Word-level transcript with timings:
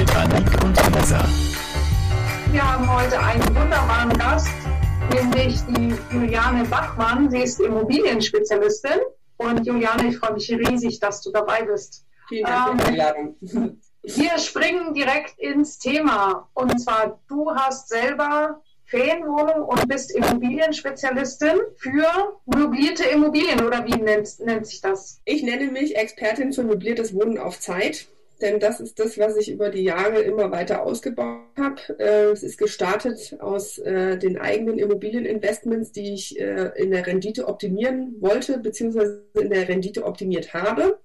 Mit 0.00 0.16
Annik 0.16 0.64
und 0.64 0.96
Lisa. 0.96 1.22
Wir 2.52 2.72
haben 2.72 2.90
heute 2.90 3.20
einen 3.20 3.46
wunderbaren 3.48 4.10
Gast, 4.16 4.48
nämlich 5.12 5.60
die 5.68 5.94
Juliane 6.10 6.64
Bachmann. 6.64 7.30
Sie 7.30 7.40
ist 7.40 7.60
Immobilienspezialistin. 7.60 8.98
Und 9.36 9.66
Juliane, 9.66 10.08
ich 10.08 10.16
freue 10.16 10.32
mich 10.32 10.50
riesig, 10.50 11.00
dass 11.00 11.20
du 11.20 11.30
dabei 11.30 11.64
bist. 11.64 12.06
Vielen 12.30 12.46
Dank 12.46 12.80
für 12.80 12.92
die 12.92 12.98
Einladung. 12.98 13.36
Wir 14.02 14.38
springen 14.38 14.94
direkt 14.94 15.38
ins 15.38 15.78
Thema. 15.78 16.48
Und 16.54 16.80
zwar, 16.80 17.20
du 17.28 17.50
hast 17.54 17.90
selber 17.90 18.62
Ferienwohnung 18.86 19.68
und 19.68 19.86
bist 19.86 20.12
Immobilienspezialistin 20.12 21.58
für 21.76 22.38
möblierte 22.46 23.04
Immobilien 23.04 23.66
oder 23.66 23.84
wie 23.84 24.00
nennt, 24.00 24.40
nennt 24.40 24.66
sich 24.66 24.80
das? 24.80 25.20
Ich 25.26 25.42
nenne 25.42 25.70
mich 25.70 25.94
Expertin 25.94 26.54
für 26.54 26.62
möbliertes 26.62 27.12
Wohnen 27.12 27.36
auf 27.36 27.60
Zeit 27.60 28.08
denn 28.42 28.60
das 28.60 28.80
ist 28.80 28.98
das, 28.98 29.18
was 29.18 29.36
ich 29.36 29.50
über 29.50 29.70
die 29.70 29.84
Jahre 29.84 30.20
immer 30.20 30.50
weiter 30.50 30.82
ausgebaut 30.82 31.40
habe. 31.58 31.80
Äh, 31.98 32.30
es 32.30 32.42
ist 32.42 32.58
gestartet 32.58 33.36
aus 33.40 33.78
äh, 33.78 34.18
den 34.18 34.38
eigenen 34.38 34.78
Immobilieninvestments, 34.78 35.92
die 35.92 36.14
ich 36.14 36.38
äh, 36.38 36.70
in 36.76 36.90
der 36.90 37.06
Rendite 37.06 37.48
optimieren 37.48 38.16
wollte, 38.20 38.58
beziehungsweise 38.58 39.24
in 39.34 39.50
der 39.50 39.68
Rendite 39.68 40.04
optimiert 40.04 40.54
habe. 40.54 40.98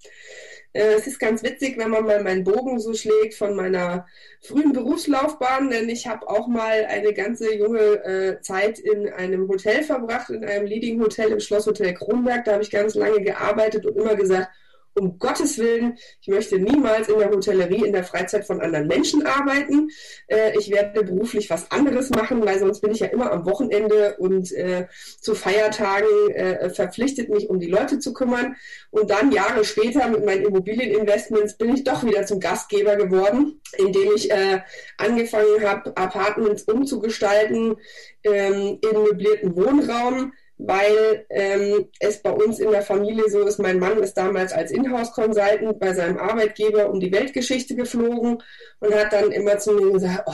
Äh, 0.75 0.95
es 0.95 1.08
ist 1.08 1.19
ganz 1.19 1.42
witzig, 1.42 1.77
wenn 1.77 1.89
man 1.89 2.05
mal 2.05 2.22
meinen 2.22 2.44
Bogen 2.44 2.80
so 2.80 2.94
schlägt 2.94 3.36
von 3.36 3.55
meiner 3.55 4.05
frühen 4.42 4.73
Berufslaufbahn, 4.73 5.70
denn 5.70 5.88
ich 5.88 6.05
habe 6.05 6.30
auch 6.30 6.47
mal 6.47 6.86
eine 6.89 7.14
ganze 7.14 7.55
junge 7.55 7.80
äh, 7.80 8.42
Zeit 8.42 8.80
in 8.80 9.08
einem 9.08 9.47
Hotel 9.47 9.83
verbracht, 9.83 10.30
in 10.30 10.44
einem 10.44 10.66
Leading 10.66 11.02
Hotel 11.02 11.31
im 11.31 11.39
Schlosshotel 11.39 11.94
Kronberg. 11.94 12.44
Da 12.44 12.53
habe 12.53 12.64
ich 12.64 12.72
ganz 12.72 12.94
lange 12.94 13.22
gearbeitet 13.22 13.86
und 13.86 13.95
immer 13.95 14.16
gesagt, 14.16 14.49
um 14.95 15.19
Gottes 15.19 15.57
Willen, 15.57 15.97
ich 16.21 16.27
möchte 16.27 16.57
niemals 16.57 17.09
in 17.09 17.19
der 17.19 17.29
Hotellerie 17.29 17.85
in 17.85 17.93
der 17.93 18.03
Freizeit 18.03 18.45
von 18.45 18.61
anderen 18.61 18.88
Menschen 18.88 19.25
arbeiten. 19.25 19.89
Äh, 20.27 20.57
ich 20.57 20.71
werde 20.71 21.03
beruflich 21.03 21.49
was 21.49 21.69
anderes 21.71 22.09
machen, 22.09 22.45
weil 22.45 22.59
sonst 22.59 22.81
bin 22.81 22.91
ich 22.91 22.99
ja 22.99 23.07
immer 23.07 23.31
am 23.31 23.45
Wochenende 23.45 24.15
und 24.17 24.52
äh, 24.53 24.87
zu 25.19 25.35
Feiertagen 25.35 26.31
äh, 26.31 26.69
verpflichtet, 26.69 27.29
mich 27.29 27.49
um 27.49 27.59
die 27.59 27.69
Leute 27.69 27.99
zu 27.99 28.13
kümmern. 28.13 28.55
Und 28.89 29.09
dann 29.09 29.31
Jahre 29.31 29.65
später 29.65 30.07
mit 30.07 30.25
meinen 30.25 30.45
Immobilieninvestments 30.45 31.57
bin 31.57 31.75
ich 31.75 31.83
doch 31.83 32.03
wieder 32.05 32.25
zum 32.25 32.39
Gastgeber 32.39 32.95
geworden, 32.95 33.59
indem 33.77 34.13
ich 34.15 34.31
äh, 34.31 34.61
angefangen 34.97 35.61
habe, 35.63 35.95
Apartments 35.97 36.63
umzugestalten 36.63 37.75
ähm, 38.23 38.80
in 38.81 39.03
möblierten 39.03 39.55
Wohnraum 39.55 40.31
weil 40.58 41.25
ähm, 41.30 41.89
es 42.00 42.22
bei 42.22 42.31
uns 42.31 42.59
in 42.59 42.72
der 42.72 42.81
Familie 42.81 43.30
so 43.30 43.42
ist, 43.42 43.59
mein 43.59 43.80
Mann 43.80 44.00
ist 44.00 44.16
damals 44.16 44.53
als 44.53 44.72
Inhouse-Consultant 44.72 45.80
bei 45.80 45.94
seinem 45.94 46.17
Arbeitgeber 46.17 46.89
um 46.89 47.00
die 47.00 47.11
Weltgeschichte 47.11 47.75
geflogen 47.75 48.42
und 48.80 48.95
hat 48.95 49.14
dann 49.14 49.31
immer 49.31 49.58
zu 49.58 49.73
mir 49.73 49.92
gesagt, 49.92 50.23
oh, 50.28 50.33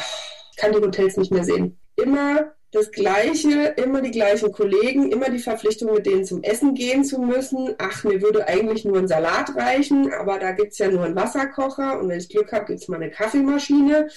ich 0.52 0.58
kann 0.58 0.72
die 0.72 0.80
Hotels 0.80 1.18
nicht 1.18 1.32
mehr 1.32 1.44
sehen. 1.44 1.80
Immer 1.96 2.54
das 2.72 2.92
Gleiche, 2.92 3.74
immer 3.76 4.02
die 4.02 4.12
gleichen 4.12 4.52
Kollegen, 4.54 5.12
immer 5.12 5.30
die 5.30 5.40
Verpflichtung, 5.40 5.94
mit 5.94 6.06
denen 6.06 6.24
zum 6.24 6.42
Essen 6.42 6.74
gehen 6.74 7.04
zu 7.04 7.20
müssen. 7.20 7.76
Ach, 7.78 8.06
mir 8.06 8.22
würde 8.22 8.48
eigentlich 8.48 8.86
nur 8.86 8.98
ein 8.98 9.10
Salat 9.10 9.56
reichen, 9.58 10.14
aber 10.14 10.40
da 10.40 10.52
gibt's 10.52 10.78
ja 10.78 10.90
nur 10.90 11.04
einen 11.04 11.16
Wasserkocher 11.16 12.00
und 12.00 12.08
wenn 12.08 12.20
ich 12.20 12.30
Glück 12.30 12.54
habe, 12.54 12.66
gibt's 12.66 12.88
mal 12.88 12.96
eine 12.96 13.12
Kaffeemaschine. 13.12 14.10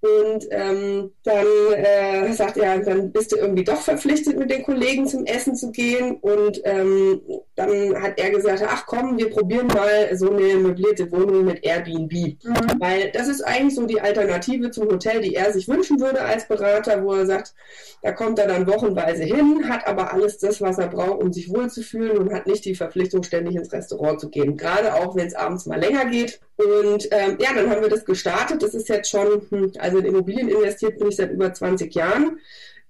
Und 0.00 0.46
ähm, 0.50 1.10
dann 1.24 1.46
äh, 1.74 2.32
sagt 2.32 2.56
er, 2.56 2.78
dann 2.78 3.10
bist 3.10 3.32
du 3.32 3.36
irgendwie 3.36 3.64
doch 3.64 3.80
verpflichtet, 3.80 4.38
mit 4.38 4.50
den 4.50 4.62
Kollegen 4.62 5.08
zum 5.08 5.26
Essen 5.26 5.56
zu 5.56 5.72
gehen. 5.72 6.18
Und 6.20 6.60
ähm, 6.64 7.20
dann 7.56 8.00
hat 8.00 8.18
er 8.18 8.30
gesagt, 8.30 8.62
ach 8.64 8.86
komm, 8.86 9.18
wir 9.18 9.28
probieren 9.28 9.66
mal 9.66 10.16
so 10.16 10.30
eine 10.30 10.54
möblierte 10.54 11.10
Wohnung 11.10 11.44
mit 11.44 11.64
Airbnb. 11.64 12.12
Mhm. 12.12 12.78
Weil 12.78 13.10
das 13.10 13.26
ist 13.26 13.42
eigentlich 13.42 13.74
so 13.74 13.86
die 13.86 14.00
Alternative 14.00 14.70
zum 14.70 14.88
Hotel, 14.88 15.20
die 15.20 15.34
er 15.34 15.52
sich 15.52 15.66
wünschen 15.66 16.00
würde 16.00 16.22
als 16.22 16.46
Berater, 16.46 17.02
wo 17.02 17.14
er 17.14 17.26
sagt, 17.26 17.54
da 18.02 18.12
kommt 18.12 18.38
er 18.38 18.46
dann 18.46 18.68
wochenweise 18.68 19.24
hin, 19.24 19.68
hat 19.68 19.86
aber 19.88 20.12
alles 20.12 20.38
das, 20.38 20.60
was 20.60 20.78
er 20.78 20.86
braucht, 20.86 21.20
um 21.20 21.32
sich 21.32 21.50
wohlzufühlen 21.50 22.18
und 22.18 22.32
hat 22.32 22.46
nicht 22.46 22.64
die 22.64 22.76
Verpflichtung, 22.76 23.24
ständig 23.24 23.56
ins 23.56 23.72
Restaurant 23.72 24.20
zu 24.20 24.28
gehen. 24.28 24.56
Gerade 24.56 24.94
auch, 24.94 25.16
wenn 25.16 25.26
es 25.26 25.34
abends 25.34 25.66
mal 25.66 25.80
länger 25.80 26.04
geht. 26.04 26.40
Und 26.56 27.08
ähm, 27.12 27.38
ja, 27.40 27.50
dann 27.54 27.70
haben 27.70 27.82
wir 27.82 27.88
das 27.88 28.04
gestartet. 28.04 28.62
Das 28.62 28.74
ist 28.74 28.88
jetzt 28.88 29.10
schon, 29.10 29.42
hm, 29.48 29.72
also 29.88 29.98
in 29.98 30.06
Immobilien 30.06 30.48
investiert 30.48 30.98
bin 30.98 31.08
ich 31.08 31.16
seit 31.16 31.32
über 31.32 31.52
20 31.52 31.94
Jahren. 31.94 32.38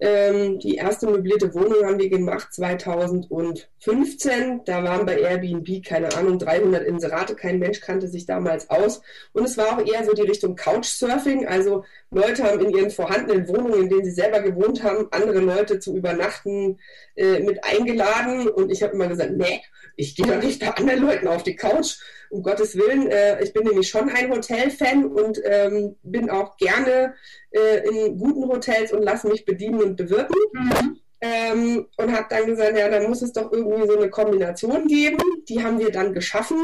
Ähm, 0.00 0.60
die 0.60 0.76
erste 0.76 1.08
möblierte 1.08 1.52
Wohnung 1.54 1.84
haben 1.84 1.98
wir 1.98 2.08
gemacht 2.08 2.54
2015. 2.54 4.60
Da 4.64 4.84
waren 4.84 5.04
bei 5.06 5.18
Airbnb, 5.18 5.84
keine 5.84 6.14
Ahnung, 6.16 6.38
300 6.38 6.84
Inserate. 6.84 7.34
Kein 7.34 7.58
Mensch 7.58 7.80
kannte 7.80 8.06
sich 8.06 8.24
damals 8.24 8.70
aus. 8.70 9.02
Und 9.32 9.42
es 9.44 9.56
war 9.56 9.72
auch 9.72 9.84
eher 9.84 10.04
so 10.04 10.12
die 10.12 10.22
Richtung 10.22 10.54
Couchsurfing. 10.54 11.48
Also 11.48 11.82
Leute 12.10 12.44
haben 12.44 12.60
in 12.60 12.70
ihren 12.70 12.90
vorhandenen 12.90 13.48
Wohnungen, 13.48 13.82
in 13.82 13.88
denen 13.88 14.04
sie 14.04 14.12
selber 14.12 14.40
gewohnt 14.40 14.84
haben, 14.84 15.08
andere 15.10 15.40
Leute 15.40 15.80
zum 15.80 15.96
Übernachten 15.96 16.78
äh, 17.16 17.40
mit 17.40 17.64
eingeladen. 17.64 18.46
Und 18.48 18.70
ich 18.70 18.84
habe 18.84 18.94
immer 18.94 19.08
gesagt, 19.08 19.32
nee, 19.32 19.62
ich 19.96 20.14
gehe 20.14 20.26
doch 20.26 20.40
nicht 20.40 20.60
bei 20.60 20.76
anderen 20.76 21.02
Leuten 21.02 21.26
auf 21.26 21.42
die 21.42 21.56
Couch 21.56 21.96
um 22.30 22.42
Gottes 22.42 22.76
Willen, 22.76 23.10
äh, 23.10 23.42
ich 23.42 23.52
bin 23.52 23.64
nämlich 23.64 23.88
schon 23.88 24.08
ein 24.08 24.30
Hotelfan 24.30 25.06
und 25.06 25.40
ähm, 25.44 25.96
bin 26.02 26.30
auch 26.30 26.56
gerne 26.56 27.14
äh, 27.50 27.88
in 27.88 28.18
guten 28.18 28.48
Hotels 28.48 28.92
und 28.92 29.02
lasse 29.02 29.28
mich 29.28 29.44
bedienen 29.44 29.82
und 29.82 29.96
bewirten. 29.96 30.36
Mhm. 30.52 31.00
Ähm, 31.20 31.88
und 31.96 32.12
habe 32.12 32.26
dann 32.30 32.46
gesagt, 32.46 32.78
ja, 32.78 32.88
dann 32.88 33.08
muss 33.08 33.22
es 33.22 33.32
doch 33.32 33.50
irgendwie 33.50 33.88
so 33.88 33.98
eine 33.98 34.08
Kombination 34.08 34.86
geben. 34.86 35.18
Die 35.48 35.64
haben 35.64 35.80
wir 35.80 35.90
dann 35.90 36.12
geschaffen 36.12 36.58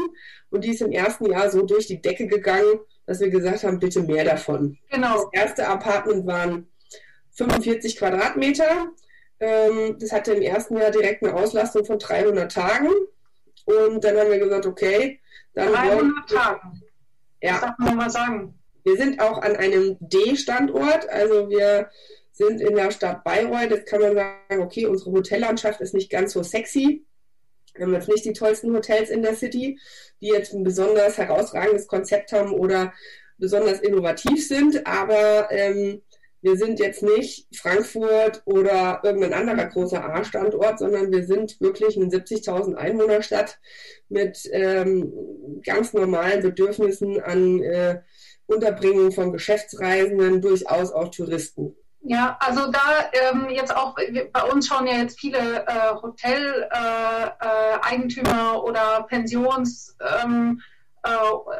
und 0.49 0.63
die 0.63 0.71
ist 0.71 0.81
im 0.81 0.93
ersten 0.93 1.25
Jahr 1.25 1.49
so 1.49 1.63
durch 1.63 1.87
die 1.87 2.01
Decke 2.01 2.27
gegangen, 2.27 2.79
dass 3.05 3.19
wir 3.19 3.29
gesagt 3.29 3.65
haben, 3.65 3.79
bitte 3.79 4.01
mehr 4.01 4.23
davon. 4.23 4.77
Genau. 4.89 5.29
Das 5.33 5.41
erste 5.41 5.67
Apartment 5.67 6.25
waren 6.25 6.67
45 7.31 7.97
Quadratmeter. 7.97 8.87
Ähm, 9.41 9.97
das 9.99 10.13
hatte 10.13 10.33
im 10.33 10.41
ersten 10.41 10.77
Jahr 10.77 10.91
direkt 10.91 11.23
eine 11.23 11.35
Auslastung 11.35 11.83
von 11.83 11.99
300 11.99 12.49
Tagen. 12.49 12.87
Und 13.65 14.03
dann 14.03 14.17
haben 14.17 14.31
wir 14.31 14.39
gesagt, 14.39 14.65
okay, 14.65 15.19
dann 15.55 15.73
300 15.73 16.29
Tagen. 16.29 16.81
Ja. 17.41 17.51
Das 17.53 17.61
darf 17.61 17.77
man 17.79 17.95
mal 17.97 18.09
sagen. 18.09 18.59
Wir 18.83 18.97
sind 18.97 19.19
auch 19.19 19.41
an 19.41 19.55
einem 19.55 19.97
D-Standort, 19.99 21.09
also 21.09 21.49
wir 21.49 21.89
sind 22.31 22.61
in 22.61 22.75
der 22.75 22.91
Stadt 22.91 23.23
Bayreuth. 23.23 23.71
Jetzt 23.71 23.87
kann 23.87 24.01
man 24.01 24.13
sagen, 24.13 24.61
okay, 24.61 24.85
unsere 24.85 25.11
Hotellandschaft 25.11 25.81
ist 25.81 25.93
nicht 25.93 26.11
ganz 26.11 26.33
so 26.33 26.43
sexy. 26.43 27.03
Wir 27.73 27.85
haben 27.85 27.93
jetzt 27.93 28.09
nicht 28.09 28.25
die 28.25 28.33
tollsten 28.33 28.73
Hotels 28.73 29.09
in 29.09 29.21
der 29.21 29.35
City, 29.35 29.79
die 30.21 30.27
jetzt 30.27 30.53
ein 30.53 30.63
besonders 30.63 31.17
herausragendes 31.17 31.87
Konzept 31.87 32.31
haben 32.31 32.51
oder 32.51 32.93
besonders 33.37 33.79
innovativ 33.79 34.47
sind, 34.47 34.85
aber 34.85 35.51
ähm, 35.51 36.01
wir 36.45 36.55
sind 36.57 36.79
jetzt 36.79 37.01
nicht 37.01 37.47
Frankfurt 37.55 38.43
oder 38.45 38.99
irgendein 39.03 39.33
anderer 39.33 39.65
großer 39.65 40.05
A-Standort, 40.05 40.77
sondern 40.77 41.11
wir 41.11 41.25
sind 41.25 41.59
wirklich 41.59 41.97
eine 41.97 42.05
70.000 42.05 42.75
Einwohnerstadt 42.75 43.57
mit 44.09 44.47
ähm, 44.51 45.11
ganz 45.65 45.93
normalen 45.93 46.43
Bedürfnissen 46.43 47.19
an 47.19 47.63
äh, 47.63 47.99
Unterbringung 48.45 49.11
von 49.11 49.33
Geschäftsreisenden, 49.33 50.39
durchaus 50.39 50.91
auch 50.91 51.09
Touristen. 51.09 51.75
Ja, 52.01 52.37
also 52.39 52.71
da 52.71 53.09
ähm, 53.13 53.47
jetzt 53.49 53.75
auch, 53.75 53.95
bei 54.31 54.43
uns 54.43 54.67
schauen 54.67 54.85
ja 54.85 54.99
jetzt 54.99 55.19
viele 55.19 55.65
äh, 55.65 55.95
Hotel-Eigentümer 55.99 58.51
äh, 58.53 58.55
äh, 58.55 58.59
oder 58.59 59.07
Pensions, 59.09 59.97
ähm, 60.23 60.61
äh, 61.01 61.09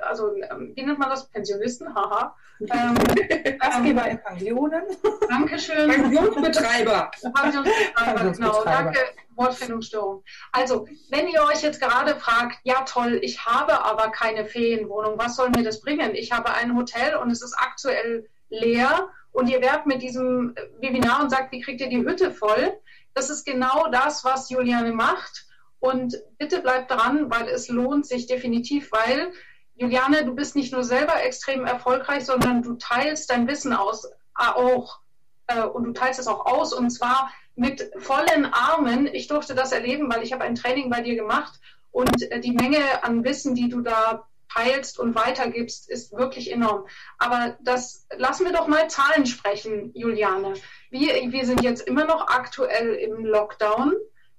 also 0.04 0.32
ähm, 0.36 0.74
wie 0.76 0.84
nennt 0.84 1.00
man 1.00 1.10
das? 1.10 1.28
Pensionisten, 1.30 1.96
haha. 1.96 2.36
Ähm, 2.62 2.96
Gastgeber 3.60 4.08
in 4.08 4.20
Pensionen. 4.22 4.84
Dankeschön. 5.30 5.90
Pensionsbetreiber. 5.90 7.12
Pensionsbetreiber, 7.34 8.32
genau. 8.32 8.64
Danke, 8.64 9.00
Wortfindungsstörung. 9.36 10.24
Also, 10.52 10.88
wenn 11.10 11.28
ihr 11.28 11.44
euch 11.44 11.62
jetzt 11.62 11.82
gerade 11.82 12.16
fragt, 12.16 12.60
ja 12.64 12.84
toll, 12.86 13.20
ich 13.22 13.46
habe 13.46 13.84
aber 13.84 14.10
keine 14.10 14.46
Ferienwohnung, 14.46 15.18
was 15.18 15.36
soll 15.36 15.50
mir 15.50 15.64
das 15.64 15.82
bringen? 15.82 16.16
Ich 16.16 16.32
habe 16.32 16.54
ein 16.54 16.76
Hotel 16.76 17.16
und 17.16 17.32
es 17.32 17.42
ist 17.42 17.56
aktuell 17.58 18.30
leer 18.50 19.10
und 19.32 19.48
ihr 19.50 19.62
werbt 19.62 19.86
mit 19.86 20.02
diesem 20.02 20.56
Webinar 20.80 21.22
und 21.22 21.30
sagt, 21.30 21.52
wie 21.52 21.62
kriegt 21.62 21.82
ihr 21.82 21.90
die 21.90 22.06
Hütte 22.06 22.32
voll? 22.32 22.74
Das 23.14 23.30
ist 23.30 23.46
genau 23.46 23.90
das, 23.92 24.24
was 24.24 24.50
Juliane 24.50 24.92
macht. 24.92 25.46
Und 25.80 26.18
bitte 26.38 26.62
bleibt 26.62 26.90
dran, 26.90 27.30
weil 27.30 27.48
es 27.50 27.68
lohnt 27.68 28.06
sich 28.08 28.28
definitiv, 28.28 28.92
weil 28.92 29.32
Juliane, 29.76 30.26
du 30.26 30.34
bist 30.34 30.56
nicht 30.56 30.72
nur 30.72 30.84
selber 30.84 31.22
extrem 31.24 31.66
erfolgreich, 31.66 32.26
sondern 32.26 32.62
du 32.62 32.76
teilst 32.76 33.30
dein 33.30 33.48
Wissen 33.48 33.74
aus, 33.74 34.08
auch 34.34 35.00
äh, 35.48 35.64
und 35.64 35.84
du 35.84 35.92
teilst 35.92 36.20
es 36.20 36.28
auch 36.28 36.46
aus 36.46 36.74
und 36.74 36.90
zwar 36.90 37.32
mit 37.56 37.92
vollen 37.98 38.46
Armen. 38.46 39.08
Ich 39.08 39.28
durfte 39.28 39.56
das 39.56 39.72
erleben, 39.72 40.12
weil 40.12 40.24
ich 40.24 40.34
habe 40.34 40.44
ein 40.44 40.56
Training 40.56 40.90
bei 40.90 41.02
dir 41.02 41.16
gemacht 41.16 41.60
und 41.92 42.32
äh, 42.32 42.40
die 42.40 42.52
Menge 42.52 43.04
an 43.04 43.24
Wissen, 43.24 43.56
die 43.56 43.70
du 43.70 43.82
da 43.82 44.28
teilst 44.54 45.00
und 45.00 45.16
weitergibst, 45.16 45.90
ist 45.90 46.14
wirklich 46.14 46.52
enorm. 46.52 46.88
Aber 47.18 47.58
das 47.62 48.08
lassen 48.16 48.46
wir 48.46 48.54
doch 48.54 48.68
mal 48.68 48.90
Zahlen 48.90 49.26
sprechen, 49.26 49.92
Juliane. 49.94 50.54
Wir, 50.90 51.32
wir 51.32 51.46
sind 51.46 51.64
jetzt 51.64 51.88
immer 51.88 52.06
noch 52.06 52.28
aktuell 52.28 52.94
im 52.96 53.26
Lockdown. 53.26 53.94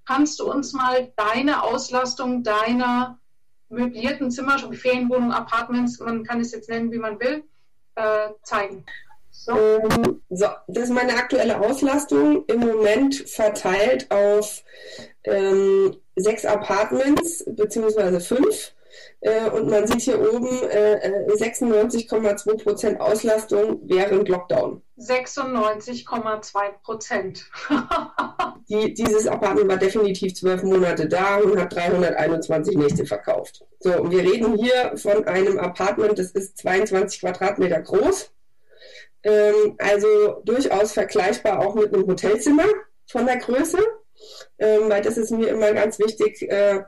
Kannst 0.06 0.38
du 0.38 0.50
uns 0.50 0.72
mal 0.72 1.12
deine 1.16 1.62
Auslastung 1.62 2.42
deiner 2.42 3.18
möblierten 3.68 4.30
Zimmer, 4.30 4.58
Ferienwohnungen, 4.72 5.32
Apartments, 5.32 5.98
man 6.00 6.24
kann 6.24 6.40
es 6.40 6.52
jetzt 6.52 6.68
nennen, 6.68 6.92
wie 6.92 6.98
man 6.98 7.18
will, 7.20 7.44
äh, 7.96 8.28
zeigen? 8.42 8.84
So. 9.30 9.56
Ähm, 9.56 10.22
so. 10.30 10.46
das 10.66 10.84
ist 10.84 10.94
meine 10.94 11.14
aktuelle 11.14 11.60
Auslastung. 11.60 12.44
Im 12.46 12.60
Moment 12.60 13.14
verteilt 13.14 14.10
auf 14.10 14.62
ähm, 15.24 15.96
sechs 16.16 16.44
Apartments 16.44 17.44
beziehungsweise 17.46 18.20
fünf. 18.20 18.72
Äh, 19.20 19.48
und 19.50 19.70
man 19.70 19.87
sieht 19.87 20.02
hier 20.02 20.20
oben 20.20 20.62
äh, 20.70 21.26
96,2 21.28 22.50
äh, 22.50 22.56
Prozent 22.56 23.00
Auslastung 23.00 23.81
während 23.84 24.28
Lockdown. 24.28 24.82
96,2 24.98 26.58
Prozent. 26.82 27.44
Die, 28.69 28.94
dieses 28.94 29.28
Apartment 29.28 29.69
war 29.69 29.76
definitiv 29.76 30.34
zwölf 30.34 30.64
Monate 30.64 31.06
da 31.06 31.37
und 31.37 31.56
hat 31.56 31.72
321 31.72 32.76
Nächte 32.76 33.06
verkauft. 33.06 33.64
So, 33.78 33.96
und 34.00 34.10
wir 34.10 34.22
reden 34.22 34.56
hier 34.56 34.96
von 34.96 35.25
einem 35.28 35.58
Apartment, 35.60 36.19
das 36.19 36.32
ist 36.32 36.58
22 36.58 37.20
Quadratmeter 37.20 37.81
groß. 37.81 38.32
Ähm, 39.22 39.76
also 39.78 40.42
durchaus 40.44 40.92
vergleichbar 40.92 41.60
auch 41.60 41.75
mit 41.76 41.94
einem 41.94 42.06
Hotelzimmer 42.08 42.66
von 43.06 43.26
der 43.26 43.37
Größe, 43.37 43.78
ähm, 44.58 44.88
weil 44.88 45.02
das 45.02 45.16
ist 45.16 45.31
mir 45.31 45.49
immer 45.49 45.72
ganz 45.72 46.00
wichtig, 46.00 46.42
äh, 46.42 46.82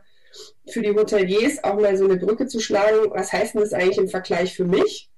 für 0.68 0.82
die 0.82 0.94
Hoteliers 0.94 1.62
auch 1.64 1.74
mal 1.74 1.96
so 1.96 2.04
eine 2.04 2.16
Brücke 2.16 2.46
zu 2.46 2.60
schlagen. 2.60 3.10
Was 3.10 3.32
heißt 3.32 3.54
denn 3.54 3.62
das 3.62 3.72
eigentlich 3.72 3.98
im 3.98 4.08
Vergleich 4.08 4.54
für 4.54 4.64
mich? 4.64 5.10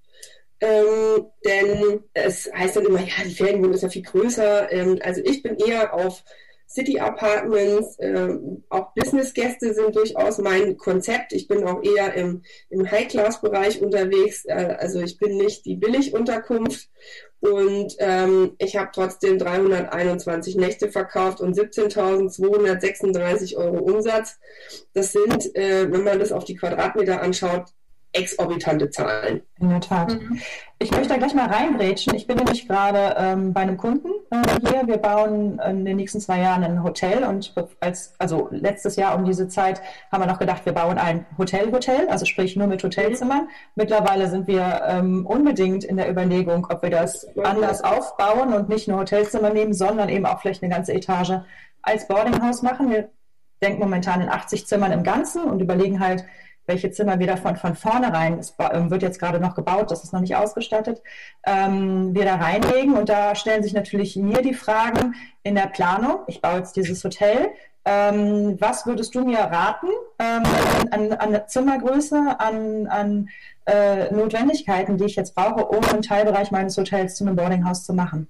Ähm, 0.61 1.27
denn 1.45 2.05
es 2.13 2.51
heißt 2.53 2.77
dann 2.77 2.85
immer, 2.85 3.01
ja, 3.01 3.25
die 3.25 3.35
Ferienwohnung 3.35 3.73
ist 3.73 3.83
ja 3.83 3.89
viel 3.89 4.03
größer. 4.03 4.71
Ähm, 4.73 4.99
also 5.03 5.23
ich 5.25 5.43
bin 5.43 5.57
eher 5.57 5.95
auf 5.95 6.23
City 6.71 7.01
Apartments, 7.01 7.97
ähm, 7.99 8.63
auch 8.69 8.95
Business-Gäste 8.95 9.75
sind 9.75 9.97
durchaus 9.97 10.39
mein 10.39 10.77
Konzept. 10.77 11.33
Ich 11.33 11.49
bin 11.49 11.65
auch 11.65 11.83
eher 11.83 12.15
im, 12.15 12.43
im 12.69 12.89
High-Class-Bereich 12.89 13.83
unterwegs. 13.83 14.45
Äh, 14.45 14.77
also 14.79 15.01
ich 15.01 15.19
bin 15.19 15.37
nicht 15.37 15.67
die 15.67 15.75
Billig-Unterkunft. 15.75 16.89
Und 17.41 17.97
ähm, 17.99 18.53
ich 18.59 18.77
habe 18.77 18.91
trotzdem 18.93 19.39
321 19.39 20.55
Nächte 20.57 20.93
verkauft 20.93 21.41
und 21.41 21.59
17.236 21.59 23.57
Euro 23.57 23.79
Umsatz. 23.79 24.39
Das 24.93 25.11
sind, 25.11 25.57
äh, 25.57 25.91
wenn 25.91 26.05
man 26.05 26.21
das 26.21 26.31
auf 26.31 26.45
die 26.45 26.55
Quadratmeter 26.55 27.21
anschaut, 27.21 27.73
exorbitante 28.13 28.91
Zahlen. 28.91 29.43
In 29.61 29.69
der 29.69 29.81
Tat. 29.81 30.15
Mhm. 30.15 30.41
Ich 30.79 30.91
möchte 30.91 31.09
da 31.09 31.17
gleich 31.19 31.35
mal 31.35 31.47
reingrätschen. 31.47 32.15
Ich 32.15 32.27
bin 32.27 32.39
nämlich 32.39 32.67
gerade 32.67 33.15
ähm, 33.19 33.53
bei 33.53 33.61
einem 33.61 33.77
Kunden 33.77 34.09
äh, 34.31 34.43
hier. 34.67 34.87
Wir 34.87 34.97
bauen 34.97 35.59
in 35.59 35.85
den 35.85 35.97
nächsten 35.97 36.21
zwei 36.21 36.41
Jahren 36.41 36.65
ein 36.65 36.83
Hotel 36.83 37.25
und 37.25 37.55
als, 37.81 38.15
also 38.19 38.49
letztes 38.51 38.97
Jahr 38.97 39.15
um 39.15 39.25
diese 39.25 39.49
Zeit 39.49 39.83
haben 40.11 40.23
wir 40.23 40.27
noch 40.27 40.39
gedacht, 40.39 40.65
wir 40.65 40.73
bauen 40.73 40.99
ein 40.99 41.27
Hotel-Hotel, 41.39 42.09
also 42.09 42.25
sprich 42.25 42.57
nur 42.57 42.67
mit 42.67 42.83
Hotelzimmern. 42.83 43.49
Mittlerweile 43.75 44.29
sind 44.29 44.47
wir 44.47 44.83
ähm, 44.87 45.27
unbedingt 45.27 45.85
in 45.85 45.97
der 45.97 46.11
Überlegung, 46.11 46.67
ob 46.71 46.83
wir 46.83 46.91
das 46.91 47.27
anders 47.37 47.85
aufbauen 47.85 48.55
und 48.55 48.69
nicht 48.69 48.89
nur 48.89 48.99
Hotelzimmer 48.99 49.51
nehmen, 49.51 49.75
sondern 49.75 50.09
eben 50.09 50.27
auch 50.27 50.41
vielleicht 50.41 50.63
eine 50.63 50.73
ganze 50.73 50.95
Etage 50.95 51.41
als 51.83 52.09
Boardinghaus 52.09 52.63
machen. 52.63 52.91
Wir 52.91 53.11
denken 53.63 53.81
momentan 53.81 54.23
in 54.23 54.29
80 54.29 54.67
Zimmern 54.67 54.93
im 54.93 55.03
Ganzen 55.03 55.45
und 55.45 55.61
überlegen 55.61 56.01
halt, 56.01 56.25
welche 56.71 56.93
Zimmer 56.93 57.19
wir 57.19 57.27
davon 57.27 57.57
von 57.57 57.75
vornherein, 57.75 58.39
es 58.39 58.55
ähm, 58.73 58.91
wird 58.91 59.03
jetzt 59.03 59.19
gerade 59.19 59.41
noch 59.41 59.57
gebaut, 59.57 59.91
das 59.91 60.05
ist 60.05 60.13
noch 60.13 60.21
nicht 60.21 60.37
ausgestattet, 60.37 61.03
ähm, 61.45 62.15
wir 62.15 62.25
da 62.25 62.37
reinlegen. 62.37 62.95
Und 62.97 63.09
da 63.09 63.35
stellen 63.35 63.65
sich 63.65 63.75
natürlich 63.75 64.15
mir 64.17 64.41
die 64.41 64.55
Fragen 64.55 65.17
in 65.43 65.57
der 65.57 65.67
Planung, 65.67 66.21
ich 66.29 66.41
baue 66.41 66.59
jetzt 66.59 66.77
dieses 66.77 67.03
Hotel, 67.03 67.49
ähm, 67.85 68.57
was 68.61 68.87
würdest 68.87 69.15
du 69.15 69.25
mir 69.25 69.39
raten 69.39 69.89
ähm, 70.19 70.43
an, 70.91 71.13
an, 71.13 71.43
Zimmergröße, 71.49 72.37
an, 72.39 72.87
an 72.87 73.29
äh, 73.67 74.13
Notwendigkeiten, 74.13 74.97
die 74.97 75.07
ich 75.07 75.17
jetzt 75.17 75.35
brauche, 75.35 75.65
um 75.65 75.83
einen 75.85 76.03
Teilbereich 76.03 76.51
meines 76.51 76.77
Hotels 76.77 77.17
zu 77.17 77.25
einem 77.25 77.37
Boardinghaus 77.37 77.85
zu 77.85 77.95
machen? 77.95 78.29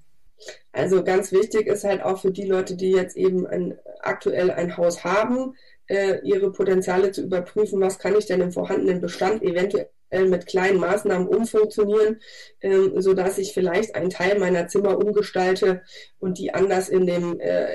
Also 0.71 1.03
ganz 1.03 1.31
wichtig 1.31 1.67
ist 1.67 1.83
halt 1.83 2.01
auch 2.01 2.19
für 2.19 2.31
die 2.31 2.45
Leute, 2.45 2.75
die 2.75 2.91
jetzt 2.91 3.17
eben 3.17 3.45
ein, 3.45 3.77
aktuell 4.01 4.49
ein 4.49 4.77
Haus 4.77 5.03
haben, 5.03 5.53
äh, 5.91 6.21
ihre 6.23 6.51
Potenziale 6.51 7.11
zu 7.11 7.21
überprüfen, 7.23 7.81
was 7.81 7.99
kann 7.99 8.15
ich 8.17 8.25
denn 8.25 8.41
im 8.41 8.51
vorhandenen 8.51 9.01
Bestand 9.01 9.43
eventuell 9.43 9.89
mit 10.11 10.45
kleinen 10.45 10.79
Maßnahmen 10.79 11.27
umfunktionieren, 11.27 12.21
ähm, 12.61 13.01
so 13.01 13.13
dass 13.13 13.37
ich 13.37 13.53
vielleicht 13.53 13.95
einen 13.95 14.09
Teil 14.09 14.39
meiner 14.39 14.67
Zimmer 14.67 14.97
umgestalte 14.97 15.83
und 16.19 16.37
die 16.37 16.53
anders 16.53 16.89
in 16.89 17.07
dem 17.07 17.39
äh, 17.39 17.67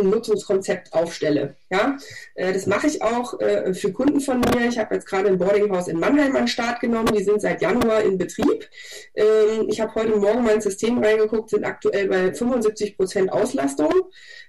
im 0.00 0.10
Nutzungskonzept 0.10 0.92
aufstelle. 0.92 1.56
Ja, 1.70 1.96
äh, 2.34 2.52
das 2.52 2.66
mache 2.66 2.86
ich 2.86 3.02
auch 3.02 3.38
äh, 3.40 3.72
für 3.74 3.92
Kunden 3.92 4.20
von 4.20 4.40
mir. 4.40 4.68
Ich 4.68 4.78
habe 4.78 4.94
jetzt 4.94 5.06
gerade 5.06 5.28
ein 5.28 5.38
Boardinghaus 5.38 5.88
in 5.88 5.98
Mannheim 5.98 6.36
an 6.36 6.48
Start 6.48 6.80
genommen. 6.80 7.14
Die 7.16 7.24
sind 7.24 7.40
seit 7.40 7.62
Januar 7.62 8.02
in 8.02 8.18
Betrieb. 8.18 8.68
Ähm, 9.14 9.68
ich 9.68 9.80
habe 9.80 9.94
heute 9.94 10.16
Morgen 10.16 10.44
mein 10.44 10.60
System 10.60 11.02
reingeguckt, 11.02 11.50
sind 11.50 11.64
aktuell 11.64 12.08
bei 12.08 12.32
75 12.34 12.96
Prozent 12.96 13.32
Auslastung 13.32 13.92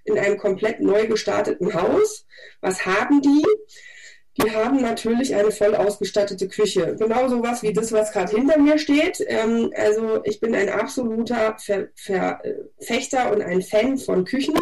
in 0.03 0.17
einem 0.17 0.37
komplett 0.37 0.79
neu 0.79 1.07
gestarteten 1.07 1.73
Haus. 1.73 2.25
Was 2.61 2.85
haben 2.85 3.21
die? 3.21 3.45
Die 4.37 4.51
haben 4.51 4.81
natürlich 4.81 5.33
eine 5.33 5.51
voll 5.51 5.73
ausgestattete 5.73 6.47
Küche. 6.47 6.95
Genau 6.99 7.27
sowas 7.27 7.63
wie 7.63 7.73
das, 7.73 7.91
was 7.91 8.11
gerade 8.11 8.35
hinter 8.35 8.59
mir 8.59 8.77
steht. 8.77 9.23
Ähm, 9.27 9.71
also 9.75 10.21
ich 10.25 10.39
bin 10.39 10.53
ein 10.53 10.69
absoluter 10.69 11.57
Ver 11.57 11.89
Verfechter 11.95 13.31
und 13.31 13.41
ein 13.41 13.63
Fan 13.63 13.97
von 13.97 14.25
Küchen. 14.25 14.55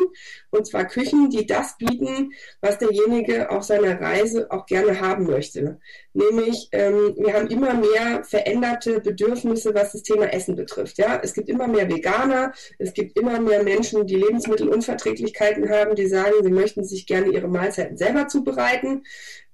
Und 0.50 0.66
zwar 0.66 0.86
Küchen, 0.86 1.30
die 1.30 1.46
das 1.46 1.78
bieten, 1.78 2.32
was 2.62 2.78
derjenige 2.78 3.50
auf 3.50 3.64
seiner 3.64 4.00
Reise 4.00 4.50
auch 4.50 4.66
gerne 4.66 5.02
haben 5.02 5.26
möchte. 5.26 5.80
Nämlich, 6.16 6.70
ähm, 6.72 7.14
wir 7.18 7.34
haben 7.34 7.48
immer 7.48 7.74
mehr 7.74 8.24
veränderte 8.24 9.02
Bedürfnisse, 9.02 9.76
was 9.76 9.92
das 9.92 10.02
Thema 10.02 10.34
Essen 10.34 10.56
betrifft. 10.56 10.98
Ja, 10.98 11.20
es 11.22 11.34
gibt 11.34 11.50
immer 11.50 11.68
mehr 11.68 11.90
Veganer, 11.90 12.54
es 12.80 12.94
gibt 12.94 13.20
immer 13.20 13.38
mehr 13.42 13.64
Menschen, 13.64 14.08
die 14.08 14.16
Lebensmittelunverträglichkeiten 14.16 15.70
haben, 15.70 15.94
die 15.96 16.08
sagen, 16.08 16.36
sie 16.42 16.52
möchten 16.52 16.86
sich 16.86 17.06
gerne 17.06 17.28
ihre 17.28 17.50
Mahlzeiten 17.50 17.98
selber 17.98 18.30
zubereiten. 18.30 19.04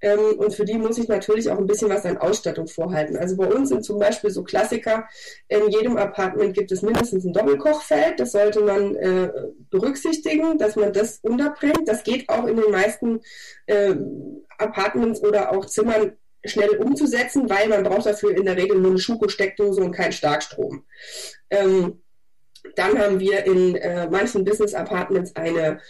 Ähm, 0.00 0.20
und 0.36 0.54
für 0.54 0.64
die 0.64 0.78
muss 0.78 0.98
ich 0.98 1.08
natürlich 1.08 1.50
auch 1.50 1.58
ein 1.58 1.66
bisschen 1.66 1.88
was 1.88 2.06
an 2.06 2.18
Ausstattung 2.18 2.68
vorhalten. 2.68 3.16
Also 3.16 3.36
bei 3.36 3.46
uns 3.46 3.70
sind 3.70 3.84
zum 3.84 3.98
Beispiel 3.98 4.30
so 4.30 4.44
Klassiker, 4.44 5.08
in 5.48 5.68
jedem 5.68 5.96
Apartment 5.96 6.54
gibt 6.54 6.70
es 6.70 6.82
mindestens 6.82 7.24
ein 7.24 7.32
Doppelkochfeld. 7.32 8.20
Das 8.20 8.30
sollte 8.30 8.60
man 8.60 8.94
äh, 8.94 9.32
berücksichtigen, 9.68 10.58
dass 10.58 10.76
man 10.76 10.92
das 10.92 11.18
unterbringt. 11.22 11.86
Das 11.86 12.04
geht 12.04 12.28
auch 12.28 12.46
in 12.46 12.56
den 12.56 12.70
meisten 12.70 13.20
äh, 13.66 13.96
Apartments 14.58 15.20
oder 15.20 15.50
auch 15.50 15.66
Zimmern 15.66 16.12
schnell 16.44 16.76
umzusetzen, 16.76 17.48
weil 17.48 17.68
man 17.68 17.84
braucht 17.84 18.06
dafür 18.06 18.36
in 18.36 18.44
der 18.44 18.56
Regel 18.56 18.78
nur 18.78 18.90
eine 18.90 18.98
Schuko-Steckdose 18.98 19.80
und 19.80 19.92
keinen 19.92 20.12
Starkstrom. 20.12 20.84
Ähm, 21.50 22.02
dann 22.76 22.98
haben 22.98 23.20
wir 23.20 23.44
in 23.44 23.76
äh, 23.76 24.08
manchen 24.08 24.44
Business 24.44 24.74
Apartments 24.74 25.34
eine 25.36 25.80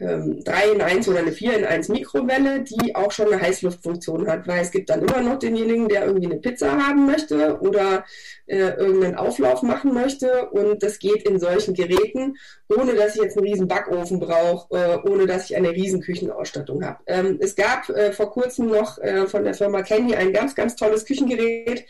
ähm, 0.00 0.42
3 0.44 0.72
in 0.72 0.80
1 0.80 1.08
oder 1.08 1.20
eine 1.20 1.32
4 1.32 1.58
in 1.58 1.64
1 1.64 1.88
Mikrowelle, 1.88 2.62
die 2.62 2.94
auch 2.94 3.12
schon 3.12 3.32
eine 3.32 3.40
Heißluftfunktion 3.40 4.26
hat, 4.26 4.46
weil 4.46 4.60
es 4.60 4.70
gibt 4.70 4.90
dann 4.90 5.02
immer 5.02 5.20
noch 5.20 5.38
denjenigen, 5.38 5.88
der 5.88 6.06
irgendwie 6.06 6.26
eine 6.26 6.40
Pizza 6.40 6.72
haben 6.72 7.06
möchte 7.06 7.60
oder 7.60 8.04
äh, 8.46 8.70
irgendeinen 8.74 9.16
Auflauf 9.16 9.62
machen 9.62 9.94
möchte 9.94 10.48
und 10.50 10.82
das 10.82 10.98
geht 10.98 11.28
in 11.28 11.38
solchen 11.38 11.74
Geräten, 11.74 12.36
ohne 12.68 12.94
dass 12.94 13.16
ich 13.16 13.22
jetzt 13.22 13.36
einen 13.36 13.46
riesen 13.46 13.68
Backofen 13.68 14.20
brauche, 14.20 14.74
äh, 14.76 14.98
ohne 15.08 15.26
dass 15.26 15.50
ich 15.50 15.56
eine 15.56 15.70
riesen 15.70 16.00
Küchenausstattung 16.00 16.84
habe. 16.84 16.98
Ähm, 17.06 17.38
es 17.40 17.54
gab 17.54 17.88
äh, 17.90 18.12
vor 18.12 18.30
kurzem 18.30 18.66
noch 18.66 18.98
äh, 18.98 19.26
von 19.26 19.44
der 19.44 19.54
Firma 19.54 19.82
Candy 19.82 20.14
ein 20.14 20.32
ganz, 20.32 20.54
ganz 20.54 20.76
tolles 20.76 21.04
Küchengerät. 21.04 21.84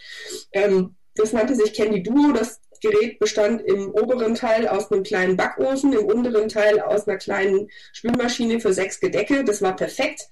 Ähm, 0.53 0.97
das 1.15 1.33
nannte 1.33 1.55
sich 1.55 1.75
Candy 1.75 2.03
Duo. 2.03 2.33
Das 2.33 2.60
Gerät 2.81 3.19
bestand 3.19 3.63
im 3.63 3.91
oberen 3.91 4.35
Teil 4.35 4.67
aus 4.69 4.91
einem 4.91 5.03
kleinen 5.03 5.37
Backofen, 5.37 5.93
im 5.93 6.07
unteren 6.07 6.49
Teil 6.49 6.81
aus 6.81 7.07
einer 7.07 7.19
kleinen 7.19 7.69
Spülmaschine 7.93 8.61
für 8.61 8.73
sechs 8.73 9.01
Gedecke. 9.01 9.45
Das 9.45 9.63
war 9.63 9.77
perfekt 9.77 10.29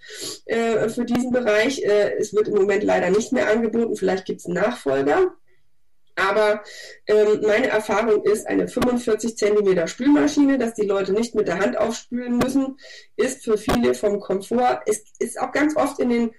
äh, 0.47 0.89
für 0.89 1.05
diesen 1.05 1.31
Bereich. 1.31 1.83
Äh, 1.83 2.17
es 2.19 2.35
wird 2.35 2.49
im 2.49 2.55
Moment 2.55 2.83
leider 2.83 3.11
nicht 3.11 3.33
mehr 3.33 3.49
angeboten. 3.49 3.97
Vielleicht 3.97 4.25
gibt 4.25 4.41
es 4.41 4.47
einen 4.47 4.55
Nachfolger. 4.55 5.33
Aber 6.19 6.65
ähm, 7.07 7.43
meine 7.47 7.69
Erfahrung 7.69 8.25
ist, 8.25 8.47
eine 8.49 8.67
45 8.67 9.37
Zentimeter 9.37 9.87
Spülmaschine, 9.87 10.59
dass 10.59 10.75
die 10.75 10.87
Leute 10.87 11.13
nicht 11.13 11.37
mit 11.37 11.47
der 11.47 11.61
Hand 11.61 11.79
aufspülen 11.79 12.39
müssen, 12.39 12.77
ist 13.17 13.45
für 13.45 13.57
viele 13.57 13.95
vom 13.95 14.19
Komfort, 14.19 14.83
ist, 14.87 15.07
ist 15.21 15.41
auch 15.41 15.53
ganz 15.53 15.77
oft 15.77 16.01
in, 16.01 16.11
den, 16.11 16.31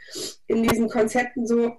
in 0.48 0.64
diesen 0.64 0.90
Konzepten 0.90 1.48
so, 1.48 1.78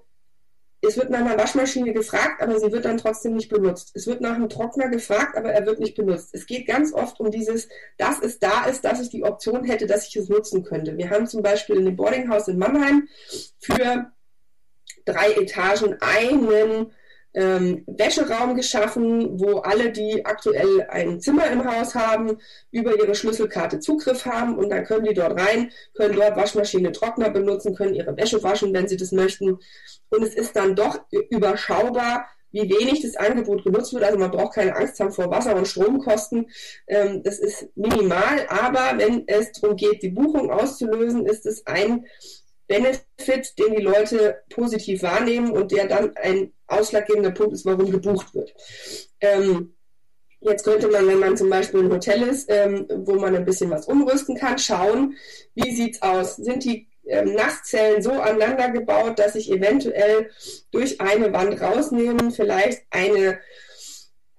es 0.82 0.96
wird 0.96 1.10
nach 1.10 1.20
einer 1.20 1.36
Waschmaschine 1.36 1.92
gefragt, 1.92 2.42
aber 2.42 2.58
sie 2.58 2.72
wird 2.72 2.86
dann 2.86 2.96
trotzdem 2.96 3.34
nicht 3.34 3.50
benutzt. 3.50 3.90
Es 3.94 4.06
wird 4.06 4.20
nach 4.22 4.34
einem 4.34 4.48
Trockner 4.48 4.88
gefragt, 4.88 5.36
aber 5.36 5.52
er 5.52 5.66
wird 5.66 5.78
nicht 5.78 5.94
benutzt. 5.94 6.30
Es 6.32 6.46
geht 6.46 6.66
ganz 6.66 6.94
oft 6.94 7.20
um 7.20 7.30
dieses, 7.30 7.68
dass 7.98 8.20
es 8.20 8.38
da 8.38 8.64
ist, 8.64 8.84
dass 8.84 9.00
ich 9.00 9.10
die 9.10 9.24
Option 9.24 9.64
hätte, 9.64 9.86
dass 9.86 10.08
ich 10.08 10.16
es 10.16 10.28
nutzen 10.28 10.64
könnte. 10.64 10.96
Wir 10.96 11.10
haben 11.10 11.26
zum 11.26 11.42
Beispiel 11.42 11.76
in 11.76 11.84
dem 11.84 11.96
Boardinghaus 11.96 12.48
in 12.48 12.58
Mannheim 12.58 13.08
für 13.58 14.10
drei 15.04 15.32
Etagen 15.32 15.96
einen 16.00 16.92
ähm, 17.34 17.84
Wäscheraum 17.86 18.56
geschaffen, 18.56 19.38
wo 19.38 19.58
alle, 19.58 19.92
die 19.92 20.24
aktuell 20.24 20.86
ein 20.90 21.20
Zimmer 21.20 21.50
im 21.50 21.64
Haus 21.64 21.94
haben, 21.94 22.38
über 22.70 22.98
ihre 22.98 23.14
Schlüsselkarte 23.14 23.78
Zugriff 23.78 24.26
haben 24.26 24.58
und 24.58 24.70
dann 24.70 24.84
können 24.84 25.04
die 25.04 25.14
dort 25.14 25.38
rein, 25.38 25.70
können 25.94 26.16
dort 26.16 26.36
Waschmaschine, 26.36 26.92
Trockner 26.92 27.30
benutzen, 27.30 27.74
können 27.74 27.94
ihre 27.94 28.16
Wäsche 28.16 28.42
waschen, 28.42 28.72
wenn 28.74 28.88
sie 28.88 28.96
das 28.96 29.12
möchten. 29.12 29.58
Und 30.10 30.22
es 30.22 30.34
ist 30.34 30.56
dann 30.56 30.74
doch 30.74 31.00
überschaubar, 31.30 32.26
wie 32.52 32.68
wenig 32.68 33.02
das 33.02 33.16
Angebot 33.16 33.64
genutzt 33.64 33.92
wird. 33.92 34.04
Also 34.04 34.18
man 34.18 34.30
braucht 34.30 34.54
keine 34.54 34.74
Angst 34.74 34.98
haben 34.98 35.12
vor 35.12 35.30
Wasser- 35.30 35.54
und 35.54 35.68
Stromkosten. 35.68 36.50
Ähm, 36.88 37.22
das 37.22 37.38
ist 37.38 37.68
minimal, 37.76 38.46
aber 38.48 38.98
wenn 38.98 39.24
es 39.28 39.52
darum 39.52 39.76
geht, 39.76 40.02
die 40.02 40.10
Buchung 40.10 40.50
auszulösen, 40.50 41.26
ist 41.26 41.46
es 41.46 41.66
ein 41.66 42.06
Benefit, 42.66 43.58
den 43.58 43.74
die 43.74 43.82
Leute 43.82 44.42
positiv 44.48 45.02
wahrnehmen 45.02 45.50
und 45.50 45.72
der 45.72 45.86
dann 45.86 46.16
ein 46.16 46.52
ausschlaggebender 46.70 47.30
Punkt 47.30 47.52
ist, 47.52 47.66
warum 47.66 47.90
gebucht 47.90 48.34
wird. 48.34 48.54
Ähm, 49.20 49.74
jetzt 50.40 50.64
könnte 50.64 50.88
man, 50.88 51.06
wenn 51.06 51.18
man 51.18 51.36
zum 51.36 51.50
Beispiel 51.50 51.80
ein 51.80 51.92
Hotel 51.92 52.22
ist, 52.22 52.50
ähm, 52.50 52.86
wo 53.04 53.14
man 53.14 53.36
ein 53.36 53.44
bisschen 53.44 53.70
was 53.70 53.86
umrüsten 53.86 54.36
kann, 54.36 54.58
schauen, 54.58 55.16
wie 55.54 55.74
sieht 55.74 55.96
es 55.96 56.02
aus? 56.02 56.36
Sind 56.36 56.64
die 56.64 56.88
ähm, 57.06 57.34
Nasszellen 57.34 58.02
so 58.02 58.12
aneinander 58.12 58.70
gebaut, 58.70 59.18
dass 59.18 59.34
ich 59.34 59.50
eventuell 59.50 60.30
durch 60.70 61.00
eine 61.00 61.32
Wand 61.32 61.60
rausnehmen, 61.60 62.30
vielleicht 62.30 62.82
eine 62.90 63.38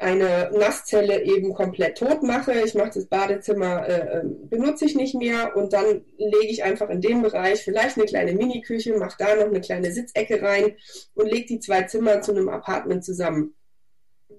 eine 0.02 0.52
Nasszelle 0.52 1.24
eben 1.24 1.54
komplett 1.54 1.98
tot 1.98 2.24
mache. 2.24 2.54
Ich 2.66 2.74
mache 2.74 2.92
das 2.96 3.06
Badezimmer, 3.06 3.88
äh, 3.88 4.20
ähm, 4.20 4.50
benutze 4.50 4.86
ich 4.86 4.96
nicht 4.96 5.16
mehr 5.16 5.56
und 5.56 5.74
dann 5.74 6.04
lege 6.18 6.48
ich 6.48 6.64
einfach 6.64 6.90
in 6.90 7.02
dem 7.02 7.22
Bereich 7.22 7.64
vielleicht 7.64 7.98
eine 7.98 8.06
kleine 8.06 8.34
Mini-Küche, 8.34 8.98
mache 8.98 9.16
da 9.20 9.36
noch 9.36 9.46
eine 9.46 9.62
kleine 9.62 9.92
Sitzecke 9.92 10.42
rein 10.42 10.76
und 11.14 11.32
lege 11.32 11.46
die 11.46 11.60
zwei 11.60 11.84
Zimmer 11.84 12.22
zu 12.22 12.32
einem 12.32 12.50
Apartment 12.50 13.06
zusammen, 13.06 13.54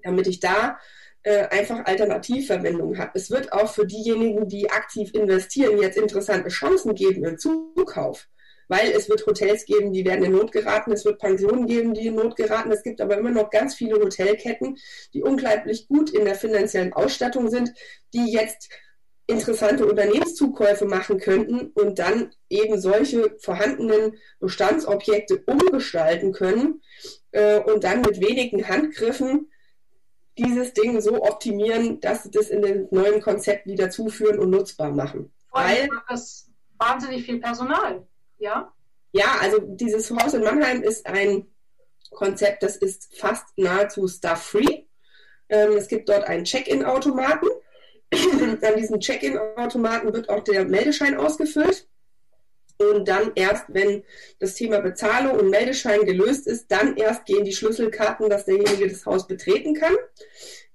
damit 0.03 0.27
ich 0.27 0.41
da 0.41 0.79
äh, 1.23 1.47
einfach 1.49 1.85
Alternativverwendung 1.85 2.99
habe. 2.99 3.13
Es 3.15 3.31
wird 3.31 3.53
auch 3.53 3.73
für 3.73 3.87
diejenigen, 3.87 4.49
die 4.49 4.71
aktiv 4.71 5.15
investieren, 5.15 5.81
jetzt 5.81 5.97
interessante 5.97 6.49
Chancen 6.49 6.95
geben 6.95 7.25
im 7.25 7.39
Zukauf 7.39 8.29
weil 8.73 8.91
es 8.93 9.11
wird 9.11 9.27
Hotels 9.27 9.67
geben, 9.67 9.93
die 9.93 10.07
werden 10.07 10.25
in 10.25 10.33
Not 10.33 10.51
geraten, 10.51 10.93
es 10.93 11.05
wird 11.05 11.19
Pensionen 11.19 11.67
geben, 11.67 11.93
die 11.93 12.07
in 12.07 12.15
Not 12.15 12.37
geraten. 12.37 12.73
Es 12.73 12.83
gibt 12.83 13.03
aber 13.03 13.19
immer 13.19 13.31
noch 13.31 13.51
ganz 13.51 13.75
viele 13.75 13.97
Hotelketten, 13.97 14.79
die 15.13 15.23
unglaublich 15.23 15.89
gut 15.89 16.09
in 16.09 16.25
der 16.25 16.37
finanziellen 16.37 16.95
Ausstattung 16.95 17.51
sind, 17.51 17.75
die 18.15 18.33
jetzt 18.33 18.71
interessante 19.27 19.85
Unternehmenszukäufe 19.85 20.87
machen 20.87 21.19
könnten 21.19 21.67
und 21.75 21.99
dann 21.99 22.31
eben 22.49 22.81
solche 22.81 23.37
vorhandenen 23.41 24.17
Bestandsobjekte 24.41 25.45
umgestalten 25.47 26.33
können 26.33 26.81
äh, 27.33 27.59
und 27.61 27.85
dann 27.85 28.01
mit 28.01 28.23
wenigen 28.23 28.69
Handgriffen 28.69 29.51
dieses 30.39 30.73
Ding 30.73 30.99
so 31.03 31.23
optimieren, 31.23 32.01
dass 32.01 32.23
sie 32.23 32.31
das 32.31 32.49
in 32.49 32.63
den 32.63 32.89
neuen 32.91 33.21
Konzept 33.21 33.67
wieder 33.67 33.91
zuführen 33.91 34.39
und 34.39 34.49
nutzbar 34.49 34.93
machen. 34.93 35.31
Weil 35.51 35.91
das 36.09 36.51
wahnsinnig 36.79 37.27
viel 37.27 37.39
Personal. 37.39 38.07
Ja? 38.43 38.73
Ja, 39.13 39.37
also 39.41 39.59
dieses 39.61 40.11
Haus 40.11 40.35
in 40.35 40.43
Mannheim 40.43 40.83
ist 40.83 41.07
ein 41.07 41.47
Konzept, 42.11 42.63
das 42.63 42.77
ist 42.77 43.17
fast 43.17 43.47
nahezu 43.57 44.09
stuff-free. 44.09 44.85
Ähm, 45.49 45.77
es 45.77 45.87
gibt 45.87 46.09
dort 46.09 46.25
einen 46.25 46.45
Check-in-Automaten. 46.45 47.47
An 48.13 48.77
diesem 48.77 48.99
Check-in-Automaten 48.99 50.13
wird 50.13 50.29
auch 50.29 50.43
der 50.43 50.65
Meldeschein 50.65 51.17
ausgefüllt. 51.17 51.89
Und 52.79 53.07
dann 53.07 53.31
erst, 53.37 53.67
wenn 53.69 54.03
das 54.41 54.55
Thema 54.55 54.81
Bezahlung 54.81 55.39
und 55.39 55.51
Meldeschein 55.51 56.05
gelöst 56.05 56.49
ist, 56.49 56.67
dann 56.73 56.97
erst 56.97 57.27
gehen 57.27 57.45
die 57.45 57.53
Schlüsselkarten, 57.53 58.29
dass 58.29 58.47
derjenige 58.47 58.89
das 58.89 59.07
Haus 59.07 59.29
betreten 59.29 59.75
kann. 59.75 59.95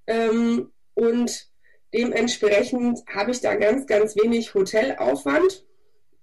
Ähm, 0.06 0.72
und 0.94 1.50
dementsprechend 1.94 3.04
habe 3.14 3.32
ich 3.32 3.42
da 3.42 3.56
ganz, 3.56 3.88
ganz 3.88 4.16
wenig 4.16 4.54
Hotelaufwand 4.54 5.67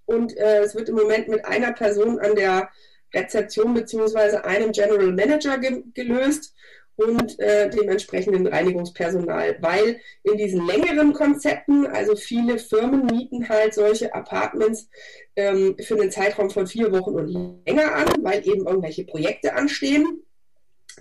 und 0.05 0.37
äh, 0.37 0.59
es 0.59 0.75
wird 0.75 0.89
im 0.89 0.95
Moment 0.95 1.27
mit 1.27 1.45
einer 1.45 1.73
Person 1.73 2.19
an 2.19 2.35
der 2.35 2.69
Rezeption 3.13 3.73
beziehungsweise 3.73 4.43
einem 4.45 4.71
General 4.71 5.11
Manager 5.11 5.57
ge 5.57 5.83
gelöst 5.93 6.53
und 6.97 7.39
äh, 7.39 7.69
dem 7.69 7.89
entsprechenden 7.89 8.47
Reinigungspersonal, 8.47 9.57
weil 9.59 9.99
in 10.23 10.37
diesen 10.37 10.65
längeren 10.65 11.13
Konzepten, 11.13 11.85
also 11.87 12.15
viele 12.15 12.57
Firmen 12.57 13.05
mieten 13.05 13.49
halt 13.49 13.73
solche 13.73 14.13
Apartments 14.13 14.89
ähm, 15.35 15.75
für 15.79 15.95
einen 15.95 16.11
Zeitraum 16.11 16.49
von 16.49 16.67
vier 16.67 16.91
Wochen 16.93 17.11
und 17.11 17.65
länger 17.65 17.95
an, 17.95 18.07
weil 18.21 18.47
eben 18.47 18.65
irgendwelche 18.65 19.03
Projekte 19.03 19.55
anstehen. 19.55 20.23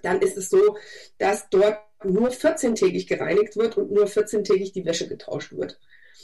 Dann 0.02 0.20
ist 0.20 0.37
es 0.37 0.50
so, 0.50 0.76
dass 1.18 1.49
dort 1.50 1.78
nur 2.02 2.30
14-tägig 2.30 3.06
gereinigt 3.06 3.56
wird 3.56 3.78
und 3.78 3.92
nur 3.92 4.06
14-tägig 4.06 4.73
die 4.73 4.84
Wäsche 4.84 5.08
getauscht 5.08 5.52
wird 5.52 5.78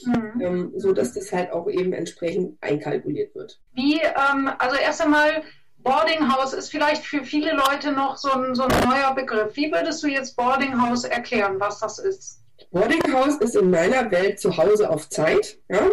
mhm. 0.06 0.40
ähm, 0.40 0.72
so 0.76 0.92
dass 0.92 1.12
das 1.12 1.32
halt 1.32 1.52
auch 1.52 1.68
eben 1.68 1.92
entsprechend 1.92 2.56
einkalkuliert 2.62 3.34
wird. 3.34 3.60
Wie, 3.72 4.00
ähm, 4.00 4.50
also 4.58 4.76
erst 4.76 5.02
einmal, 5.02 5.42
Boarding 5.78 6.30
House 6.32 6.52
ist 6.52 6.70
vielleicht 6.70 7.04
für 7.04 7.24
viele 7.24 7.52
Leute 7.52 7.92
noch 7.92 8.16
so 8.16 8.30
ein, 8.32 8.54
so 8.54 8.64
ein 8.64 8.88
neuer 8.88 9.14
Begriff. 9.14 9.56
Wie 9.56 9.72
würdest 9.72 10.02
du 10.02 10.08
jetzt 10.08 10.36
Boarding 10.36 10.80
House 10.80 11.04
erklären, 11.04 11.58
was 11.58 11.80
das 11.80 11.98
ist? 11.98 12.40
Boarding 12.70 13.12
House 13.12 13.36
ist 13.36 13.56
in 13.56 13.70
meiner 13.70 14.10
Welt 14.10 14.38
zu 14.38 14.56
Hause 14.56 14.90
auf 14.90 15.08
Zeit, 15.08 15.58
ja. 15.68 15.90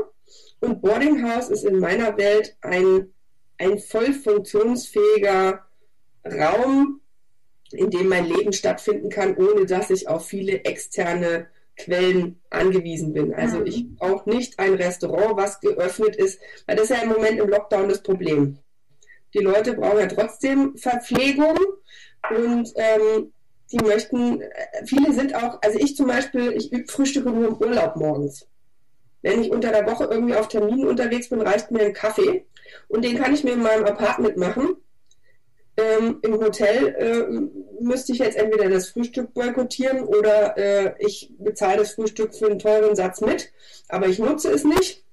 Und 0.59 0.81
Boarding 0.81 1.23
House 1.23 1.49
ist 1.49 1.63
in 1.63 1.79
meiner 1.79 2.17
Welt 2.17 2.57
ein, 2.61 3.13
ein 3.57 3.79
voll 3.79 4.13
funktionsfähiger 4.13 5.65
Raum, 6.25 7.01
in 7.71 7.89
dem 7.89 8.09
mein 8.09 8.25
Leben 8.25 8.53
stattfinden 8.53 9.09
kann, 9.09 9.35
ohne 9.37 9.65
dass 9.65 9.89
ich 9.89 10.07
auf 10.07 10.27
viele 10.27 10.65
externe 10.65 11.47
Quellen 11.77 12.41
angewiesen 12.49 13.13
bin. 13.13 13.33
Also 13.33 13.63
ich 13.63 13.85
brauche 13.95 14.29
nicht 14.29 14.59
ein 14.59 14.73
Restaurant, 14.73 15.37
was 15.37 15.59
geöffnet 15.59 16.15
ist, 16.15 16.39
weil 16.65 16.75
das 16.75 16.89
ist 16.89 16.97
ja 16.97 17.03
im 17.03 17.09
Moment 17.09 17.39
im 17.39 17.49
Lockdown 17.49 17.89
das 17.89 18.01
Problem. 18.01 18.57
Die 19.33 19.39
Leute 19.39 19.73
brauchen 19.73 19.99
ja 19.99 20.07
trotzdem 20.07 20.77
Verpflegung 20.77 21.57
und 22.29 22.73
ähm, 22.75 23.31
die 23.71 23.83
möchten, 23.83 24.41
viele 24.85 25.13
sind 25.13 25.35
auch, 25.35 25.59
also 25.61 25.77
ich 25.77 25.95
zum 25.95 26.07
Beispiel, 26.07 26.53
ich 26.53 26.71
frühstücke 26.89 27.29
nur 27.29 27.47
im 27.49 27.57
Urlaub 27.57 27.95
morgens. 27.97 28.47
Wenn 29.21 29.41
ich 29.41 29.51
unter 29.51 29.71
der 29.71 29.85
Woche 29.85 30.05
irgendwie 30.05 30.35
auf 30.35 30.47
Terminen 30.47 30.87
unterwegs 30.87 31.29
bin, 31.29 31.41
reicht 31.41 31.71
mir 31.71 31.81
ein 31.81 31.93
Kaffee 31.93 32.45
und 32.87 33.03
den 33.03 33.17
kann 33.17 33.33
ich 33.33 33.43
mir 33.43 33.53
in 33.53 33.61
meinem 33.61 33.85
Apartment 33.85 34.37
machen 34.37 34.77
ähm, 35.77 36.19
Im 36.23 36.39
Hotel 36.39 36.95
äh, 36.97 37.83
müsste 37.83 38.11
ich 38.11 38.17
jetzt 38.17 38.35
entweder 38.35 38.69
das 38.69 38.89
Frühstück 38.89 39.33
boykottieren 39.33 40.03
oder 40.03 40.57
äh, 40.57 40.95
ich 40.99 41.31
bezahle 41.37 41.77
das 41.77 41.91
Frühstück 41.91 42.33
für 42.33 42.47
einen 42.47 42.59
teuren 42.59 42.95
Satz 42.95 43.21
mit, 43.21 43.51
aber 43.87 44.07
ich 44.07 44.17
nutze 44.17 44.51
es 44.51 44.63
nicht. 44.63 45.03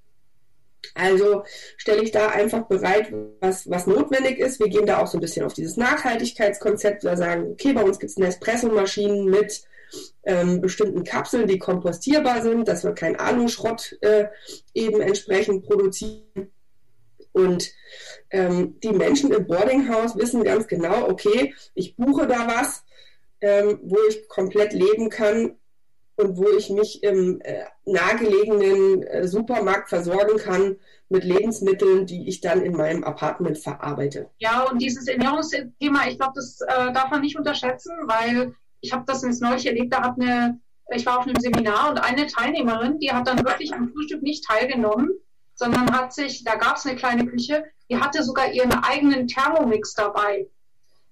Also 0.95 1.45
stelle 1.77 2.03
ich 2.03 2.13
da 2.13 2.29
einfach 2.29 2.67
bereit, 2.67 3.13
was, 3.41 3.69
was 3.69 3.87
notwendig 3.87 4.39
ist. 4.39 4.61
Wir 4.61 4.69
gehen 4.69 4.87
da 4.87 5.03
auch 5.03 5.07
so 5.07 5.19
ein 5.19 5.21
bisschen 5.21 5.45
auf 5.45 5.53
dieses 5.53 5.77
Nachhaltigkeitskonzept. 5.77 7.05
Wir 7.05 7.17
sagen, 7.17 7.51
okay, 7.53 7.73
bei 7.73 7.83
uns 7.83 7.99
gibt 7.99 8.11
es 8.11 8.19
Nespresso-Maschinen 8.19 9.25
mit 9.25 9.65
ähm, 10.25 10.61
bestimmten 10.61 11.05
Kapseln, 11.05 11.47
die 11.47 11.59
kompostierbar 11.59 12.43
sind, 12.43 12.69
dass 12.69 12.85
wir 12.85 12.93
keinen 12.93 13.17
Aluschrott 13.17 13.97
äh, 14.01 14.27
eben 14.73 15.01
entsprechend 15.01 15.67
produzieren. 15.67 16.51
Und 17.33 17.73
ähm, 18.35 18.81
die 18.83 18.91
Menschen 18.91 19.33
im 19.33 19.47
Boardinghaus 19.47 20.17
wissen 20.17 20.43
ganz 20.43 20.67
genau, 20.67 21.09
okay, 21.09 21.55
ich 21.75 21.95
buche 21.95 22.27
da 22.27 22.49
was, 22.49 22.85
ähm, 23.41 23.79
wo 23.85 23.97
ich 24.09 24.29
komplett 24.29 24.73
leben 24.73 25.09
kann 25.09 25.55
und 26.17 26.37
wo 26.37 26.49
ich 26.49 26.69
mich 26.69 27.03
im 27.05 27.41
äh, 27.43 27.65
nahegelegenen 27.85 29.05
äh, 29.05 29.29
Supermarkt 29.29 29.89
versorgen 29.89 30.39
kann 30.39 30.77
mit 31.09 31.23
Lebensmitteln, 31.23 32.07
die 32.07 32.29
ich 32.29 32.41
dann 32.41 32.63
in 32.63 32.77
meinem 32.77 33.05
Apartment 33.05 33.57
verarbeite. 33.59 34.29
Ja, 34.39 34.65
und 34.65 34.83
dieses 34.83 35.07
Ernährungsthema, 35.07 36.09
ich 36.09 36.19
glaube, 36.19 36.33
das 36.35 36.61
äh, 36.61 36.93
darf 36.93 37.11
man 37.11 37.21
nicht 37.21 37.39
unterschätzen, 37.39 37.93
weil 38.07 38.55
ich 38.81 38.93
habe 38.93 39.05
das 39.07 39.23
ins 39.23 39.41
neulich 39.41 39.67
erlebt, 39.67 39.93
da 39.93 40.03
hat 40.03 40.21
eine, 40.21 40.59
ich 40.93 41.07
war 41.07 41.21
auf 41.21 41.27
einem 41.27 41.39
Seminar 41.39 41.91
und 41.91 41.99
eine 41.99 42.27
Teilnehmerin, 42.27 42.99
die 42.99 43.13
hat 43.13 43.29
dann 43.29 43.45
wirklich 43.45 43.73
am 43.73 43.91
Frühstück 43.91 44.23
nicht 44.23 44.45
teilgenommen, 44.45 45.11
sondern 45.55 45.93
hat 45.93 46.13
sich, 46.13 46.45
da 46.45 46.57
gab 46.57 46.77
es 46.77 46.87
eine 46.87 46.97
kleine 46.97 47.27
Küche, 47.27 47.65
die 47.91 48.01
hatte 48.01 48.23
sogar 48.23 48.51
ihren 48.51 48.73
eigenen 48.73 49.29
Thermomix 49.29 49.95
dabei. 49.95 50.49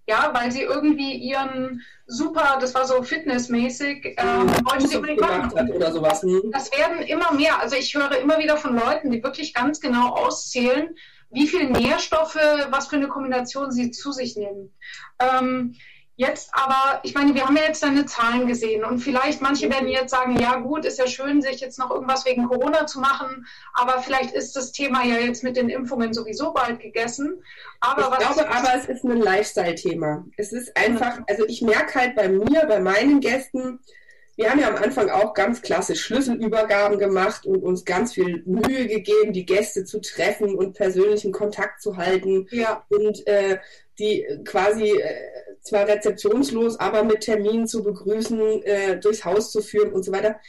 Ja, 0.08 0.32
weil 0.34 0.50
sie 0.50 0.62
irgendwie 0.62 1.14
ihren 1.14 1.80
super, 2.06 2.58
das 2.61 2.75
war 2.75 2.87
so 2.87 3.02
fitnessmäßig, 3.04 4.16
ähm, 4.18 4.49
wollte 4.64 4.88
sie 4.88 4.96
unbedingt 4.96 5.20
machen. 5.20 5.70
Oder 5.70 5.92
sowas. 5.92 6.22
Hm. 6.22 6.50
Das 6.52 6.72
werden 6.76 7.02
immer 7.02 7.32
mehr. 7.32 7.61
Also 7.61 7.76
ich 7.76 7.94
höre 7.94 8.18
immer 8.18 8.38
wieder 8.38 8.56
von 8.56 8.75
Leuten, 8.75 9.12
die 9.12 9.22
wirklich 9.22 9.54
ganz 9.54 9.80
genau 9.80 10.08
auszählen, 10.08 10.96
wie 11.30 11.46
viel 11.46 11.70
Nährstoffe, 11.70 12.37
was 12.70 12.88
für 12.88 12.96
eine 12.96 13.08
Kombination 13.08 13.70
sie 13.70 13.92
zu 13.92 14.11
sich 14.11 14.37
nehmen. 14.37 14.75
Ähm, 15.20 15.76
Jetzt 16.16 16.50
aber, 16.52 17.00
ich 17.04 17.14
meine, 17.14 17.35
wir 17.35 17.47
haben 17.47 17.57
ja 17.57 17.64
jetzt 17.64 17.83
deine 17.83 18.04
Zahlen 18.04 18.47
gesehen 18.47 18.85
und 18.85 18.99
vielleicht 18.99 19.40
manche 19.40 19.71
werden 19.71 19.88
jetzt 19.88 20.11
sagen, 20.11 20.38
ja 20.38 20.57
gut, 20.57 20.85
ist 20.85 20.99
ja 20.99 21.07
schön, 21.07 21.40
sich 21.40 21.61
jetzt 21.61 21.78
noch 21.78 21.90
irgendwas 21.90 22.26
wegen 22.26 22.47
Corona 22.47 22.87
zu 22.87 23.00
machen, 23.00 23.47
aber 23.73 24.02
vielleicht 24.02 24.35
ist 24.35 24.54
das 24.54 24.73
Thema 24.73 25.04
ja 25.04 25.16
jetzt 25.16 25.42
mit 25.42 25.57
den 25.57 25.71
Impfungen 25.71 26.12
sowieso 26.12 26.52
bald 26.52 26.81
gegessen. 26.81 27.42
Aber 27.81 28.12
ich 28.12 28.28
glaube 28.28 28.49
aber, 28.49 28.75
es 28.76 28.87
ist 28.87 29.04
ein 29.04 29.16
Lifestyle-Thema. 29.16 30.26
Es 30.37 30.52
ist 30.52 30.76
einfach, 30.76 31.21
also 31.28 31.47
ich 31.47 31.62
merke 31.62 31.99
halt 31.99 32.14
bei 32.14 32.28
mir, 32.28 32.66
bei 32.66 32.81
meinen 32.81 33.21
Gästen, 33.21 33.81
wir 34.37 34.50
haben 34.50 34.61
ja 34.61 34.69
am 34.69 34.83
Anfang 34.83 35.11
auch 35.11 35.35
ganz 35.35 35.61
klassisch 35.61 36.02
Schlüsselübergaben 36.02 36.99
gemacht 36.99 37.45
und 37.47 37.62
uns 37.62 37.85
ganz 37.85 38.14
viel 38.14 38.42
Mühe 38.47 38.87
gegeben, 38.87 39.33
die 39.33 39.45
Gäste 39.45 39.85
zu 39.85 40.00
treffen 40.00 40.54
und 40.54 40.75
persönlichen 40.75 41.33
Kontakt 41.33 41.83
zu 41.83 41.97
halten. 41.97 42.47
Ja. 42.50 42.85
Und 42.88 43.26
äh, 43.26 43.59
die 44.02 44.26
quasi 44.44 44.90
äh, 45.00 45.14
zwar 45.61 45.87
rezeptionslos, 45.87 46.78
aber 46.80 47.04
mit 47.04 47.21
Terminen 47.21 47.68
zu 47.68 47.85
begrüßen, 47.85 48.62
äh, 48.64 48.99
durchs 48.99 49.25
Haus 49.25 49.52
zu 49.52 49.62
führen 49.62 49.92
und 49.92 50.02
so 50.02 50.12
weiter. 50.12 50.40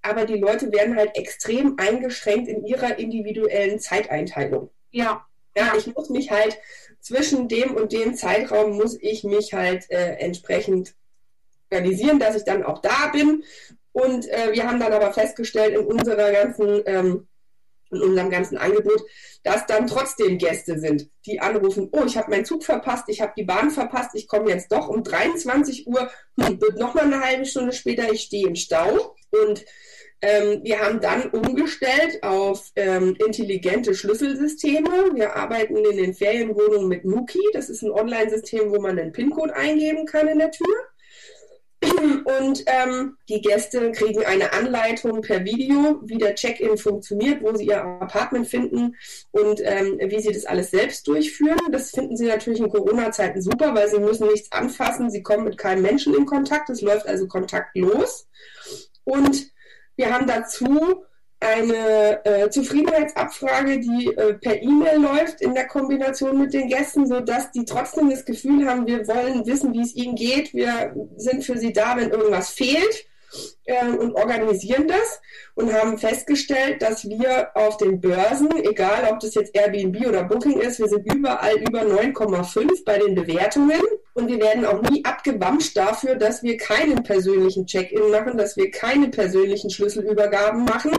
Aber 0.00 0.24
die 0.24 0.38
Leute 0.38 0.72
werden 0.72 0.96
halt 0.96 1.16
extrem 1.16 1.76
eingeschränkt 1.78 2.48
in 2.48 2.64
ihrer 2.64 2.98
individuellen 2.98 3.78
Zeiteinteilung. 3.78 4.70
Ja. 4.90 5.24
Ja, 5.56 5.72
ich 5.78 5.86
muss 5.94 6.10
mich 6.10 6.32
halt 6.32 6.58
zwischen 7.00 7.46
dem 7.46 7.76
und 7.76 7.92
dem 7.92 8.16
Zeitraum 8.16 8.76
muss 8.76 8.98
ich 9.00 9.22
mich 9.22 9.52
halt 9.52 9.88
äh, 9.90 10.14
entsprechend 10.16 10.94
organisieren, 11.70 12.18
dass 12.18 12.34
ich 12.34 12.44
dann 12.44 12.64
auch 12.64 12.80
da 12.80 13.10
bin. 13.12 13.44
Und 13.92 14.28
äh, 14.28 14.52
wir 14.52 14.66
haben 14.66 14.80
dann 14.80 14.92
aber 14.92 15.12
festgestellt 15.12 15.74
in 15.74 15.86
unserer 15.86 16.32
ganzen 16.32 16.82
ähm, 16.86 17.28
in 17.94 18.02
unserem 18.02 18.30
ganzen 18.30 18.58
Angebot, 18.58 19.02
dass 19.42 19.66
dann 19.66 19.86
trotzdem 19.86 20.38
Gäste 20.38 20.78
sind, 20.78 21.08
die 21.26 21.40
anrufen, 21.40 21.88
oh, 21.92 22.04
ich 22.06 22.16
habe 22.16 22.30
meinen 22.30 22.44
Zug 22.44 22.64
verpasst, 22.64 23.04
ich 23.08 23.20
habe 23.20 23.32
die 23.36 23.44
Bahn 23.44 23.70
verpasst, 23.70 24.10
ich 24.14 24.28
komme 24.28 24.50
jetzt 24.50 24.72
doch 24.72 24.88
um 24.88 25.02
23 25.02 25.86
Uhr, 25.86 26.10
hm, 26.40 26.60
wird 26.60 26.78
nochmal 26.78 27.04
eine 27.04 27.20
halbe 27.20 27.44
Stunde 27.44 27.72
später, 27.72 28.12
ich 28.12 28.22
stehe 28.22 28.48
im 28.48 28.56
Stau. 28.56 29.16
Und 29.30 29.64
ähm, 30.22 30.60
wir 30.62 30.80
haben 30.80 31.00
dann 31.00 31.28
umgestellt 31.30 32.22
auf 32.22 32.70
ähm, 32.76 33.14
intelligente 33.26 33.94
Schlüsselsysteme. 33.94 35.14
Wir 35.14 35.36
arbeiten 35.36 35.76
in 35.76 35.98
den 35.98 36.14
Ferienwohnungen 36.14 36.88
mit 36.88 37.04
Nuki. 37.04 37.40
Das 37.52 37.68
ist 37.68 37.82
ein 37.82 37.90
Online-System, 37.90 38.70
wo 38.70 38.80
man 38.80 38.98
einen 38.98 39.12
PIN-Code 39.12 39.54
eingeben 39.54 40.06
kann 40.06 40.28
in 40.28 40.38
der 40.38 40.50
Tür. 40.50 40.74
Und 41.92 42.64
ähm, 42.66 43.16
die 43.28 43.40
Gäste 43.40 43.92
kriegen 43.92 44.24
eine 44.24 44.52
Anleitung 44.52 45.20
per 45.20 45.44
Video, 45.44 46.00
wie 46.04 46.18
der 46.18 46.34
Check-in 46.34 46.76
funktioniert, 46.76 47.42
wo 47.42 47.54
sie 47.54 47.66
ihr 47.66 47.82
Apartment 47.82 48.46
finden 48.46 48.96
und 49.32 49.60
ähm, 49.62 49.98
wie 50.00 50.20
sie 50.20 50.32
das 50.32 50.46
alles 50.46 50.70
selbst 50.70 51.06
durchführen. 51.06 51.58
Das 51.70 51.90
finden 51.90 52.16
sie 52.16 52.26
natürlich 52.26 52.60
in 52.60 52.68
Corona-Zeiten 52.68 53.40
super, 53.40 53.74
weil 53.74 53.88
sie 53.88 54.00
müssen 54.00 54.28
nichts 54.28 54.50
anfassen, 54.52 55.10
sie 55.10 55.22
kommen 55.22 55.44
mit 55.44 55.58
keinem 55.58 55.82
Menschen 55.82 56.14
in 56.14 56.26
Kontakt, 56.26 56.70
es 56.70 56.80
läuft 56.80 57.06
also 57.06 57.26
kontaktlos. 57.26 58.28
Und 59.04 59.50
wir 59.96 60.12
haben 60.12 60.26
dazu 60.26 61.04
eine 61.44 62.24
äh, 62.24 62.50
Zufriedenheitsabfrage, 62.50 63.80
die 63.80 64.06
äh, 64.16 64.34
per 64.34 64.62
E-Mail 64.62 64.98
läuft 64.98 65.40
in 65.40 65.54
der 65.54 65.66
Kombination 65.66 66.38
mit 66.40 66.54
den 66.54 66.68
Gästen, 66.68 67.06
sodass 67.06 67.50
die 67.52 67.64
trotzdem 67.64 68.10
das 68.10 68.24
Gefühl 68.24 68.68
haben, 68.68 68.86
wir 68.86 69.06
wollen 69.06 69.46
wissen, 69.46 69.72
wie 69.74 69.82
es 69.82 69.94
ihnen 69.94 70.14
geht, 70.14 70.54
wir 70.54 70.94
sind 71.16 71.44
für 71.44 71.58
sie 71.58 71.72
da, 71.72 71.96
wenn 71.96 72.10
irgendwas 72.10 72.50
fehlt 72.50 73.06
äh, 73.66 73.88
und 73.88 74.14
organisieren 74.14 74.88
das 74.88 75.20
und 75.54 75.72
haben 75.72 75.98
festgestellt, 75.98 76.82
dass 76.82 77.08
wir 77.08 77.50
auf 77.54 77.76
den 77.76 78.00
Börsen, 78.00 78.50
egal 78.64 79.08
ob 79.10 79.20
das 79.20 79.34
jetzt 79.34 79.54
Airbnb 79.54 80.06
oder 80.06 80.24
Booking 80.24 80.60
ist, 80.60 80.78
wir 80.78 80.88
sind 80.88 81.12
überall 81.12 81.56
über 81.56 81.82
9,5 81.82 82.84
bei 82.84 82.98
den 82.98 83.14
Bewertungen 83.14 83.80
und 84.14 84.28
wir 84.28 84.40
werden 84.40 84.64
auch 84.64 84.82
nie 84.82 85.04
abgewamscht 85.04 85.76
dafür, 85.76 86.14
dass 86.14 86.42
wir 86.42 86.56
keinen 86.56 87.02
persönlichen 87.02 87.66
Check-in 87.66 88.10
machen, 88.10 88.38
dass 88.38 88.56
wir 88.56 88.70
keine 88.70 89.08
persönlichen 89.08 89.70
Schlüsselübergaben 89.70 90.64
machen. 90.64 90.92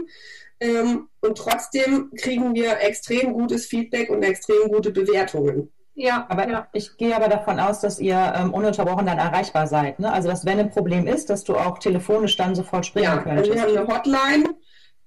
Ähm, 0.59 1.09
und 1.21 1.37
trotzdem 1.37 2.11
kriegen 2.17 2.53
wir 2.53 2.79
extrem 2.81 3.33
gutes 3.33 3.65
Feedback 3.65 4.09
und 4.09 4.23
extrem 4.23 4.69
gute 4.69 4.91
Bewertungen. 4.91 5.71
Ja, 5.95 6.25
aber 6.29 6.49
ja. 6.49 6.67
ich 6.73 6.97
gehe 6.97 7.15
aber 7.15 7.29
davon 7.29 7.59
aus, 7.59 7.79
dass 7.79 7.99
ihr 7.99 8.33
ähm, 8.35 8.53
ununterbrochen 8.53 9.05
dann 9.05 9.17
erreichbar 9.17 9.65
seid. 9.65 9.99
Ne? 9.99 10.11
Also, 10.11 10.27
dass 10.27 10.45
wenn 10.45 10.59
ein 10.59 10.69
Problem 10.69 11.07
ist, 11.07 11.29
dass 11.29 11.45
du 11.45 11.55
auch 11.55 11.79
telefonisch 11.79 12.35
dann 12.35 12.53
sofort 12.53 12.85
sprechen 12.85 13.05
ja, 13.05 13.17
könntest. 13.17 13.51
Also 13.51 13.53
wir 13.53 13.61
haben 13.61 13.77
eine 13.77 13.97
Hotline, 13.97 14.55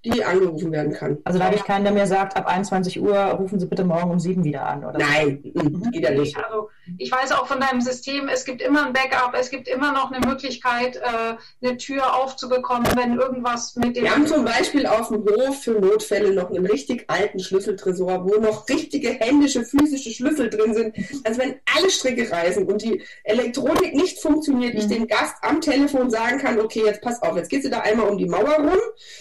die 0.04 0.24
angerufen 0.24 0.72
werden 0.72 0.94
kann. 0.94 1.18
Also 1.24 1.38
da 1.38 1.46
habe 1.46 1.56
ich 1.56 1.64
keinen, 1.64 1.84
der 1.84 1.92
mir 1.92 2.06
sagt, 2.06 2.37
ab 2.37 2.46
21 2.46 3.00
Uhr 3.00 3.16
rufen 3.16 3.61
Sie 3.61 3.66
bitte 3.66 3.84
morgen 3.84 4.11
um 4.11 4.18
7 4.18 4.44
wieder 4.44 4.66
an, 4.66 4.84
oder? 4.84 4.98
Nein, 4.98 5.42
mhm. 5.54 5.90
ja 5.92 6.11
nicht. 6.11 6.37
Also 6.37 6.70
ich 6.96 7.12
weiß 7.12 7.33
auch 7.33 7.46
von 7.46 7.61
deinem 7.61 7.81
System, 7.81 8.29
es 8.29 8.44
gibt 8.44 8.62
immer 8.62 8.87
ein 8.87 8.92
Backup, 8.92 9.35
es 9.38 9.51
gibt 9.51 9.68
immer 9.68 9.92
noch 9.92 10.11
eine 10.11 10.27
Möglichkeit, 10.27 10.96
äh, 10.96 11.37
eine 11.62 11.77
Tür 11.77 12.16
aufzubekommen, 12.16 12.88
wenn 12.96 13.18
irgendwas 13.18 13.77
mit 13.77 13.96
dem... 13.96 14.05
Wir 14.05 14.14
haben 14.14 14.27
zum 14.27 14.44
Beispiel 14.44 14.87
auf 14.87 15.09
dem 15.09 15.24
Hof 15.24 15.62
für 15.62 15.72
Notfälle 15.72 16.33
noch 16.33 16.51
einen 16.51 16.66
richtig 16.66 17.05
alten 17.09 17.40
Schlüsseltresor, 17.40 18.24
wo 18.24 18.40
noch 18.40 18.68
richtige 18.68 19.11
händische, 19.11 19.64
physische 19.64 20.11
Schlüssel 20.11 20.51
drin 20.51 20.74
sind. 20.74 20.96
Also 21.24 21.40
wenn 21.40 21.57
alle 21.77 21.90
Stricke 21.90 22.31
reißen 22.31 22.66
und 22.66 22.83
die 22.83 23.03
Elektronik 23.24 23.94
nicht 23.94 24.20
funktioniert, 24.20 24.74
mhm. 24.74 24.81
ich 24.81 24.87
dem 24.87 25.07
Gast 25.07 25.37
am 25.42 25.61
Telefon 25.61 26.11
sagen 26.11 26.38
kann, 26.38 26.59
okay, 26.61 26.83
jetzt 26.85 27.03
pass 27.03 27.22
auf, 27.22 27.37
jetzt 27.37 27.51
gehst 27.51 27.64
du 27.64 27.70
da 27.70 27.81
einmal 27.81 28.09
um 28.09 28.18
die 28.18 28.27
Mauer 28.27 28.57
rum, 28.57 28.79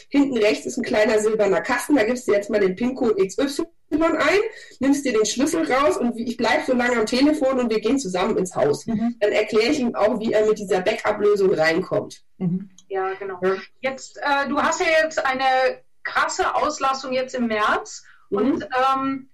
hinten 0.09 0.37
rechts 0.37 0.65
ist 0.65 0.77
ein 0.77 0.83
kleiner 0.83 1.19
silberner 1.19 1.61
Kasten, 1.61 1.95
da 1.95 2.03
gibst 2.03 2.27
du 2.27 2.31
jetzt 2.31 2.49
mal 2.49 2.59
den 2.59 2.75
PIN-Code 2.75 3.25
XY 3.25 3.65
ein, 3.91 4.39
nimmst 4.79 5.05
dir 5.05 5.13
den 5.13 5.25
Schlüssel 5.25 5.71
raus 5.71 5.97
und 5.97 6.17
ich 6.17 6.37
bleibe 6.37 6.63
so 6.65 6.73
lange 6.73 6.97
am 6.97 7.05
Telefon 7.05 7.59
und 7.59 7.69
wir 7.69 7.79
gehen 7.79 7.99
zusammen 7.99 8.37
ins 8.37 8.55
Haus. 8.55 8.85
Mhm. 8.85 9.15
Dann 9.19 9.31
erkläre 9.31 9.71
ich 9.71 9.79
ihm 9.79 9.95
auch, 9.95 10.19
wie 10.19 10.33
er 10.33 10.45
mit 10.45 10.59
dieser 10.59 10.81
Backup-Lösung 10.81 11.53
reinkommt. 11.53 12.23
Mhm. 12.37 12.69
Ja, 12.89 13.13
genau. 13.13 13.39
Ja. 13.41 13.55
Jetzt, 13.81 14.17
äh, 14.17 14.47
du 14.47 14.61
hast 14.61 14.81
ja 14.81 14.87
jetzt 15.03 15.25
eine 15.25 15.81
krasse 16.03 16.55
Auslastung 16.55 17.13
jetzt 17.13 17.35
im 17.35 17.47
März 17.47 18.03
mhm. 18.29 18.37
und 18.37 18.63
ähm, 18.63 19.29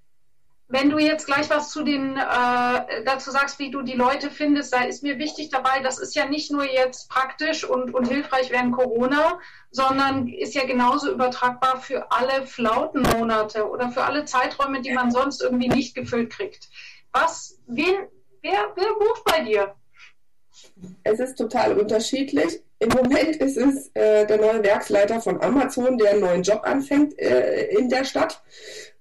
wenn 0.73 0.89
du 0.89 0.97
jetzt 0.97 1.27
gleich 1.27 1.51
was 1.51 1.69
zu 1.69 1.83
den, 1.83 2.17
äh, 2.17 3.03
dazu 3.05 3.29
sagst, 3.29 3.59
wie 3.59 3.69
du 3.69 3.83
die 3.83 3.93
Leute 3.93 4.31
findest, 4.31 4.73
da 4.73 4.83
ist 4.83 5.03
mir 5.03 5.19
wichtig 5.19 5.49
dabei, 5.49 5.81
das 5.83 5.99
ist 5.99 6.15
ja 6.15 6.25
nicht 6.25 6.51
nur 6.51 6.65
jetzt 6.65 7.09
praktisch 7.09 7.63
und, 7.63 7.93
und 7.93 8.07
hilfreich 8.07 8.49
während 8.49 8.75
Corona, 8.75 9.39
sondern 9.69 10.27
ist 10.27 10.55
ja 10.55 10.65
genauso 10.65 11.11
übertragbar 11.11 11.79
für 11.79 12.11
alle 12.11 12.47
Flautenmonate 12.47 13.69
oder 13.69 13.91
für 13.91 14.03
alle 14.03 14.25
Zeiträume, 14.25 14.81
die 14.81 14.91
man 14.93 15.11
sonst 15.11 15.43
irgendwie 15.43 15.69
nicht 15.69 15.93
gefüllt 15.93 16.31
kriegt. 16.31 16.69
Was, 17.11 17.59
wen, 17.67 18.07
wer, 18.41 18.73
wer 18.75 18.93
bucht 18.95 19.25
bei 19.25 19.43
dir? 19.43 19.75
Es 21.03 21.19
ist 21.19 21.35
total 21.35 21.77
unterschiedlich. 21.77 22.63
Im 22.79 22.89
Moment 22.89 23.35
ist 23.35 23.57
es 23.57 23.91
äh, 23.93 24.25
der 24.25 24.37
neue 24.37 24.63
Werksleiter 24.63 25.21
von 25.21 25.39
Amazon, 25.39 25.99
der 25.99 26.11
einen 26.11 26.21
neuen 26.21 26.41
Job 26.41 26.61
anfängt 26.63 27.17
äh, 27.19 27.67
in 27.77 27.89
der 27.89 28.05
Stadt. 28.05 28.41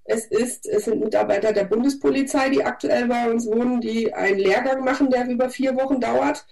Es, 0.04 0.26
ist, 0.26 0.66
es 0.66 0.84
sind 0.86 1.00
Mitarbeiter 1.00 1.52
der 1.52 1.64
Bundespolizei, 1.64 2.50
die 2.50 2.64
aktuell 2.64 3.06
bei 3.06 3.30
uns 3.30 3.46
wohnen, 3.46 3.80
die 3.80 4.12
einen 4.12 4.38
Lehrgang 4.38 4.84
machen, 4.84 5.10
der 5.10 5.28
über 5.28 5.48
vier 5.48 5.76
Wochen 5.76 6.00
dauert. 6.00 6.44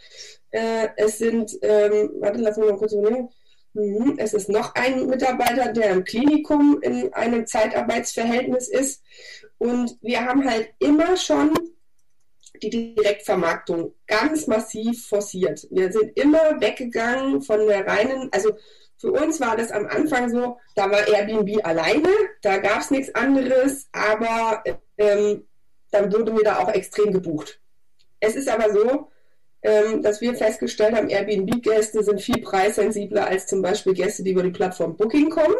Äh, 0.50 0.88
es 0.96 1.18
sind, 1.18 1.58
ähm, 1.62 2.10
warte, 2.20 2.40
lass 2.40 2.56
mich 2.56 2.70
mal 2.70 2.78
kurz 2.78 2.92
überlegen. 2.92 3.28
Mhm. 3.72 4.14
Es 4.18 4.34
ist 4.34 4.48
noch 4.48 4.74
ein 4.74 5.06
Mitarbeiter, 5.06 5.72
der 5.72 5.90
im 5.90 6.04
Klinikum 6.04 6.78
in 6.82 7.12
einem 7.12 7.46
Zeitarbeitsverhältnis 7.46 8.68
ist. 8.68 9.02
Und 9.58 9.96
wir 10.00 10.24
haben 10.24 10.48
halt 10.48 10.70
immer 10.78 11.16
schon 11.16 11.52
die 12.62 12.94
Direktvermarktung 12.94 13.94
ganz 14.06 14.46
massiv 14.46 15.06
forciert. 15.06 15.66
Wir 15.70 15.92
sind 15.92 16.16
immer 16.16 16.60
weggegangen 16.60 17.42
von 17.42 17.66
der 17.66 17.86
reinen, 17.86 18.28
also 18.32 18.52
für 19.00 19.12
uns 19.12 19.40
war 19.40 19.56
das 19.56 19.72
am 19.72 19.86
Anfang 19.86 20.28
so, 20.28 20.58
da 20.74 20.90
war 20.90 21.08
Airbnb 21.08 21.64
alleine, 21.64 22.08
da 22.42 22.58
gab 22.58 22.80
es 22.80 22.90
nichts 22.90 23.14
anderes, 23.14 23.88
aber 23.92 24.62
ähm, 24.98 25.46
dann 25.90 26.12
wurde 26.12 26.32
mir 26.32 26.44
da 26.44 26.58
auch 26.58 26.68
extrem 26.68 27.10
gebucht. 27.10 27.60
Es 28.20 28.36
ist 28.36 28.48
aber 28.48 28.70
so, 28.72 29.10
ähm, 29.62 30.02
dass 30.02 30.20
wir 30.20 30.34
festgestellt 30.34 30.94
haben, 30.94 31.08
Airbnb-Gäste 31.08 32.04
sind 32.04 32.20
viel 32.20 32.42
preissensibler 32.42 33.26
als 33.26 33.46
zum 33.46 33.62
Beispiel 33.62 33.94
Gäste, 33.94 34.22
die 34.22 34.32
über 34.32 34.42
die 34.42 34.50
Plattform 34.50 34.96
Booking 34.98 35.30
kommen. 35.30 35.56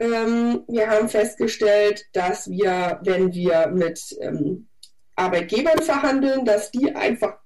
Ähm, 0.00 0.64
wir 0.66 0.90
haben 0.90 1.08
festgestellt, 1.08 2.06
dass 2.12 2.50
wir, 2.50 2.98
wenn 3.04 3.32
wir 3.32 3.68
mit 3.68 4.16
ähm, 4.20 4.66
Arbeitgebern 5.14 5.82
verhandeln, 5.82 6.44
dass 6.44 6.72
die 6.72 6.96
einfach 6.96 7.38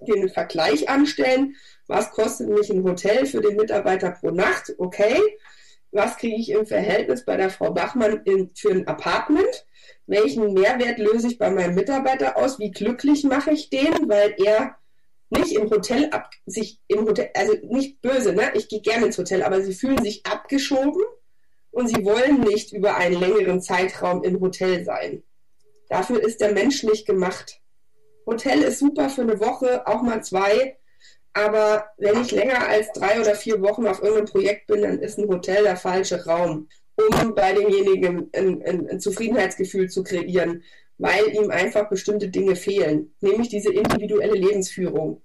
den 0.00 0.28
Vergleich 0.28 0.88
anstellen 0.88 1.56
was 1.90 2.12
kostet 2.12 2.48
mich 2.48 2.70
ein 2.70 2.84
Hotel 2.84 3.26
für 3.26 3.40
den 3.40 3.56
Mitarbeiter 3.56 4.12
pro 4.12 4.30
Nacht? 4.30 4.72
Okay. 4.78 5.20
Was 5.90 6.16
kriege 6.18 6.36
ich 6.36 6.50
im 6.50 6.64
Verhältnis 6.64 7.24
bei 7.24 7.36
der 7.36 7.50
Frau 7.50 7.72
Bachmann 7.72 8.22
in, 8.24 8.50
für 8.54 8.70
ein 8.70 8.86
Apartment? 8.86 9.66
Welchen 10.06 10.54
Mehrwert 10.54 10.98
löse 10.98 11.26
ich 11.26 11.38
bei 11.38 11.50
meinem 11.50 11.74
Mitarbeiter 11.74 12.36
aus? 12.36 12.60
Wie 12.60 12.70
glücklich 12.70 13.24
mache 13.24 13.50
ich 13.50 13.70
den? 13.70 14.08
Weil 14.08 14.36
er 14.38 14.76
nicht 15.30 15.52
im 15.52 15.68
Hotel 15.68 16.10
ab, 16.10 16.30
sich 16.46 16.80
im 16.86 17.06
Hotel, 17.06 17.30
also 17.34 17.54
nicht 17.62 18.00
böse, 18.02 18.32
ne? 18.34 18.52
Ich 18.54 18.68
gehe 18.68 18.80
gerne 18.80 19.06
ins 19.06 19.18
Hotel, 19.18 19.42
aber 19.42 19.60
sie 19.60 19.74
fühlen 19.74 20.02
sich 20.02 20.24
abgeschoben 20.26 21.02
und 21.72 21.88
sie 21.88 22.04
wollen 22.04 22.40
nicht 22.40 22.72
über 22.72 22.96
einen 22.96 23.18
längeren 23.18 23.60
Zeitraum 23.60 24.22
im 24.22 24.40
Hotel 24.40 24.84
sein. 24.84 25.24
Dafür 25.88 26.22
ist 26.22 26.40
der 26.40 26.52
Mensch 26.52 26.84
nicht 26.84 27.04
gemacht. 27.04 27.60
Hotel 28.26 28.62
ist 28.62 28.78
super 28.78 29.08
für 29.08 29.22
eine 29.22 29.40
Woche, 29.40 29.88
auch 29.88 30.02
mal 30.02 30.22
zwei. 30.22 30.76
Aber 31.32 31.86
wenn 31.96 32.20
ich 32.20 32.32
länger 32.32 32.66
als 32.68 32.92
drei 32.92 33.20
oder 33.20 33.34
vier 33.34 33.60
Wochen 33.62 33.86
auf 33.86 34.02
irgendeinem 34.02 34.26
Projekt 34.26 34.66
bin, 34.66 34.82
dann 34.82 34.98
ist 34.98 35.18
ein 35.18 35.28
Hotel 35.28 35.62
der 35.62 35.76
falsche 35.76 36.24
Raum, 36.24 36.68
um 36.96 37.34
bei 37.34 37.52
demjenigen 37.52 38.30
ein, 38.34 38.62
ein, 38.64 38.88
ein 38.90 39.00
Zufriedenheitsgefühl 39.00 39.88
zu 39.88 40.02
kreieren, 40.02 40.64
weil 40.98 41.28
ihm 41.34 41.50
einfach 41.50 41.88
bestimmte 41.88 42.28
Dinge 42.28 42.56
fehlen, 42.56 43.14
nämlich 43.20 43.48
diese 43.48 43.72
individuelle 43.72 44.34
Lebensführung. 44.34 45.22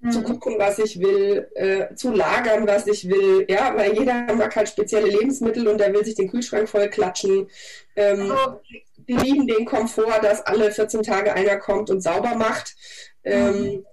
Mhm. 0.00 0.10
Zu 0.10 0.22
gucken, 0.22 0.56
was 0.58 0.78
ich 0.80 0.98
will, 0.98 1.48
äh, 1.54 1.94
zu 1.94 2.10
lagern, 2.10 2.66
was 2.66 2.86
ich 2.88 3.08
will, 3.08 3.46
ja, 3.48 3.74
weil 3.76 3.96
jeder 3.96 4.34
mag 4.34 4.54
halt 4.54 4.68
spezielle 4.68 5.08
Lebensmittel 5.08 5.68
und 5.68 5.78
der 5.78 5.94
will 5.94 6.04
sich 6.04 6.16
den 6.16 6.28
Kühlschrank 6.28 6.68
voll 6.68 6.88
klatschen. 6.90 7.48
Ähm, 7.94 8.32
oh. 8.32 8.60
Die 8.96 9.14
lieben 9.14 9.46
den 9.46 9.64
Komfort, 9.64 10.20
dass 10.22 10.44
alle 10.44 10.72
14 10.72 11.02
Tage 11.02 11.32
einer 11.32 11.56
kommt 11.56 11.88
und 11.88 12.02
sauber 12.02 12.34
macht. 12.34 12.74
Ähm, 13.22 13.62
mhm 13.62 13.86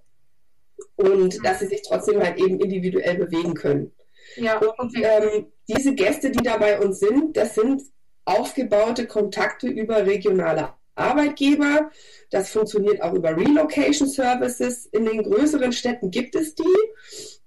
und 1.02 1.44
dass 1.46 1.60
sie 1.60 1.68
sich 1.68 1.82
trotzdem 1.82 2.22
halt 2.22 2.38
eben 2.38 2.60
individuell 2.60 3.16
bewegen 3.16 3.54
können. 3.54 3.92
Ja. 4.36 4.60
Und 4.60 4.96
ähm, 4.96 5.48
diese 5.68 5.94
Gäste, 5.94 6.32
die 6.32 6.44
da 6.44 6.58
bei 6.58 6.80
uns 6.80 7.00
sind, 7.00 7.36
das 7.36 7.56
sind 7.56 7.82
aufgebaute 8.26 9.08
Kontakte 9.08 9.68
über 9.68 10.06
regionale 10.06 10.74
Arbeitgeber. 10.96 11.92
Das 12.30 12.52
funktioniert 12.52 13.02
auch 13.02 13.14
über 13.14 13.36
Relocation 13.36 14.08
Services. 14.08 14.86
In 14.88 15.06
den 15.06 15.24
größeren 15.24 15.72
Städten 15.72 16.12
gibt 16.12 16.36
es 16.36 16.56
die. 16.56 16.64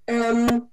Ähm, 0.07 0.69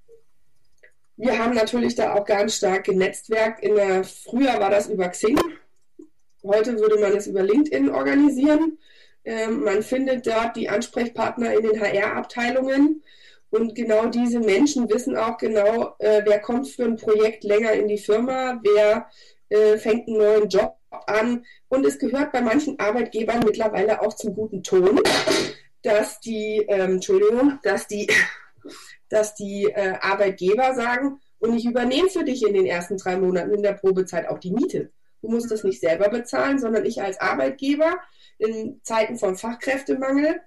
wir 1.18 1.38
haben 1.38 1.54
natürlich 1.54 1.96
da 1.96 2.16
auch 2.16 2.26
ganz 2.26 2.56
stark 2.56 2.86
genetzwerkt. 2.86 3.64
In 3.64 3.76
der, 3.76 4.04
früher 4.04 4.60
war 4.60 4.70
das 4.70 4.90
über 4.90 5.08
Xing. 5.10 5.40
Heute 6.44 6.80
würde 6.80 7.00
man 7.00 7.16
es 7.16 7.28
über 7.28 7.44
LinkedIn 7.44 7.90
organisieren. 7.90 8.80
Ähm, 9.24 9.64
man 9.64 9.84
findet 9.84 10.26
dort 10.26 10.56
die 10.56 10.70
Ansprechpartner 10.70 11.54
in 11.54 11.64
den 11.64 11.80
HR-Abteilungen. 11.80 13.04
Und 13.50 13.76
genau 13.76 14.06
diese 14.08 14.40
Menschen 14.40 14.90
wissen 14.90 15.18
auch 15.18 15.38
genau, 15.38 15.96
äh, 16.00 16.22
wer 16.26 16.40
kommt 16.40 16.70
für 16.70 16.86
ein 16.86 16.96
Projekt 16.96 17.44
länger 17.44 17.74
in 17.74 17.88
die 17.88 17.98
Firma, 17.98 18.62
wer 18.64 19.08
äh, 19.50 19.78
fängt 19.78 20.08
einen 20.08 20.18
neuen 20.18 20.50
Job 20.50 20.78
an. 20.90 21.46
Und 21.68 21.86
es 21.86 22.00
gehört 22.00 22.32
bei 22.32 22.42
manchen 22.42 22.80
Arbeitgebern 22.80 23.44
mittlerweile 23.46 24.02
auch 24.02 24.14
zum 24.14 24.34
guten 24.34 24.64
Ton, 24.64 25.02
dass 25.84 26.20
die, 26.22 26.66
ähm, 26.68 26.94
Entschuldigung, 26.94 27.60
dass 27.64 27.88
die, 27.88 28.08
dass 29.10 29.36
die 29.36 29.66
äh, 29.66 29.96
Arbeitgeber 30.00 30.74
sagen, 30.74 31.20
und 31.40 31.58
ich 31.58 31.66
übernehme 31.66 32.08
für 32.08 32.24
dich 32.24 32.46
in 32.46 32.54
den 32.54 32.68
ersten 32.68 32.98
drei 32.98 33.18
Monaten 33.18 33.54
in 33.56 33.64
der 33.64 33.74
Probezeit 33.74 34.30
auch 34.30 34.38
die 34.38 34.52
Miete. 34.52 34.92
Du 35.22 35.30
musst 35.30 35.50
das 35.50 35.64
nicht 35.64 35.82
selber 35.82 36.10
bezahlen, 36.10 36.60
sondern 36.60 36.86
ich 36.86 37.02
als 37.02 37.20
Arbeitgeber 37.20 38.00
in 38.42 38.82
Zeiten 38.84 39.18
von 39.18 39.38
Fachkräftemangel 39.38 40.42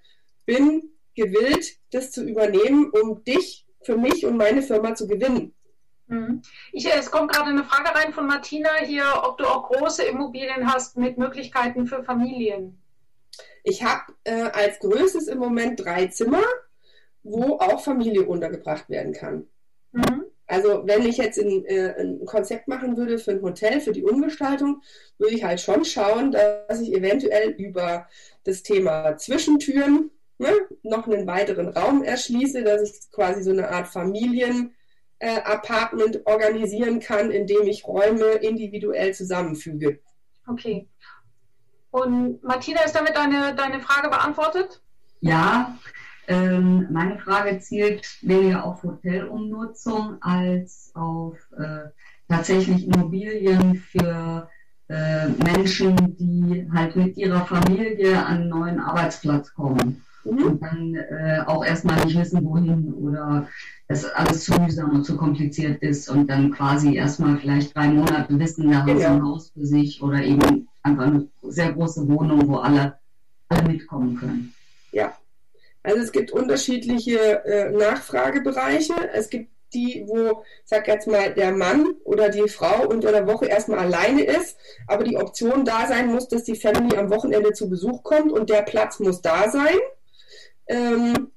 bin 0.47 0.91
gewillt, 1.15 1.79
das 1.91 2.11
zu 2.11 2.25
übernehmen, 2.25 2.91
um 2.91 3.25
dich 3.25 3.67
für 3.83 3.97
mich 3.97 4.27
und 4.27 4.37
meine 4.37 4.63
Firma 4.63 4.95
zu 4.95 5.07
gewinnen. 5.07 5.55
Mhm. 6.07 6.43
Ich, 6.73 6.87
es 6.93 7.11
kommt 7.11 7.33
gerade 7.33 7.51
eine 7.51 7.65
Frage 7.65 7.95
rein 7.95 8.13
von 8.13 8.27
Martina 8.27 8.71
hier, 8.83 9.05
ob 9.23 9.39
du 9.39 9.47
auch 9.47 9.71
große 9.71 10.03
Immobilien 10.05 10.73
hast 10.73 10.97
mit 10.97 11.19
Möglichkeiten 11.19 11.87
für 11.87 12.03
Familien. 12.03 12.81
Ich 13.63 13.83
habe 13.83 14.13
äh, 14.25 14.51
als 14.51 14.79
größtes 14.81 15.29
im 15.29 15.39
Moment 15.39 15.81
drei 15.85 16.07
Zimmer, 16.09 16.43
wo 17.23 17.59
auch 17.59 17.83
Familie 17.83 18.27
untergebracht 18.27 18.91
werden 18.91 19.15
kann. 19.15 19.47
Mhm. 19.93 20.24
Also 20.47 20.87
wenn 20.87 21.07
ich 21.07 21.17
jetzt 21.17 21.39
ein, 21.39 21.65
äh, 21.65 21.95
ein, 21.99 22.25
Konzept 22.27 22.69
machen 22.69 22.97
würde 22.97 23.19
für 23.19 23.33
ein 23.33 23.43
Hotel, 23.43 23.81
für 23.81 23.91
die 23.93 24.05
Umgestaltung, 24.05 24.83
würde 25.19 25.35
ich 25.35 25.43
halt 25.45 25.61
schon 25.61 25.85
schauen, 25.85 26.31
dass 26.33 26.81
ich 26.81 26.93
eventuell 26.93 27.51
über 27.51 28.09
das 28.45 28.63
Thema 28.63 29.17
Zwischentüren 29.17 30.11
ne, 30.39 30.53
noch 30.83 31.07
einen 31.07 31.27
weiteren 31.27 31.69
Raum 31.69 32.03
erschließe, 32.03 32.63
dass 32.63 32.83
ich 32.83 33.11
quasi 33.11 33.43
so 33.43 33.53
eine 33.53 33.71
Art 33.71 33.89
Familien-Apartment 33.89 36.17
äh, 36.17 36.23
organisieren 36.27 37.01
kann, 37.01 37.31
in 37.31 37.47
dem 37.47 37.67
ich 37.67 37.87
Räume 37.87 38.33
individuell 38.33 39.15
zusammenfüge. 39.15 40.01
Okay. 40.47 40.87
Und 41.91 42.43
Martina, 42.43 42.83
ist 42.83 42.95
damit 42.95 43.17
deine, 43.17 43.55
deine 43.55 43.81
Frage 43.81 44.11
beantwortet? 44.11 44.83
Ja, 45.21 45.79
ähm, 46.29 46.87
meine 46.91 47.19
Frage 47.19 47.59
zielt 47.61 48.07
weniger 48.23 48.65
auf 48.65 48.83
Hotelumnutzung 48.83 50.17
als 50.21 50.91
auf 50.95 51.37
äh, 51.59 51.89
tatsächlich 52.29 52.87
Immobilien 52.87 53.77
für 53.77 54.49
äh, 54.89 55.29
Menschen, 55.29 56.17
die 56.19 56.69
halt 56.73 56.97
mit 56.97 57.17
ihrer 57.17 57.45
Familie 57.47 58.25
an 58.25 58.43
einen 58.43 58.49
neuen 58.49 58.81
Arbeitsplatz 58.81 59.53
kommen 59.55 60.03
mhm. 60.25 60.43
und 60.45 60.63
dann 60.63 60.95
äh, 60.95 61.41
auch 61.47 61.65
erstmal 61.65 62.05
nicht 62.05 62.19
wissen, 62.19 62.45
wohin 62.45 62.93
oder 62.95 63.49
es 63.89 64.05
alles 64.05 64.45
zu 64.45 64.59
mühsam 64.61 64.91
und 64.91 65.05
zu 65.05 65.17
kompliziert 65.17 65.83
ist 65.83 66.09
und 66.09 66.29
dann 66.29 66.51
quasi 66.53 66.97
erstmal 66.97 67.37
vielleicht 67.39 67.77
drei 67.77 67.89
Monate 67.89 68.39
wissen, 68.39 68.71
da 68.71 68.83
haben 68.83 68.99
sie 68.99 69.05
ein 69.05 69.23
Haus 69.23 69.51
für 69.51 69.67
sich 69.67 70.03
oder 70.03 70.23
eben 70.23 70.69
einfach 70.83 71.05
eine 71.05 71.29
sehr 71.43 71.73
große 71.73 72.09
Wohnung, 72.09 72.49
wo 72.49 72.57
alle, 72.57 72.99
alle 73.49 73.69
mitkommen 73.69 74.17
können. 74.17 74.55
Ja, 74.93 75.13
also 75.85 75.99
es 75.99 76.13
gibt 76.13 76.33
unterschiedliche 76.33 77.45
äh, 77.45 77.71
Nachfragebereiche. 77.71 78.95
Es 79.13 79.29
gibt 79.29 79.51
die, 79.75 80.05
wo, 80.07 80.43
sag 80.65 80.89
jetzt 80.89 81.07
mal, 81.07 81.35
der 81.35 81.53
Mann 81.53 81.97
oder 82.05 82.31
die 82.31 82.49
Frau 82.49 82.89
unter 82.89 83.13
der 83.13 83.27
Woche 83.27 83.47
erstmal 83.47 83.81
alleine 83.81 84.23
ist, 84.23 84.57
aber 84.87 85.05
die 85.05 85.17
Option 85.17 85.65
da 85.65 85.87
sein 85.87 86.07
muss, 86.07 86.29
dass 86.29 86.45
die 86.45 86.57
Family 86.57 86.97
am 86.97 87.11
Wochenende 87.11 87.53
zu 87.53 87.69
Besuch 87.69 88.03
kommt 88.03 88.33
und 88.33 88.49
der 88.49 88.63
Platz 88.63 88.99
muss 88.99 89.21
da 89.21 89.51
sein. 89.51 89.77
Ähm, 90.69 91.33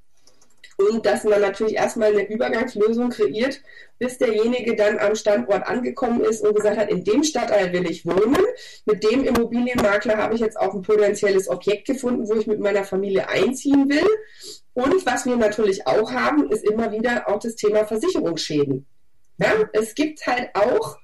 und 0.77 1.05
dass 1.07 1.23
man 1.23 1.41
natürlich 1.41 1.75
erstmal 1.75 2.11
eine 2.11 2.27
Übergangslösung 2.29 3.09
kreiert, 3.09 3.61
bis 3.97 4.19
derjenige 4.19 4.75
dann 4.75 4.99
am 4.99 5.15
Standort 5.15 5.65
angekommen 5.65 6.21
ist 6.21 6.41
und 6.41 6.55
gesagt 6.55 6.77
hat, 6.77 6.91
in 6.91 7.03
dem 7.03 7.23
Stadtteil 7.23 7.73
will 7.73 7.89
ich 7.89 8.05
wohnen. 8.05 8.37
Mit 8.85 9.03
dem 9.03 9.23
Immobilienmakler 9.23 10.17
habe 10.17 10.35
ich 10.35 10.41
jetzt 10.41 10.59
auch 10.59 10.75
ein 10.75 10.83
potenzielles 10.83 11.49
Objekt 11.49 11.87
gefunden, 11.87 12.27
wo 12.27 12.35
ich 12.35 12.45
mit 12.45 12.59
meiner 12.59 12.83
Familie 12.83 13.27
einziehen 13.27 13.89
will. 13.89 14.07
Und 14.75 15.03
was 15.07 15.25
wir 15.25 15.35
natürlich 15.35 15.87
auch 15.87 16.11
haben, 16.11 16.51
ist 16.51 16.63
immer 16.63 16.91
wieder 16.91 17.27
auch 17.27 17.39
das 17.39 17.55
Thema 17.55 17.85
Versicherungsschäden. 17.85 18.85
Ja, 19.39 19.53
es 19.73 19.95
gibt 19.95 20.27
halt 20.27 20.51
auch 20.53 20.99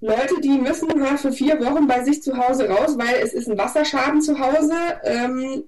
Leute, 0.00 0.40
die 0.40 0.58
müssen 0.58 0.88
für 1.16 1.32
vier 1.32 1.58
Wochen 1.64 1.88
bei 1.88 2.04
sich 2.04 2.22
zu 2.22 2.36
Hause 2.36 2.68
raus, 2.68 2.96
weil 2.96 3.16
es 3.22 3.32
ist 3.32 3.48
ein 3.48 3.58
Wasserschaden 3.58 4.20
zu 4.20 4.38
Hause. 4.38 4.74
Ähm, 5.02 5.64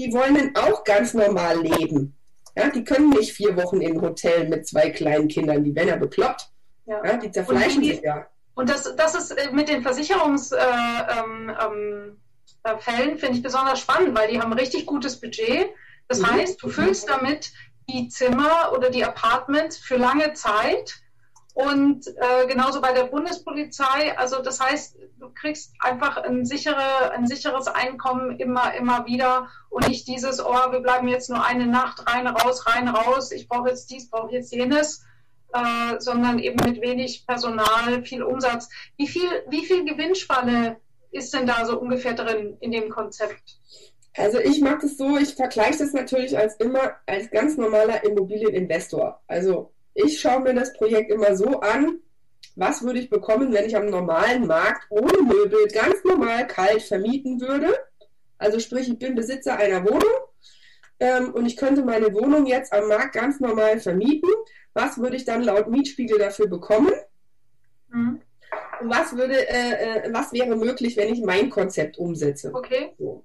die 0.00 0.12
wollen 0.14 0.56
auch 0.56 0.82
ganz 0.84 1.12
normal 1.12 1.60
leben. 1.60 2.16
Ja, 2.56 2.70
die 2.70 2.84
können 2.84 3.10
nicht 3.10 3.32
vier 3.32 3.54
Wochen 3.56 3.82
im 3.82 4.00
Hotel 4.00 4.48
mit 4.48 4.66
zwei 4.66 4.88
kleinen 4.88 5.28
Kindern, 5.28 5.62
die 5.62 5.74
werden 5.74 5.88
ja 5.88 5.96
bekloppt. 5.96 6.48
Ja. 6.86 7.04
ja 7.04 7.16
die 7.18 7.30
zerfleischen 7.30 7.84
sich 7.84 8.00
ja. 8.00 8.26
Und 8.54 8.70
das, 8.70 8.96
das 8.96 9.14
ist 9.14 9.30
äh, 9.32 9.52
mit 9.52 9.68
den 9.68 9.82
Versicherungsfällen, 9.82 11.50
äh, 11.50 11.64
ähm, 11.64 12.16
äh, 12.62 13.16
finde 13.16 13.36
ich 13.36 13.42
besonders 13.42 13.80
spannend, 13.80 14.16
weil 14.16 14.30
die 14.30 14.40
haben 14.40 14.52
richtig 14.54 14.86
gutes 14.86 15.20
Budget. 15.20 15.68
Das 16.08 16.20
mhm. 16.20 16.30
heißt, 16.30 16.62
du 16.62 16.68
füllst 16.70 17.08
damit 17.08 17.52
die 17.88 18.08
Zimmer 18.08 18.72
oder 18.74 18.88
die 18.88 19.04
Apartments 19.04 19.76
für 19.76 19.96
lange 19.96 20.32
Zeit 20.32 20.94
und 21.54 22.06
äh, 22.06 22.46
genauso 22.46 22.80
bei 22.80 22.92
der 22.92 23.04
Bundespolizei. 23.04 24.16
Also 24.16 24.40
das 24.42 24.60
heißt, 24.60 24.96
du 25.18 25.30
kriegst 25.30 25.72
einfach 25.80 26.16
ein, 26.18 26.44
sichere, 26.44 27.10
ein 27.12 27.26
sicheres 27.26 27.66
Einkommen 27.66 28.38
immer, 28.38 28.74
immer 28.74 29.06
wieder 29.06 29.48
und 29.68 29.88
nicht 29.88 30.06
dieses, 30.06 30.44
oh, 30.44 30.70
wir 30.70 30.80
bleiben 30.80 31.08
jetzt 31.08 31.28
nur 31.28 31.44
eine 31.44 31.66
Nacht 31.66 32.06
rein, 32.06 32.26
raus, 32.26 32.66
rein, 32.66 32.88
raus, 32.88 33.32
ich 33.32 33.48
brauche 33.48 33.68
jetzt 33.68 33.90
dies, 33.90 34.08
brauche 34.08 34.32
jetzt 34.32 34.52
jenes, 34.52 35.04
äh, 35.52 35.98
sondern 35.98 36.38
eben 36.38 36.64
mit 36.64 36.80
wenig 36.80 37.26
Personal, 37.26 38.04
viel 38.04 38.22
Umsatz. 38.22 38.68
Wie 38.96 39.08
viel, 39.08 39.28
wie 39.48 39.64
viel 39.64 39.84
Gewinnspanne 39.84 40.76
ist 41.10 41.34
denn 41.34 41.46
da 41.46 41.64
so 41.66 41.80
ungefähr 41.80 42.14
drin 42.14 42.56
in 42.60 42.70
dem 42.70 42.90
Konzept? 42.90 43.58
Also 44.16 44.38
ich 44.38 44.60
mache 44.60 44.80
das 44.82 44.96
so, 44.96 45.16
ich 45.16 45.34
vergleiche 45.34 45.78
das 45.78 45.92
natürlich 45.92 46.36
als 46.36 46.56
immer 46.56 46.96
als 47.06 47.30
ganz 47.30 47.56
normaler 47.56 48.04
Immobilieninvestor. 48.04 49.20
Also 49.26 49.72
ich 49.94 50.20
schaue 50.20 50.40
mir 50.40 50.54
das 50.54 50.72
Projekt 50.72 51.10
immer 51.10 51.36
so 51.36 51.60
an, 51.60 52.00
was 52.56 52.82
würde 52.82 52.98
ich 52.98 53.10
bekommen, 53.10 53.52
wenn 53.52 53.64
ich 53.64 53.76
am 53.76 53.86
normalen 53.86 54.46
Markt 54.46 54.86
ohne 54.90 55.22
Möbel 55.22 55.66
ganz 55.68 56.02
normal 56.04 56.46
kalt 56.46 56.82
vermieten 56.82 57.40
würde. 57.40 57.74
Also 58.38 58.58
sprich, 58.58 58.88
ich 58.88 58.98
bin 58.98 59.14
Besitzer 59.14 59.56
einer 59.56 59.84
Wohnung 59.84 60.12
ähm, 60.98 61.32
und 61.34 61.46
ich 61.46 61.56
könnte 61.56 61.84
meine 61.84 62.12
Wohnung 62.14 62.46
jetzt 62.46 62.72
am 62.72 62.88
Markt 62.88 63.14
ganz 63.14 63.40
normal 63.40 63.80
vermieten. 63.80 64.30
Was 64.74 64.98
würde 64.98 65.16
ich 65.16 65.24
dann 65.24 65.42
laut 65.42 65.68
Mietspiegel 65.68 66.18
dafür 66.18 66.48
bekommen? 66.48 66.92
Mhm. 67.88 68.20
Und 68.80 68.90
was 68.90 69.16
würde, 69.16 69.48
äh, 69.48 70.06
äh 70.06 70.12
was 70.12 70.32
wäre 70.32 70.56
möglich, 70.56 70.96
wenn 70.96 71.12
ich 71.12 71.22
mein 71.22 71.50
Konzept 71.50 71.98
umsetze? 71.98 72.52
Okay. 72.54 72.94
So. 72.98 73.24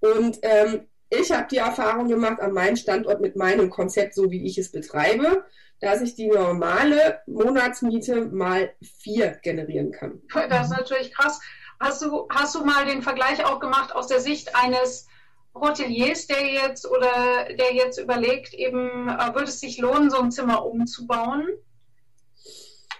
Und 0.00 0.38
ähm, 0.42 0.86
ich 1.20 1.32
habe 1.32 1.46
die 1.50 1.58
Erfahrung 1.58 2.08
gemacht 2.08 2.40
an 2.40 2.52
meinem 2.52 2.76
Standort 2.76 3.20
mit 3.20 3.36
meinem 3.36 3.70
Konzept, 3.70 4.14
so 4.14 4.30
wie 4.30 4.46
ich 4.46 4.58
es 4.58 4.70
betreibe, 4.70 5.44
dass 5.80 6.00
ich 6.00 6.14
die 6.14 6.28
normale 6.28 7.20
Monatsmiete 7.26 8.26
mal 8.26 8.72
vier 8.98 9.38
generieren 9.42 9.92
kann. 9.92 10.22
Das 10.48 10.70
ist 10.70 10.76
natürlich 10.76 11.12
krass. 11.12 11.40
Hast 11.80 12.02
du, 12.02 12.26
hast 12.30 12.54
du 12.54 12.64
mal 12.64 12.86
den 12.86 13.02
Vergleich 13.02 13.44
auch 13.44 13.60
gemacht 13.60 13.94
aus 13.94 14.06
der 14.06 14.20
Sicht 14.20 14.54
eines 14.54 15.06
Hoteliers, 15.54 16.26
der 16.26 16.46
jetzt 16.46 16.86
oder 16.86 17.46
der 17.58 17.74
jetzt 17.74 17.98
überlegt, 17.98 18.54
eben 18.54 19.08
äh, 19.08 19.34
würde 19.34 19.44
es 19.44 19.60
sich 19.60 19.78
lohnen, 19.78 20.10
so 20.10 20.18
ein 20.18 20.30
Zimmer 20.30 20.64
umzubauen? 20.64 21.46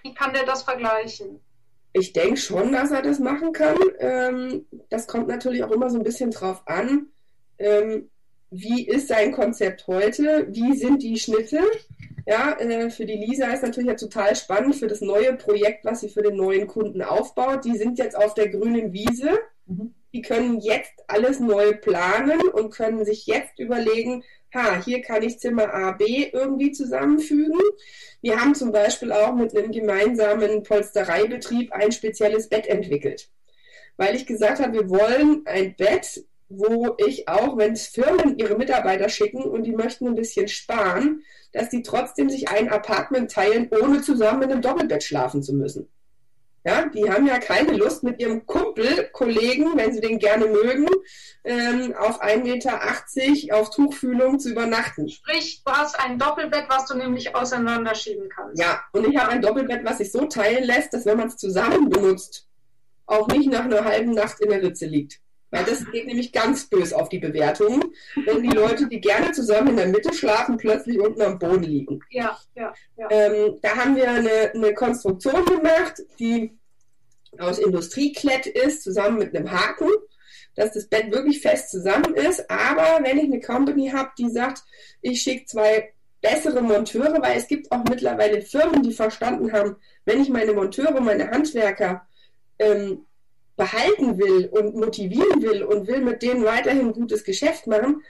Wie 0.03 0.15
kann 0.15 0.35
der 0.35 0.45
das 0.45 0.63
vergleichen? 0.63 1.41
Ich 1.93 2.13
denke 2.13 2.37
schon, 2.37 2.73
dass 2.73 2.91
er 2.91 3.03
das 3.03 3.19
machen 3.19 3.53
kann. 3.53 3.79
Ähm, 3.99 4.67
das 4.91 5.07
kommt 5.07 5.29
natürlich 5.29 5.65
auch 5.65 5.71
immer 5.71 5.91
so 5.91 5.99
ein 5.99 6.05
bisschen 6.05 6.31
drauf 6.31 6.63
an, 6.67 7.09
ähm, 7.59 8.11
wie 8.51 8.87
ist 8.87 9.09
sein 9.09 9.33
Konzept 9.33 9.87
heute, 9.87 10.47
wie 10.51 10.77
sind 10.77 11.03
die 11.03 11.19
Schnitte. 11.19 11.61
Ja, 12.27 12.57
äh, 12.59 12.89
für 12.91 13.05
die 13.05 13.17
Lisa 13.17 13.49
ist 13.49 13.63
natürlich 13.63 13.89
ja 13.89 13.97
total 13.97 14.35
spannend 14.37 14.77
für 14.77 14.87
das 14.87 15.01
neue 15.01 15.35
Projekt, 15.35 15.85
was 15.85 16.01
sie 16.01 16.09
für 16.09 16.23
den 16.23 16.37
neuen 16.37 16.67
Kunden 16.67 17.03
aufbaut. 17.03 17.65
Die 17.65 17.77
sind 17.77 17.99
jetzt 17.99 18.17
auf 18.17 18.35
der 18.35 18.49
grünen 18.49 18.93
Wiese. 18.93 19.39
Mhm. 19.67 19.95
Die 20.13 20.23
können 20.23 20.61
jetzt 20.61 20.93
alles 21.09 21.41
neu 21.41 21.75
planen 21.75 22.41
und 22.49 22.71
können 22.71 23.05
sich 23.05 23.27
jetzt 23.27 23.59
überlegen, 23.59 24.23
ha, 24.55 24.81
hier 24.83 25.03
kann 25.03 25.23
ich 25.23 25.41
Zimmer 25.41 25.75
A, 25.75 25.91
B 25.91 26.31
irgendwie 26.33 26.71
zusammenfügen. 26.71 27.59
Wir 28.23 28.41
haben 28.41 28.55
zum 28.55 28.71
Beispiel 28.71 29.11
auch 29.13 29.35
mit 29.35 29.57
einem 29.57 29.73
gemeinsamen 29.73 30.63
Polstereibetrieb 30.63 31.73
ein 31.73 31.91
spezielles 31.91 32.49
Bett 32.49 32.69
entwickelt. 32.69 33.29
Weil 33.97 34.15
ich 34.15 34.27
gesagt 34.27 34.61
habe, 34.61 34.73
wir 34.73 34.89
wollen 34.89 35.43
ein 35.47 35.75
Bett, 35.77 36.25
wo 36.49 36.95
ich 36.99 37.29
auch, 37.29 37.57
wenn 37.57 37.77
Firmen 37.77 38.39
ihre 38.39 38.57
Mitarbeiter 38.57 39.09
schicken 39.09 39.43
und 39.43 39.65
die 39.65 39.73
möchten 39.73 40.07
ein 40.07 40.15
bisschen 40.15 40.49
sparen, 40.49 41.23
dass 41.53 41.71
die 41.71 41.83
trotzdem 41.83 42.29
sich 42.29 42.49
ein 42.49 42.69
Apartment 42.69 43.31
teilen, 43.31 43.71
ohne 43.71 44.03
zusammen 44.03 44.43
in 44.43 44.53
einem 44.53 44.63
Doppelbett 44.63 45.03
schlafen 45.03 45.43
zu 45.43 45.55
müssen. 45.55 45.89
Ja, 46.67 46.87
die 46.87 47.11
haben 47.11 47.27
ja 47.27 47.39
keine 47.39 47.73
Lust 47.73 48.03
mit 48.05 48.19
ihrem 48.21 48.47
Kumpel, 48.47 49.11
Kollegen, 49.13 49.77
wenn 49.77 49.93
sie 49.93 50.01
den 50.01 50.19
gerne 50.19 50.47
mögen, 50.47 50.89
ähm, 51.45 51.95
auf 51.99 52.23
1,80 52.23 52.43
Meter 52.43 53.57
auf 53.59 53.69
Tuchfühlung 53.69 54.41
zu 54.41 54.51
übernachten. 54.51 55.11
Sprich, 55.11 55.63
du 55.63 55.71
hast 55.71 56.01
ein 56.01 56.19
Doppelbett, 56.19 56.65
was 56.69 56.87
du 56.87 56.97
nämlich 56.97 57.35
auseinanderschieben 57.37 58.31
kannst. 58.31 58.59
Ja, 58.59 58.83
und 58.93 59.07
ich 59.07 59.15
habe 59.15 59.33
ein 59.33 59.43
Doppelbett, 59.43 59.85
was 59.85 59.99
sich 59.99 60.11
so 60.11 60.25
teilen 60.25 60.65
lässt, 60.65 60.95
dass 60.95 61.05
wenn 61.05 61.19
man 61.19 61.29
es 61.29 61.37
zusammen 61.37 61.91
benutzt, 61.91 62.49
auch 63.05 63.29
nicht 63.29 63.51
nach 63.51 63.67
einer 63.67 63.85
halben 63.85 64.13
Nacht 64.13 64.41
in 64.41 64.49
der 64.49 64.63
Ritze 64.63 64.87
liegt. 64.87 65.21
Weil 65.55 65.65
das 65.67 65.89
geht 65.93 66.07
nämlich 66.07 66.33
ganz 66.33 66.67
bös 66.69 66.93
auf 66.93 67.09
die 67.09 67.21
Bewertungen, 67.21 67.95
wenn 68.27 68.43
die 68.43 68.49
Leute, 68.49 68.89
die 68.89 69.01
gerne 69.01 69.31
zusammen 69.31 69.69
in 69.69 69.77
der 69.77 69.87
Mitte 69.87 70.13
schlafen, 70.13 70.57
plötzlich 70.57 70.99
unten 70.99 71.23
am 71.23 71.39
Boden 71.39 71.63
liegen. 71.63 72.01
Ja, 72.11 72.37
ja, 72.57 72.75
ja. 72.97 73.09
Ähm, 73.09 73.59
da 73.63 73.77
haben 73.77 73.95
wir 73.95 74.11
eine, 74.11 74.51
eine 74.53 74.75
Konstruktion 74.75 75.45
gemacht, 75.45 76.03
die 76.19 76.59
aus 77.39 77.61
Industrieklett 77.61 78.47
ist, 78.47 78.83
zusammen 78.83 79.19
mit 79.19 79.37
einem 79.37 79.49
Haken, 79.49 79.91
dass 80.57 80.73
das 80.73 80.89
Bett 80.89 81.13
wirklich 81.13 81.41
fest 81.41 81.71
zusammen 81.71 82.15
ist. 82.15 82.51
Aber 82.51 83.05
wenn 83.05 83.19
ich 83.19 83.27
eine 83.27 83.41
Company 83.41 83.91
habe, 83.91 84.11
die 84.19 84.31
sagt, 84.31 84.65
ich 85.03 85.23
schicke 85.23 85.47
zwei 85.47 85.93
bessere 86.21 86.63
Monteure, 86.63 87.23
weil 87.23 87.39
es 87.39 87.47
gibt 87.47 87.71
auch 87.71 87.85
mittlerweile 87.85 88.43
Firmen, 88.43 88.83
die 88.83 88.93
verstanden 88.93 89.53
haben, 89.53 89.77
wenn 90.05 90.21
ich 90.21 90.31
meine 90.31 90.53
Monteure, 90.53 91.01
meine 91.01 91.31
Handwerker 91.31 92.09
ähm, 92.59 93.07
behalten 93.57 94.19
will 94.19 94.49
und 94.51 94.75
motivieren 94.75 95.43
will 95.43 95.63
und 95.63 95.87
will 95.87 96.01
mit 96.01 96.23
denen 96.23 96.45
weiterhin 96.45 96.93
gutes 96.93 97.25
Geschäft 97.25 97.67
machen, 97.67 98.03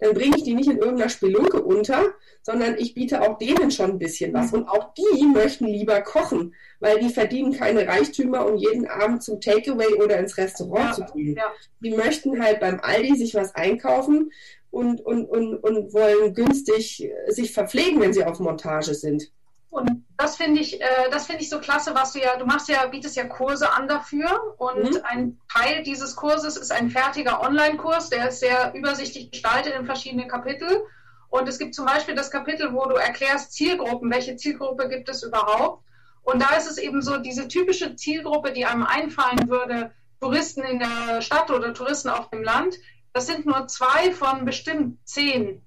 dann 0.00 0.14
bringe 0.14 0.36
ich 0.36 0.42
die 0.42 0.54
nicht 0.54 0.68
in 0.68 0.78
irgendeiner 0.78 1.10
Spelunke 1.10 1.62
unter, 1.62 2.14
sondern 2.42 2.78
ich 2.78 2.94
biete 2.94 3.20
auch 3.20 3.38
denen 3.38 3.70
schon 3.70 3.90
ein 3.90 3.98
bisschen 3.98 4.32
was. 4.32 4.52
Und 4.52 4.66
auch 4.66 4.94
die 4.94 5.26
möchten 5.26 5.66
lieber 5.66 6.00
kochen, 6.00 6.54
weil 6.80 6.98
die 7.00 7.10
verdienen 7.10 7.52
keine 7.52 7.86
Reichtümer, 7.86 8.46
um 8.46 8.56
jeden 8.56 8.88
Abend 8.88 9.22
zum 9.22 9.40
Takeaway 9.40 9.94
oder 10.02 10.18
ins 10.18 10.38
Restaurant 10.38 10.98
ja, 10.98 11.06
zu 11.06 11.12
gehen. 11.12 11.36
Ja. 11.36 11.52
Die 11.80 11.90
möchten 11.90 12.42
halt 12.42 12.60
beim 12.60 12.80
Aldi 12.80 13.16
sich 13.16 13.34
was 13.34 13.54
einkaufen 13.54 14.32
und, 14.70 15.02
und, 15.02 15.26
und, 15.26 15.56
und 15.56 15.92
wollen 15.92 16.32
günstig 16.32 17.10
sich 17.28 17.52
verpflegen, 17.52 18.00
wenn 18.00 18.14
sie 18.14 18.24
auf 18.24 18.40
Montage 18.40 18.94
sind. 18.94 19.30
Und 19.70 20.04
das 20.16 20.36
finde 20.36 20.60
ich, 20.60 20.80
äh, 20.80 21.10
das 21.10 21.26
finde 21.26 21.42
ich 21.42 21.48
so 21.48 21.60
klasse, 21.60 21.94
was 21.94 22.12
du 22.12 22.20
ja, 22.20 22.36
du 22.36 22.44
machst 22.44 22.68
ja, 22.68 22.84
bietest 22.86 23.16
ja 23.16 23.24
Kurse 23.24 23.72
an 23.72 23.86
dafür 23.86 24.54
und 24.58 24.82
mhm. 24.82 25.00
ein 25.04 25.40
Teil 25.48 25.84
dieses 25.84 26.16
Kurses 26.16 26.56
ist 26.56 26.72
ein 26.72 26.90
fertiger 26.90 27.40
Online-Kurs, 27.40 28.10
der 28.10 28.28
ist 28.28 28.40
sehr 28.40 28.74
übersichtlich 28.74 29.30
gestaltet 29.30 29.74
in 29.74 29.86
verschiedene 29.86 30.26
Kapitel. 30.26 30.84
Und 31.28 31.48
es 31.48 31.60
gibt 31.60 31.76
zum 31.76 31.86
Beispiel 31.86 32.16
das 32.16 32.32
Kapitel, 32.32 32.72
wo 32.72 32.86
du 32.86 32.96
erklärst 32.96 33.52
Zielgruppen, 33.52 34.10
welche 34.10 34.34
Zielgruppe 34.36 34.88
gibt 34.88 35.08
es 35.08 35.22
überhaupt. 35.22 35.84
Und 36.24 36.42
da 36.42 36.56
ist 36.56 36.68
es 36.68 36.76
eben 36.76 37.00
so, 37.00 37.18
diese 37.18 37.46
typische 37.46 37.94
Zielgruppe, 37.94 38.52
die 38.52 38.66
einem 38.66 38.82
einfallen 38.82 39.48
würde, 39.48 39.92
Touristen 40.20 40.62
in 40.64 40.80
der 40.80 41.22
Stadt 41.22 41.50
oder 41.50 41.72
Touristen 41.72 42.08
auf 42.08 42.28
dem 42.30 42.42
Land, 42.42 42.76
das 43.12 43.26
sind 43.26 43.46
nur 43.46 43.68
zwei 43.68 44.12
von 44.12 44.44
bestimmt 44.44 44.98
zehn 45.08 45.62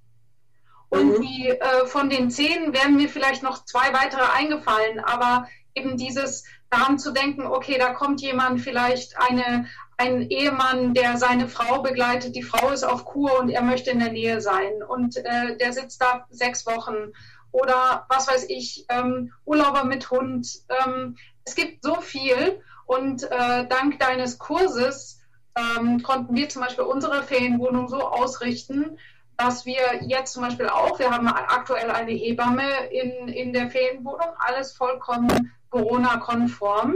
und 0.94 1.18
mhm. 1.18 1.22
die, 1.22 1.50
äh, 1.50 1.86
von 1.88 2.10
den 2.10 2.30
zehn 2.30 2.72
wären 2.72 2.96
mir 2.96 3.10
vielleicht 3.10 3.42
noch 3.42 3.66
zwei 3.66 3.94
weitere 3.94 4.26
eingefallen, 4.32 5.00
aber 5.00 5.48
eben 5.74 5.98
dieses 5.98 6.44
daran 6.70 7.00
zu 7.00 7.12
denken, 7.12 7.48
okay, 7.48 7.78
da 7.80 7.94
kommt 7.94 8.22
jemand, 8.22 8.62
vielleicht 8.62 9.18
eine, 9.18 9.66
ein 9.98 10.22
Ehemann, 10.30 10.94
der 10.94 11.18
seine 11.18 11.48
Frau 11.48 11.82
begleitet, 11.82 12.36
die 12.36 12.44
Frau 12.44 12.70
ist 12.70 12.84
auf 12.84 13.06
Kur 13.06 13.40
und 13.40 13.50
er 13.50 13.64
möchte 13.64 13.90
in 13.90 14.00
der 14.00 14.12
Nähe 14.12 14.40
sein 14.40 14.84
und 14.88 15.18
äh, 15.18 15.58
der 15.58 15.74
sitzt 15.74 16.02
da 16.02 16.26
sechs 16.30 16.66
Wochen 16.68 17.12
oder 17.52 18.06
was 18.10 18.28
weiß 18.28 18.46
ich, 18.50 18.86
ähm, 18.90 19.32
Urlauber 19.46 19.84
mit 19.86 20.12
Hund. 20.12 20.48
Ähm, 20.86 21.18
es 21.44 21.56
gibt 21.56 21.84
so 21.84 22.02
viel 22.02 22.62
und 22.86 23.24
äh, 23.24 23.68
dank 23.68 24.00
deines 24.00 24.38
Kurses 24.38 25.22
ähm, 25.56 26.02
konnten 26.04 26.36
wir 26.36 26.50
zum 26.50 26.62
Beispiel 26.62 26.84
unsere 26.84 27.24
Ferienwohnung 27.24 27.88
so 27.88 28.02
ausrichten, 28.02 28.98
dass 29.44 29.66
wir 29.66 29.82
jetzt 30.08 30.34
zum 30.34 30.44
Beispiel 30.44 30.68
auch, 30.68 30.98
wir 31.00 31.12
haben 31.12 31.28
aktuell 31.28 31.92
eine 31.92 32.12
Hebamme 32.12 32.64
in, 32.92 33.28
in 33.28 33.52
der 33.52 33.70
Ferienwohnung, 33.70 34.30
alles 34.38 34.72
vollkommen 34.72 35.52
Corona-konform. 35.70 36.96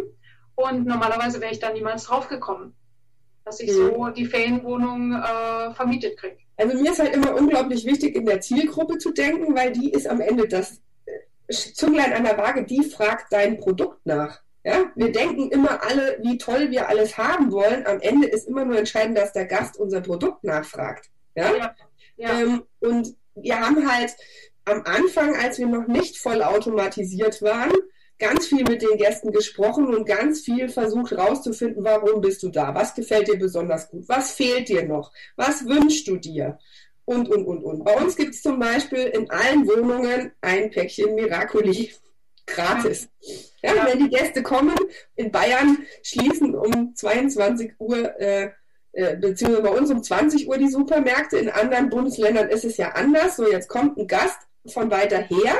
Und 0.55 0.85
normalerweise 0.85 1.41
wäre 1.41 1.51
ich 1.51 1.59
da 1.59 1.71
niemals 1.71 2.05
drauf 2.05 2.29
gekommen, 2.29 2.73
dass 3.43 3.59
ich 3.59 3.71
so 3.73 4.05
mhm. 4.05 4.13
die 4.13 4.25
Ferienwohnung 4.25 5.13
äh, 5.13 5.73
vermietet 5.73 6.17
kriege. 6.17 6.37
Also 6.55 6.77
mir 6.77 6.91
ist 6.91 6.99
halt 6.99 7.13
immer 7.13 7.35
unglaublich 7.35 7.85
wichtig, 7.85 8.15
in 8.15 8.25
der 8.25 8.41
Zielgruppe 8.41 8.97
zu 8.97 9.11
denken, 9.11 9.55
weil 9.55 9.73
die 9.73 9.91
ist 9.91 10.07
am 10.07 10.21
Ende 10.21 10.47
das 10.47 10.81
äh, 11.05 11.53
Zünglein 11.53 12.13
an 12.13 12.23
der 12.23 12.37
Waage, 12.37 12.63
die 12.63 12.83
fragt 12.83 13.31
dein 13.31 13.57
Produkt 13.57 14.05
nach. 14.05 14.39
Ja, 14.63 14.85
wir 14.95 15.11
denken 15.11 15.49
immer 15.51 15.83
alle, 15.83 16.17
wie 16.23 16.37
toll 16.37 16.71
wir 16.71 16.89
alles 16.89 17.17
haben 17.17 17.51
wollen. 17.51 17.85
Am 17.85 17.99
Ende 17.99 18.27
ist 18.27 18.47
immer 18.47 18.65
nur 18.65 18.77
entscheidend, 18.77 19.17
dass 19.17 19.31
der 19.33 19.45
Gast 19.45 19.77
unser 19.77 20.01
Produkt 20.01 20.43
nachfragt. 20.43 21.09
Ja? 21.35 21.55
ja. 21.55 21.75
Ja. 22.17 22.39
Ähm, 22.39 22.63
und 22.79 23.15
wir 23.35 23.59
haben 23.59 23.91
halt 23.91 24.15
am 24.65 24.83
Anfang, 24.83 25.35
als 25.35 25.59
wir 25.59 25.67
noch 25.67 25.87
nicht 25.87 26.17
voll 26.17 26.43
automatisiert 26.43 27.41
waren, 27.41 27.71
ganz 28.19 28.47
viel 28.47 28.63
mit 28.63 28.81
den 28.81 28.97
Gästen 28.97 29.31
gesprochen 29.31 29.93
und 29.93 30.05
ganz 30.05 30.41
viel 30.41 30.69
versucht 30.69 31.13
rauszufinden, 31.13 31.83
warum 31.83 32.21
bist 32.21 32.43
du 32.43 32.49
da? 32.49 32.73
Was 32.73 32.95
gefällt 32.95 33.27
dir 33.27 33.37
besonders 33.37 33.89
gut? 33.89 34.09
Was 34.09 34.31
fehlt 34.31 34.69
dir 34.69 34.85
noch? 34.85 35.11
Was 35.35 35.65
wünschst 35.65 36.07
du 36.07 36.17
dir? 36.17 36.57
Und, 37.05 37.29
und, 37.29 37.45
und, 37.45 37.63
und. 37.63 37.85
Bei 37.85 37.95
uns 37.95 38.17
gibt 38.17 38.33
es 38.33 38.41
zum 38.41 38.59
Beispiel 38.59 38.99
in 38.99 39.29
allen 39.29 39.65
Wohnungen 39.67 40.33
ein 40.41 40.69
Päckchen 40.71 41.15
Miracoli. 41.15 41.93
Gratis. 42.47 43.09
Ja, 43.61 43.75
ja, 43.75 43.85
wenn 43.87 43.99
die 43.99 44.09
Gäste 44.09 44.41
kommen, 44.41 44.75
in 45.15 45.31
Bayern 45.31 45.85
schließen 46.01 46.55
um 46.55 46.95
22 46.95 47.73
Uhr 47.77 48.19
äh, 48.19 48.43
äh, 48.45 48.51
beziehungsweise 48.97 49.61
bei 49.61 49.77
uns 49.77 49.91
um 49.91 50.01
20 50.01 50.47
Uhr 50.47 50.57
die 50.57 50.69
Supermärkte. 50.69 51.37
In 51.37 51.49
anderen 51.49 51.89
Bundesländern 51.89 52.49
ist 52.49 52.65
es 52.65 52.77
ja 52.77 52.93
anders. 52.93 53.35
So, 53.35 53.49
jetzt 53.49 53.67
kommt 53.67 53.97
ein 53.97 54.07
Gast 54.07 54.39
von 54.65 54.89
weiter 54.89 55.19
her. 55.19 55.55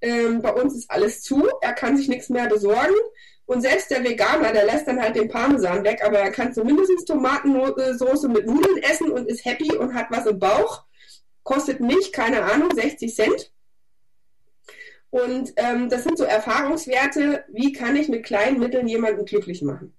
Ähm, 0.00 0.42
bei 0.42 0.52
uns 0.52 0.74
ist 0.74 0.90
alles 0.90 1.22
zu. 1.22 1.48
Er 1.62 1.72
kann 1.72 1.96
sich 1.96 2.08
nichts 2.08 2.28
mehr 2.28 2.48
besorgen. 2.48 2.94
Und 3.46 3.62
selbst 3.62 3.90
der 3.90 4.04
Veganer, 4.04 4.52
der 4.52 4.66
lässt 4.66 4.88
dann 4.88 5.00
halt 5.00 5.14
den 5.14 5.28
Parmesan 5.28 5.84
weg, 5.84 6.02
aber 6.04 6.18
er 6.18 6.32
kann 6.32 6.52
zumindest 6.52 7.06
Tomatensoße 7.06 8.28
mit 8.28 8.44
Nudeln 8.44 8.78
essen 8.78 9.10
und 9.12 9.28
ist 9.28 9.44
happy 9.44 9.76
und 9.76 9.94
hat 9.94 10.08
was 10.10 10.26
im 10.26 10.38
Bauch. 10.38 10.84
Kostet 11.44 11.80
mich, 11.80 12.12
keine 12.12 12.42
Ahnung, 12.42 12.74
60 12.74 13.14
Cent. 13.14 13.52
Und 15.10 15.52
ähm, 15.56 15.88
das 15.88 16.02
sind 16.02 16.18
so 16.18 16.24
Erfahrungswerte, 16.24 17.44
wie 17.52 17.72
kann 17.72 17.94
ich 17.94 18.08
mit 18.08 18.24
kleinen 18.24 18.58
Mitteln 18.58 18.88
jemanden 18.88 19.24
glücklich 19.24 19.62
machen. 19.62 19.96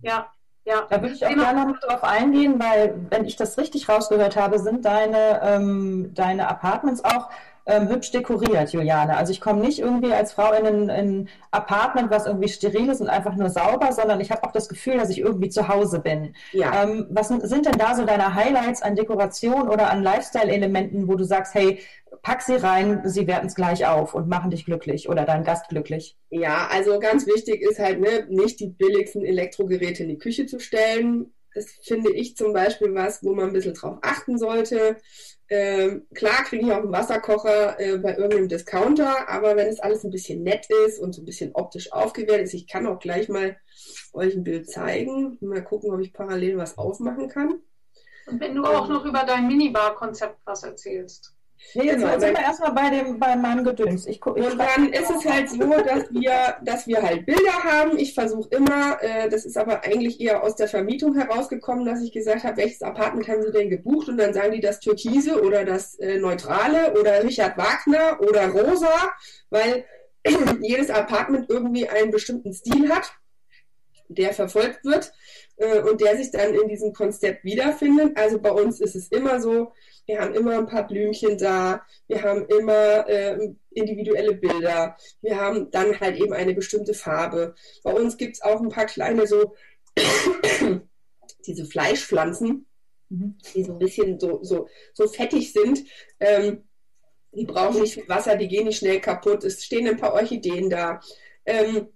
Ja, 0.00 0.32
ja, 0.68 0.86
da 0.88 1.00
würde 1.00 1.14
ich 1.14 1.24
auch 1.24 1.30
genau. 1.30 1.44
gerne 1.44 1.72
noch 1.72 1.80
darauf 1.80 2.04
eingehen, 2.04 2.60
weil, 2.60 2.94
wenn 3.08 3.24
ich 3.24 3.36
das 3.36 3.56
richtig 3.56 3.88
rausgehört 3.88 4.36
habe, 4.36 4.58
sind 4.58 4.84
deine, 4.84 5.40
ähm, 5.42 6.12
deine 6.14 6.46
Apartments 6.48 7.02
auch 7.04 7.30
ähm, 7.68 7.88
hübsch 7.88 8.10
dekoriert, 8.10 8.72
Juliane. 8.72 9.16
Also 9.16 9.30
ich 9.30 9.40
komme 9.40 9.60
nicht 9.60 9.78
irgendwie 9.78 10.12
als 10.12 10.32
Frau 10.32 10.52
in 10.52 10.66
ein, 10.66 10.88
in 10.88 10.90
ein 10.90 11.28
Apartment, 11.50 12.10
was 12.10 12.26
irgendwie 12.26 12.48
steril 12.48 12.88
ist 12.88 13.00
und 13.00 13.08
einfach 13.08 13.34
nur 13.36 13.50
sauber, 13.50 13.92
sondern 13.92 14.20
ich 14.20 14.30
habe 14.30 14.42
auch 14.44 14.52
das 14.52 14.68
Gefühl, 14.68 14.96
dass 14.96 15.10
ich 15.10 15.20
irgendwie 15.20 15.50
zu 15.50 15.68
Hause 15.68 16.00
bin. 16.00 16.34
Ja. 16.52 16.82
Ähm, 16.82 17.06
was 17.10 17.28
sind 17.28 17.66
denn 17.66 17.78
da 17.78 17.94
so 17.94 18.04
deine 18.04 18.34
Highlights 18.34 18.82
an 18.82 18.96
Dekoration 18.96 19.68
oder 19.68 19.90
an 19.90 20.02
Lifestyle-Elementen, 20.02 21.08
wo 21.08 21.14
du 21.14 21.24
sagst, 21.24 21.54
hey, 21.54 21.80
pack 22.22 22.42
sie 22.42 22.56
rein, 22.56 23.02
sie 23.04 23.26
werten 23.26 23.46
es 23.46 23.54
gleich 23.54 23.86
auf 23.86 24.14
und 24.14 24.28
machen 24.28 24.50
dich 24.50 24.64
glücklich 24.64 25.08
oder 25.08 25.24
deinen 25.24 25.44
Gast 25.44 25.68
glücklich. 25.68 26.16
Ja, 26.30 26.68
also 26.70 26.98
ganz 26.98 27.26
wichtig 27.26 27.62
ist 27.62 27.78
halt, 27.78 28.00
ne, 28.00 28.26
nicht 28.28 28.60
die 28.60 28.68
billigsten 28.68 29.24
Elektrogeräte 29.24 30.02
in 30.02 30.10
die 30.10 30.18
Küche 30.18 30.46
zu 30.46 30.58
stellen. 30.58 31.32
Das 31.54 31.66
finde 31.82 32.12
ich 32.12 32.36
zum 32.36 32.52
Beispiel 32.52 32.94
was, 32.94 33.22
wo 33.22 33.34
man 33.34 33.48
ein 33.48 33.52
bisschen 33.52 33.74
drauf 33.74 33.98
achten 34.02 34.38
sollte. 34.38 34.96
Ähm, 35.50 36.06
klar 36.14 36.44
kriege 36.44 36.66
ich 36.66 36.72
auch 36.72 36.82
einen 36.82 36.92
Wasserkocher 36.92 37.80
äh, 37.80 37.98
bei 37.98 38.14
irgendeinem 38.14 38.48
Discounter, 38.48 39.28
aber 39.30 39.56
wenn 39.56 39.68
es 39.68 39.80
alles 39.80 40.04
ein 40.04 40.10
bisschen 40.10 40.42
nett 40.42 40.66
ist 40.86 41.00
und 41.00 41.14
so 41.14 41.22
ein 41.22 41.24
bisschen 41.24 41.54
optisch 41.54 41.90
aufgewertet 41.90 42.46
ist, 42.46 42.54
ich 42.54 42.66
kann 42.66 42.86
auch 42.86 42.98
gleich 42.98 43.28
mal 43.28 43.56
euch 44.12 44.34
ein 44.34 44.44
Bild 44.44 44.70
zeigen. 44.70 45.38
Mal 45.40 45.64
gucken, 45.64 45.90
ob 45.90 46.00
ich 46.00 46.12
parallel 46.12 46.58
was 46.58 46.76
aufmachen 46.76 47.28
kann. 47.28 47.62
Und 48.26 48.40
wenn 48.40 48.54
du 48.54 48.64
auch 48.64 48.88
noch 48.88 49.06
über 49.06 49.24
dein 49.24 49.48
Minibar-Konzept 49.48 50.38
was 50.44 50.62
erzählst. 50.62 51.34
Nee, 51.74 51.86
jetzt 51.86 51.96
genau, 51.96 52.18
sind 52.18 52.36
wir 52.36 52.40
erstmal 52.40 52.72
bei, 52.72 52.90
dem, 52.90 53.18
bei 53.18 53.36
meinem 53.36 53.64
Gedöns. 53.64 54.06
Ich, 54.06 54.16
ich 54.16 54.26
und 54.26 54.58
dann 54.58 54.92
ist 54.92 55.10
es 55.10 55.24
halt 55.24 55.50
so, 55.50 55.58
dass 55.58 56.10
wir, 56.10 56.56
dass 56.62 56.86
wir 56.86 57.02
halt 57.02 57.26
Bilder 57.26 57.64
haben. 57.64 57.98
Ich 57.98 58.14
versuche 58.14 58.48
immer, 58.50 59.02
äh, 59.02 59.28
das 59.28 59.44
ist 59.44 59.56
aber 59.58 59.84
eigentlich 59.84 60.20
eher 60.20 60.42
aus 60.42 60.54
der 60.56 60.68
Vermietung 60.68 61.14
herausgekommen, 61.16 61.84
dass 61.84 62.02
ich 62.02 62.12
gesagt 62.12 62.44
habe, 62.44 62.58
welches 62.58 62.82
Apartment 62.82 63.28
haben 63.28 63.42
Sie 63.42 63.52
denn 63.52 63.70
gebucht? 63.70 64.08
Und 64.08 64.18
dann 64.18 64.34
sagen 64.34 64.52
die 64.52 64.60
das 64.60 64.80
Türkise 64.80 65.42
oder 65.42 65.64
das 65.64 65.96
äh, 65.98 66.18
Neutrale 66.18 66.98
oder 66.98 67.24
Richard 67.24 67.58
Wagner 67.58 68.18
oder 68.20 68.48
Rosa, 68.48 69.12
weil 69.50 69.84
jedes 70.62 70.90
Apartment 70.90 71.50
irgendwie 71.50 71.88
einen 71.88 72.10
bestimmten 72.10 72.54
Stil 72.54 72.88
hat, 72.88 73.12
der 74.08 74.32
verfolgt 74.32 74.84
wird 74.84 75.12
äh, 75.56 75.80
und 75.80 76.00
der 76.00 76.16
sich 76.16 76.30
dann 76.30 76.54
in 76.54 76.68
diesem 76.68 76.92
Konzept 76.92 77.44
wiederfindet. 77.44 78.16
Also 78.16 78.38
bei 78.38 78.50
uns 78.50 78.80
ist 78.80 78.96
es 78.96 79.08
immer 79.08 79.40
so, 79.40 79.72
wir 80.08 80.20
haben 80.20 80.34
immer 80.34 80.58
ein 80.58 80.66
paar 80.66 80.86
Blümchen 80.86 81.36
da, 81.36 81.82
wir 82.06 82.22
haben 82.22 82.46
immer 82.46 83.06
äh, 83.06 83.38
individuelle 83.70 84.34
Bilder, 84.34 84.96
wir 85.20 85.36
haben 85.38 85.70
dann 85.70 86.00
halt 86.00 86.16
eben 86.16 86.32
eine 86.32 86.54
bestimmte 86.54 86.94
Farbe. 86.94 87.54
Bei 87.84 87.92
uns 87.92 88.16
gibt 88.16 88.36
es 88.36 88.42
auch 88.42 88.60
ein 88.60 88.70
paar 88.70 88.86
kleine 88.86 89.26
so 89.26 89.54
diese 91.46 91.66
Fleischpflanzen, 91.66 92.66
mhm. 93.10 93.38
die 93.54 93.64
so 93.64 93.72
ein 93.72 93.78
bisschen 93.78 94.18
so, 94.18 94.42
so, 94.42 94.66
so 94.94 95.06
fettig 95.08 95.52
sind. 95.52 95.84
Ähm, 96.20 96.64
die 97.32 97.44
brauchen 97.44 97.82
nicht 97.82 97.94
viel 97.94 98.08
Wasser, 98.08 98.36
die 98.36 98.48
gehen 98.48 98.66
nicht 98.66 98.78
schnell 98.78 99.00
kaputt. 99.00 99.44
Es 99.44 99.62
stehen 99.62 99.86
ein 99.86 99.98
paar 99.98 100.14
Orchideen 100.14 100.70
da. 100.70 101.00
Ähm, 101.44 101.88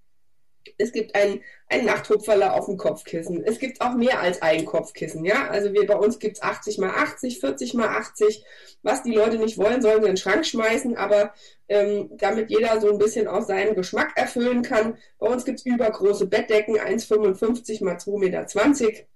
es 0.78 0.92
gibt 0.92 1.14
ein, 1.14 1.40
ein 1.68 1.84
Nachthupferler 1.84 2.54
auf 2.54 2.66
dem 2.66 2.76
Kopfkissen. 2.76 3.42
Es 3.44 3.58
gibt 3.58 3.80
auch 3.80 3.94
mehr 3.94 4.20
als 4.20 4.42
ein 4.42 4.64
Kopfkissen. 4.64 5.24
Ja? 5.24 5.48
Also 5.48 5.72
wir, 5.72 5.86
bei 5.86 5.96
uns 5.96 6.18
gibt 6.18 6.36
es 6.36 6.42
80 6.42 6.78
mal 6.78 6.90
80, 6.90 7.40
40 7.40 7.74
mal 7.74 7.88
80. 7.88 8.44
Was 8.82 9.02
die 9.02 9.14
Leute 9.14 9.38
nicht 9.38 9.58
wollen, 9.58 9.82
sollen 9.82 10.02
sie 10.02 10.08
in 10.08 10.14
den 10.14 10.16
Schrank 10.16 10.44
schmeißen, 10.46 10.96
aber 10.96 11.34
ähm, 11.68 12.10
damit 12.12 12.50
jeder 12.50 12.80
so 12.80 12.90
ein 12.90 12.98
bisschen 12.98 13.28
auch 13.28 13.42
seinen 13.42 13.74
Geschmack 13.74 14.12
erfüllen 14.16 14.62
kann. 14.62 14.98
Bei 15.18 15.28
uns 15.28 15.44
gibt 15.44 15.60
es 15.60 15.66
übergroße 15.66 16.26
Bettdecken, 16.26 16.76
1,55 16.76 17.84
mal 17.84 17.96
2,20 17.96 18.18
Meter, 18.18 19.06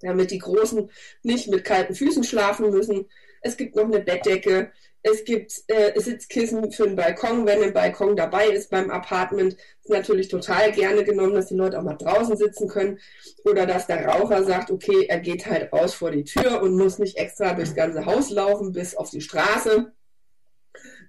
damit 0.00 0.30
die 0.30 0.38
Großen 0.38 0.90
nicht 1.22 1.48
mit 1.48 1.64
kalten 1.64 1.94
Füßen 1.94 2.24
schlafen 2.24 2.70
müssen. 2.70 3.06
Es 3.40 3.56
gibt 3.56 3.76
noch 3.76 3.84
eine 3.84 4.00
Bettdecke. 4.00 4.72
Es 5.08 5.24
gibt 5.24 5.62
äh, 5.68 5.92
Sitzkissen 6.00 6.72
für 6.72 6.82
den 6.82 6.96
Balkon, 6.96 7.46
wenn 7.46 7.62
ein 7.62 7.72
Balkon 7.72 8.16
dabei 8.16 8.48
ist 8.48 8.70
beim 8.70 8.90
Apartment. 8.90 9.56
Ist 9.84 9.90
natürlich 9.90 10.26
total 10.26 10.72
gerne 10.72 11.04
genommen, 11.04 11.34
dass 11.34 11.46
die 11.46 11.54
Leute 11.54 11.78
auch 11.78 11.84
mal 11.84 11.94
draußen 11.94 12.36
sitzen 12.36 12.66
können. 12.66 12.98
Oder 13.44 13.66
dass 13.66 13.86
der 13.86 14.04
Raucher 14.04 14.42
sagt, 14.42 14.72
okay, 14.72 15.06
er 15.08 15.20
geht 15.20 15.46
halt 15.46 15.72
raus 15.72 15.94
vor 15.94 16.10
die 16.10 16.24
Tür 16.24 16.60
und 16.60 16.76
muss 16.76 16.98
nicht 16.98 17.18
extra 17.18 17.54
durchs 17.54 17.76
ganze 17.76 18.04
Haus 18.04 18.30
laufen 18.30 18.72
bis 18.72 18.96
auf 18.96 19.10
die 19.10 19.20
Straße. 19.20 19.92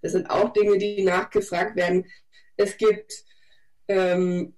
Das 0.03 0.11
sind 0.11 0.29
auch 0.29 0.53
Dinge, 0.53 0.77
die 0.77 1.01
nachgefragt 1.01 1.75
werden. 1.75 2.05
Es 2.55 2.77
gibt 2.77 3.25
ähm, 3.87 4.53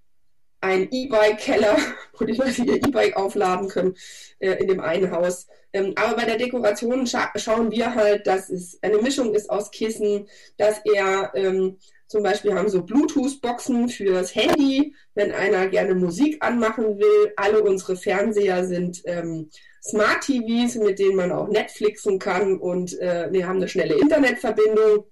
einen 0.61 0.87
E-Bike-Keller, 0.91 1.77
wo 2.17 2.25
die 2.25 2.33
Leute 2.33 2.63
ihr 2.63 2.75
E-Bike 2.75 3.15
aufladen 3.15 3.67
können 3.69 3.95
äh, 4.39 4.53
in 4.53 4.67
dem 4.67 4.79
einen 4.79 5.11
Haus. 5.11 5.47
Ähm, 5.71 5.93
aber 5.95 6.15
bei 6.15 6.25
der 6.25 6.37
Dekoration 6.37 7.05
scha 7.05 7.31
schauen 7.35 7.71
wir 7.71 7.93
halt, 7.93 8.25
dass 8.25 8.49
es 8.49 8.79
eine 8.81 8.97
Mischung 8.97 9.33
ist 9.35 9.49
aus 9.49 9.71
Kissen, 9.71 10.27
dass 10.57 10.81
er 10.83 11.31
ähm, 11.35 11.77
zum 12.07 12.23
Beispiel 12.23 12.55
haben 12.55 12.69
so 12.69 12.83
Bluetooth-Boxen 12.83 13.87
fürs 13.87 14.33
Handy, 14.33 14.95
wenn 15.13 15.31
einer 15.31 15.67
gerne 15.67 15.93
Musik 15.93 16.43
anmachen 16.43 16.97
will. 16.97 17.33
Alle 17.35 17.61
unsere 17.61 17.95
Fernseher 17.95 18.65
sind 18.65 19.03
ähm, 19.05 19.51
Smart 19.83 20.21
TVs, 20.21 20.75
mit 20.75 20.97
denen 20.97 21.15
man 21.15 21.31
auch 21.31 21.47
Netflixen 21.47 22.17
kann 22.17 22.57
und 22.57 22.99
äh, 22.99 23.31
wir 23.31 23.47
haben 23.47 23.57
eine 23.57 23.67
schnelle 23.67 23.93
Internetverbindung. 23.93 25.05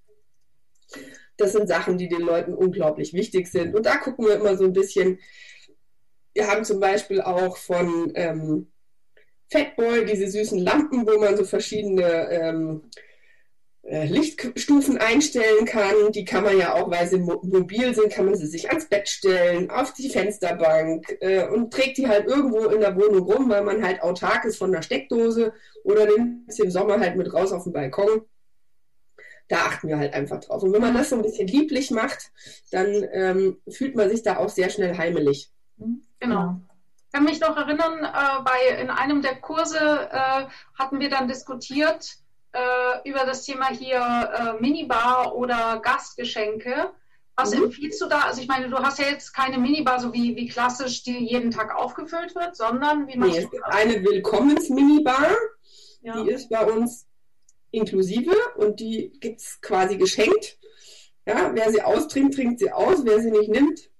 Das 1.38 1.54
sind 1.54 1.68
Sachen, 1.68 1.98
die 1.98 2.10
den 2.10 2.22
Leuten 2.22 2.54
unglaublich 2.54 3.14
wichtig 3.14 3.48
sind. 3.48 3.76
Und 3.76 3.86
da 3.86 3.98
gucken 3.98 4.26
wir 4.26 4.36
immer 4.36 4.58
so 4.58 4.66
ein 4.66 4.74
bisschen. 4.74 5.20
Wir 6.34 6.48
haben 6.48 6.64
zum 6.64 6.80
Beispiel 6.80 7.22
auch 7.22 7.58
von 7.58 8.12
ähm, 8.16 8.72
Fatboy, 9.52 10.06
diese 10.06 10.30
süßen 10.30 10.60
Lampen, 10.60 11.08
wo 11.08 11.20
man 11.20 11.38
so 11.38 11.46
verschiedene 11.46 12.30
ähm, 12.30 12.90
äh, 13.88 14.06
Lichtstufen 14.06 14.98
einstellen 14.98 15.66
kann. 15.66 16.12
Die 16.12 16.26
kann 16.26 16.44
man 16.44 16.58
ja 16.58 16.74
auch, 16.74 16.92
weil 16.92 17.08
sie 17.08 17.20
mobil 17.20 17.96
sind, 17.96 18.12
kann 18.12 18.26
man 18.26 18.36
sie 18.36 18.48
sich 18.48 18.70
ans 18.70 18.90
Bett 18.90 19.08
stellen, 19.08 19.70
auf 19.70 19.94
die 19.94 20.10
Fensterbank 20.10 21.18
äh, 21.22 21.48
und 21.48 21.72
trägt 21.72 21.98
die 21.98 22.08
halt 22.08 22.28
irgendwo 22.28 22.66
in 22.66 22.82
der 22.82 22.98
Wohnung 22.98 23.24
rum, 23.24 23.50
weil 23.50 23.64
man 23.64 23.84
halt 23.84 24.02
autark 24.02 24.44
ist 24.44 24.58
von 24.58 24.74
der 24.74 24.82
Steckdose 24.82 25.54
oder 25.86 26.06
nimmt 26.06 26.52
sie 26.52 26.64
im 26.64 26.72
Sommer 26.72 27.00
halt 27.00 27.16
mit 27.16 27.34
raus 27.34 27.54
auf 27.54 27.64
den 27.64 27.72
Balkon. 27.72 28.26
Da 29.48 29.58
achten 29.58 29.88
wir 29.88 29.98
halt 29.98 30.14
einfach 30.14 30.40
drauf. 30.40 30.64
Und 30.64 30.74
wenn 30.74 30.82
man 30.82 30.94
das 30.94 31.10
so 31.10 31.16
ein 31.16 31.22
bisschen 31.22 31.48
lieblich 31.48 31.92
macht, 31.92 32.32
dann 32.72 33.06
ähm, 33.12 33.58
fühlt 33.70 33.96
man 33.96 34.10
sich 34.10 34.24
da 34.24 34.38
auch 34.38 34.50
sehr 34.50 34.70
schnell 34.70 34.98
heimelig. 34.98 35.52
Genau. 36.20 36.60
Ich 37.06 37.14
kann 37.14 37.24
mich 37.24 37.40
noch 37.40 37.56
erinnern, 37.56 38.04
äh, 38.04 38.44
bei, 38.44 38.82
in 38.82 38.90
einem 38.90 39.22
der 39.22 39.36
Kurse 39.36 40.10
äh, 40.12 40.46
hatten 40.78 41.00
wir 41.00 41.10
dann 41.10 41.28
diskutiert 41.28 42.18
äh, 42.52 43.10
über 43.10 43.26
das 43.26 43.44
Thema 43.44 43.70
hier 43.70 44.00
äh, 44.00 44.62
Minibar 44.62 45.36
oder 45.36 45.80
Gastgeschenke. 45.82 46.92
Was 47.36 47.54
mhm. 47.54 47.66
empfiehlst 47.66 48.02
du 48.02 48.08
da? 48.08 48.22
Also 48.22 48.42
ich 48.42 48.48
meine, 48.48 48.68
du 48.68 48.78
hast 48.78 49.00
ja 49.00 49.06
jetzt 49.06 49.32
keine 49.34 49.60
Minibar, 49.60 50.00
so 50.00 50.12
wie, 50.12 50.36
wie 50.36 50.48
klassisch, 50.48 51.04
die 51.04 51.20
jeden 51.20 51.52
Tag 51.52 51.76
aufgefüllt 51.76 52.34
wird, 52.36 52.56
sondern 52.56 53.08
wie 53.08 53.18
machst 53.18 53.34
nee, 53.34 53.48
du 53.52 53.60
das? 53.60 53.76
Eine 53.76 54.04
Willkommens-Minibar, 54.04 55.28
ja. 56.02 56.24
die 56.24 56.32
ist 56.32 56.50
bei 56.50 56.66
uns 56.66 57.06
inklusive 57.72 58.34
und 58.58 58.80
die 58.80 59.12
gibt 59.20 59.42
es 59.42 59.60
quasi 59.62 59.98
geschenkt. 59.98 60.58
Ja, 61.26 61.52
wer 61.54 61.72
sie 61.72 61.82
austrinkt, 61.82 62.36
trinkt 62.36 62.60
sie 62.60 62.72
aus. 62.72 63.04
Wer 63.04 63.20
sie 63.20 63.32
nicht 63.32 63.50
nimmt, 63.50 63.92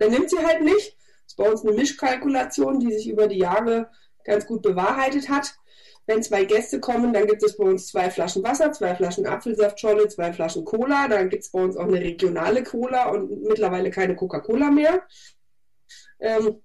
der 0.00 0.10
nimmt 0.10 0.28
sie 0.30 0.44
halt 0.44 0.62
nicht 0.62 0.96
ist 1.26 1.36
bei 1.36 1.50
uns 1.50 1.64
eine 1.64 1.72
Mischkalkulation, 1.72 2.80
die 2.80 2.92
sich 2.92 3.08
über 3.08 3.26
die 3.26 3.38
Jahre 3.38 3.90
ganz 4.24 4.46
gut 4.46 4.62
bewahrheitet 4.62 5.28
hat. 5.28 5.54
Wenn 6.06 6.22
zwei 6.22 6.44
Gäste 6.44 6.80
kommen, 6.80 7.12
dann 7.14 7.26
gibt 7.26 7.42
es 7.42 7.56
bei 7.56 7.64
uns 7.64 7.88
zwei 7.88 8.10
Flaschen 8.10 8.44
Wasser, 8.44 8.72
zwei 8.72 8.94
Flaschen 8.94 9.26
Apfelsaftscholle, 9.26 10.08
zwei 10.08 10.32
Flaschen 10.32 10.64
Cola. 10.64 11.08
Dann 11.08 11.30
gibt 11.30 11.44
es 11.44 11.50
bei 11.50 11.62
uns 11.62 11.76
auch 11.76 11.86
eine 11.86 12.00
regionale 12.00 12.62
Cola 12.62 13.08
und 13.08 13.30
mittlerweile 13.42 13.90
keine 13.90 14.14
Coca-Cola 14.14 14.70
mehr. 14.70 15.02
Ähm, 16.20 16.62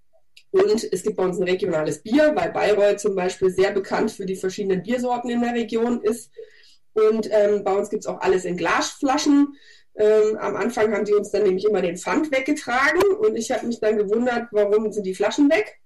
und 0.52 0.84
es 0.92 1.04
gibt 1.04 1.18
bei 1.18 1.24
uns 1.24 1.38
ein 1.38 1.48
regionales 1.48 2.02
Bier, 2.02 2.32
weil 2.36 2.52
Bayreuth 2.52 3.00
zum 3.00 3.16
Beispiel 3.16 3.50
sehr 3.52 3.72
bekannt 3.72 4.12
für 4.12 4.26
die 4.26 4.36
verschiedenen 4.36 4.82
Biersorten 4.82 5.30
in 5.30 5.42
der 5.42 5.54
Region 5.54 6.02
ist. 6.02 6.32
Und 6.94 7.30
ähm, 7.32 7.64
bei 7.64 7.74
uns 7.74 7.90
gibt 7.90 8.04
es 8.04 8.08
auch 8.08 8.20
alles 8.22 8.46
in 8.46 8.58
Glasflaschen. 8.58 9.56
Ähm, 9.96 10.38
am 10.38 10.56
Anfang 10.56 10.94
haben 10.94 11.06
die 11.06 11.14
uns 11.14 11.32
dann 11.32 11.44
nämlich 11.44 11.66
immer 11.66 11.82
den 11.82 11.98
Pfand 11.98 12.32
weggetragen 12.32 13.02
und 13.20 13.36
ich 13.36 13.52
habe 13.52 13.68
mich 13.68 13.80
dann 13.80 13.98
gewundert, 13.98 14.48
warum 14.52 14.92
sind 14.92 15.06
die 15.06 15.14
Flaschen 15.14 15.50
weg. 15.50 15.80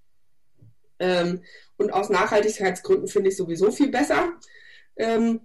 Ähm, 1.00 1.42
und 1.78 1.92
aus 1.92 2.10
Nachhaltigkeitsgründen 2.10 3.08
finde 3.08 3.30
ich 3.30 3.38
sowieso 3.38 3.72
viel 3.72 3.90
besser. 3.90 4.34
Ähm, 4.96 5.42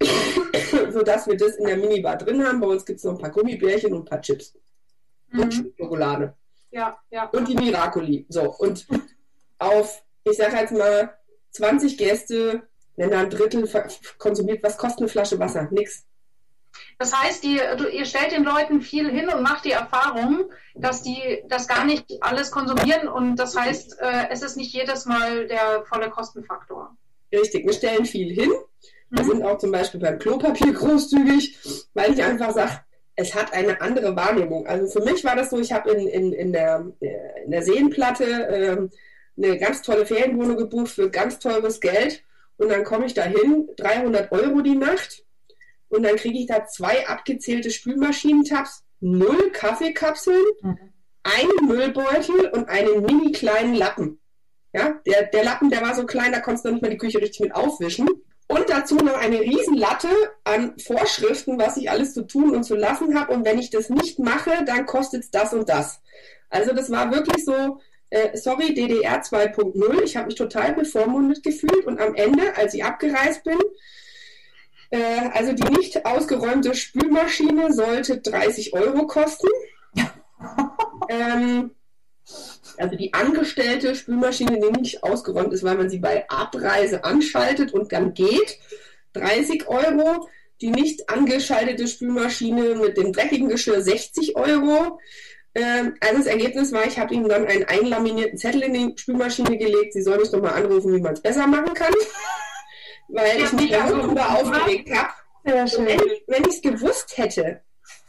sodass 0.92 1.26
wir 1.26 1.36
das 1.36 1.56
in 1.56 1.66
der 1.66 1.76
Minibar 1.76 2.16
drin 2.16 2.46
haben. 2.46 2.60
Bei 2.60 2.68
uns 2.68 2.84
gibt 2.84 2.98
es 2.98 3.04
noch 3.04 3.12
ein 3.12 3.18
paar 3.18 3.30
Gummibärchen 3.30 3.92
und 3.92 4.02
ein 4.02 4.04
paar 4.04 4.20
Chips. 4.20 4.54
Mhm. 5.30 5.40
Und 5.40 5.74
Schokolade. 5.78 6.36
Ja, 6.70 6.98
ja. 7.10 7.24
Und 7.30 7.48
die 7.48 7.56
Miracoli. 7.56 8.26
So, 8.28 8.54
und 8.54 8.86
auf, 9.58 10.02
ich 10.24 10.36
sage 10.36 10.56
jetzt 10.56 10.72
mal, 10.72 11.16
20 11.52 11.98
Gäste, 11.98 12.62
wenn 12.96 13.10
da 13.10 13.20
ein 13.20 13.30
Drittel 13.30 13.68
konsumiert, 14.18 14.62
was 14.62 14.78
kostet 14.78 15.00
eine 15.00 15.08
Flasche 15.08 15.38
Wasser? 15.38 15.68
Nix. 15.70 16.04
Das 16.98 17.12
heißt, 17.12 17.42
die, 17.42 17.60
du, 17.78 17.88
ihr 17.88 18.04
stellt 18.04 18.32
den 18.32 18.44
Leuten 18.44 18.80
viel 18.80 19.10
hin 19.10 19.28
und 19.28 19.42
macht 19.42 19.64
die 19.64 19.72
Erfahrung, 19.72 20.44
dass 20.74 21.02
die 21.02 21.42
das 21.48 21.66
gar 21.66 21.84
nicht 21.84 22.22
alles 22.22 22.50
konsumieren 22.50 23.08
und 23.08 23.36
das 23.36 23.56
heißt, 23.56 23.98
äh, 24.00 24.28
es 24.30 24.42
ist 24.42 24.56
nicht 24.56 24.72
jedes 24.72 25.06
Mal 25.06 25.48
der 25.48 25.84
volle 25.88 26.10
Kostenfaktor. 26.10 26.96
Richtig, 27.32 27.66
wir 27.66 27.72
stellen 27.72 28.04
viel 28.04 28.32
hin. 28.32 28.52
Wir 29.08 29.24
mhm. 29.24 29.28
sind 29.28 29.42
auch 29.44 29.58
zum 29.58 29.72
Beispiel 29.72 30.00
beim 30.00 30.18
Klopapier 30.18 30.72
großzügig, 30.72 31.58
weil 31.94 32.12
ich 32.12 32.22
einfach 32.22 32.52
sage, 32.52 32.80
es 33.20 33.34
hat 33.34 33.52
eine 33.52 33.80
andere 33.82 34.16
Wahrnehmung. 34.16 34.66
Also 34.66 34.86
für 34.98 35.04
mich 35.04 35.22
war 35.24 35.36
das 35.36 35.50
so, 35.50 35.60
ich 35.60 35.72
habe 35.72 35.90
in, 35.90 36.08
in, 36.08 36.32
in, 36.32 36.52
der, 36.52 36.86
in 37.44 37.50
der 37.50 37.62
Seenplatte 37.62 38.24
äh, 38.24 38.88
eine 39.36 39.58
ganz 39.58 39.82
tolle 39.82 40.06
Ferienwohnung 40.06 40.56
gebucht 40.56 40.88
für 40.88 41.10
ganz 41.10 41.38
teures 41.38 41.80
Geld 41.80 42.22
und 42.56 42.70
dann 42.70 42.82
komme 42.84 43.06
ich 43.06 43.14
da 43.14 43.24
hin, 43.24 43.68
300 43.76 44.32
Euro 44.32 44.62
die 44.62 44.76
Nacht 44.76 45.24
und 45.88 46.02
dann 46.02 46.16
kriege 46.16 46.38
ich 46.38 46.46
da 46.46 46.66
zwei 46.66 47.06
abgezählte 47.06 47.70
Spülmaschinentabs, 47.70 48.84
null 49.00 49.50
Kaffeekapseln, 49.52 50.42
mhm. 50.62 50.78
einen 51.22 51.66
Müllbeutel 51.68 52.48
und 52.52 52.68
einen 52.68 53.02
mini 53.02 53.32
kleinen 53.32 53.74
Lappen. 53.74 54.18
Ja, 54.72 55.00
der, 55.06 55.24
der 55.24 55.44
Lappen, 55.44 55.68
der 55.68 55.82
war 55.82 55.94
so 55.94 56.06
klein, 56.06 56.32
da 56.32 56.40
konntest 56.40 56.64
du 56.64 56.68
noch 56.68 56.74
nicht 56.76 56.82
mal 56.82 56.90
die 56.90 56.96
Küche 56.96 57.20
richtig 57.20 57.40
mit 57.40 57.54
aufwischen. 57.54 58.08
Und 58.50 58.68
dazu 58.68 58.96
noch 58.96 59.14
eine 59.16 59.40
Riesenlatte 59.40 60.08
an 60.42 60.76
Vorschriften, 60.76 61.56
was 61.56 61.76
ich 61.76 61.88
alles 61.88 62.14
zu 62.14 62.26
tun 62.26 62.50
und 62.50 62.64
zu 62.64 62.74
lassen 62.74 63.16
habe. 63.16 63.32
Und 63.32 63.44
wenn 63.44 63.60
ich 63.60 63.70
das 63.70 63.90
nicht 63.90 64.18
mache, 64.18 64.64
dann 64.66 64.86
kostet 64.86 65.22
es 65.22 65.30
das 65.30 65.54
und 65.54 65.68
das. 65.68 66.00
Also 66.48 66.74
das 66.74 66.90
war 66.90 67.12
wirklich 67.12 67.44
so, 67.44 67.78
äh, 68.10 68.36
sorry, 68.36 68.74
DDR 68.74 69.22
2.0. 69.22 70.02
Ich 70.02 70.16
habe 70.16 70.26
mich 70.26 70.34
total 70.34 70.72
bevormundet 70.72 71.44
gefühlt. 71.44 71.86
Und 71.86 72.00
am 72.00 72.16
Ende, 72.16 72.56
als 72.56 72.74
ich 72.74 72.82
abgereist 72.82 73.44
bin, 73.44 73.58
äh, 74.90 75.28
also 75.32 75.52
die 75.52 75.72
nicht 75.72 76.04
ausgeräumte 76.04 76.74
Spülmaschine 76.74 77.72
sollte 77.72 78.18
30 78.18 78.74
Euro 78.74 79.06
kosten. 79.06 79.46
ähm, 81.08 81.70
also 82.76 82.96
die 82.96 83.12
angestellte 83.12 83.94
Spülmaschine, 83.94 84.60
die 84.60 84.80
nicht 84.80 85.02
ausgeräumt 85.02 85.52
ist, 85.52 85.62
weil 85.62 85.76
man 85.76 85.90
sie 85.90 85.98
bei 85.98 86.28
Abreise 86.28 87.04
anschaltet 87.04 87.72
und 87.72 87.92
dann 87.92 88.14
geht, 88.14 88.58
30 89.14 89.68
Euro. 89.68 90.28
Die 90.60 90.70
nicht 90.70 91.08
angeschaltete 91.08 91.88
Spülmaschine 91.88 92.74
mit 92.74 92.98
dem 92.98 93.14
dreckigen 93.14 93.48
Geschirr 93.48 93.80
60 93.80 94.36
Euro. 94.36 95.00
Ähm, 95.54 95.94
also 96.00 96.18
das 96.18 96.26
Ergebnis 96.26 96.70
war, 96.70 96.86
ich 96.86 96.98
habe 96.98 97.14
ihm 97.14 97.26
dann 97.26 97.46
einen 97.46 97.64
einlaminierten 97.64 98.36
Zettel 98.36 98.64
in 98.64 98.74
die 98.74 98.92
Spülmaschine 98.94 99.56
gelegt. 99.56 99.94
Sie 99.94 100.02
soll 100.02 100.18
mich 100.18 100.30
nochmal 100.30 100.62
anrufen, 100.62 100.94
wie 100.94 101.00
man 101.00 101.14
es 101.14 101.22
besser 101.22 101.46
machen 101.46 101.72
kann. 101.72 101.94
weil 103.12 103.40
ich 103.40 103.52
mich 103.52 103.70
darüber 103.70 104.30
aufgeregt 104.30 104.90
habe. 104.94 105.12
Wenn, 105.42 106.00
wenn 106.26 106.42
ich 106.42 106.56
es 106.56 106.62
gewusst 106.62 107.16
hätte, 107.16 107.62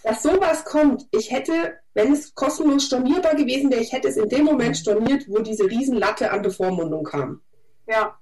dass 0.03 0.23
sowas 0.23 0.65
kommt, 0.65 1.07
ich 1.11 1.31
hätte, 1.31 1.77
wenn 1.93 2.13
es 2.13 2.33
kostenlos 2.33 2.85
stornierbar 2.85 3.35
gewesen 3.35 3.71
wäre, 3.71 3.81
ich 3.81 3.91
hätte 3.91 4.07
es 4.07 4.17
in 4.17 4.29
dem 4.29 4.45
Moment 4.45 4.77
storniert, 4.77 5.25
wo 5.27 5.39
diese 5.39 5.65
Riesenlatte 5.65 6.31
an 6.31 6.41
Bevormundung 6.41 7.03
kam. 7.03 7.41
Ja. 7.87 8.17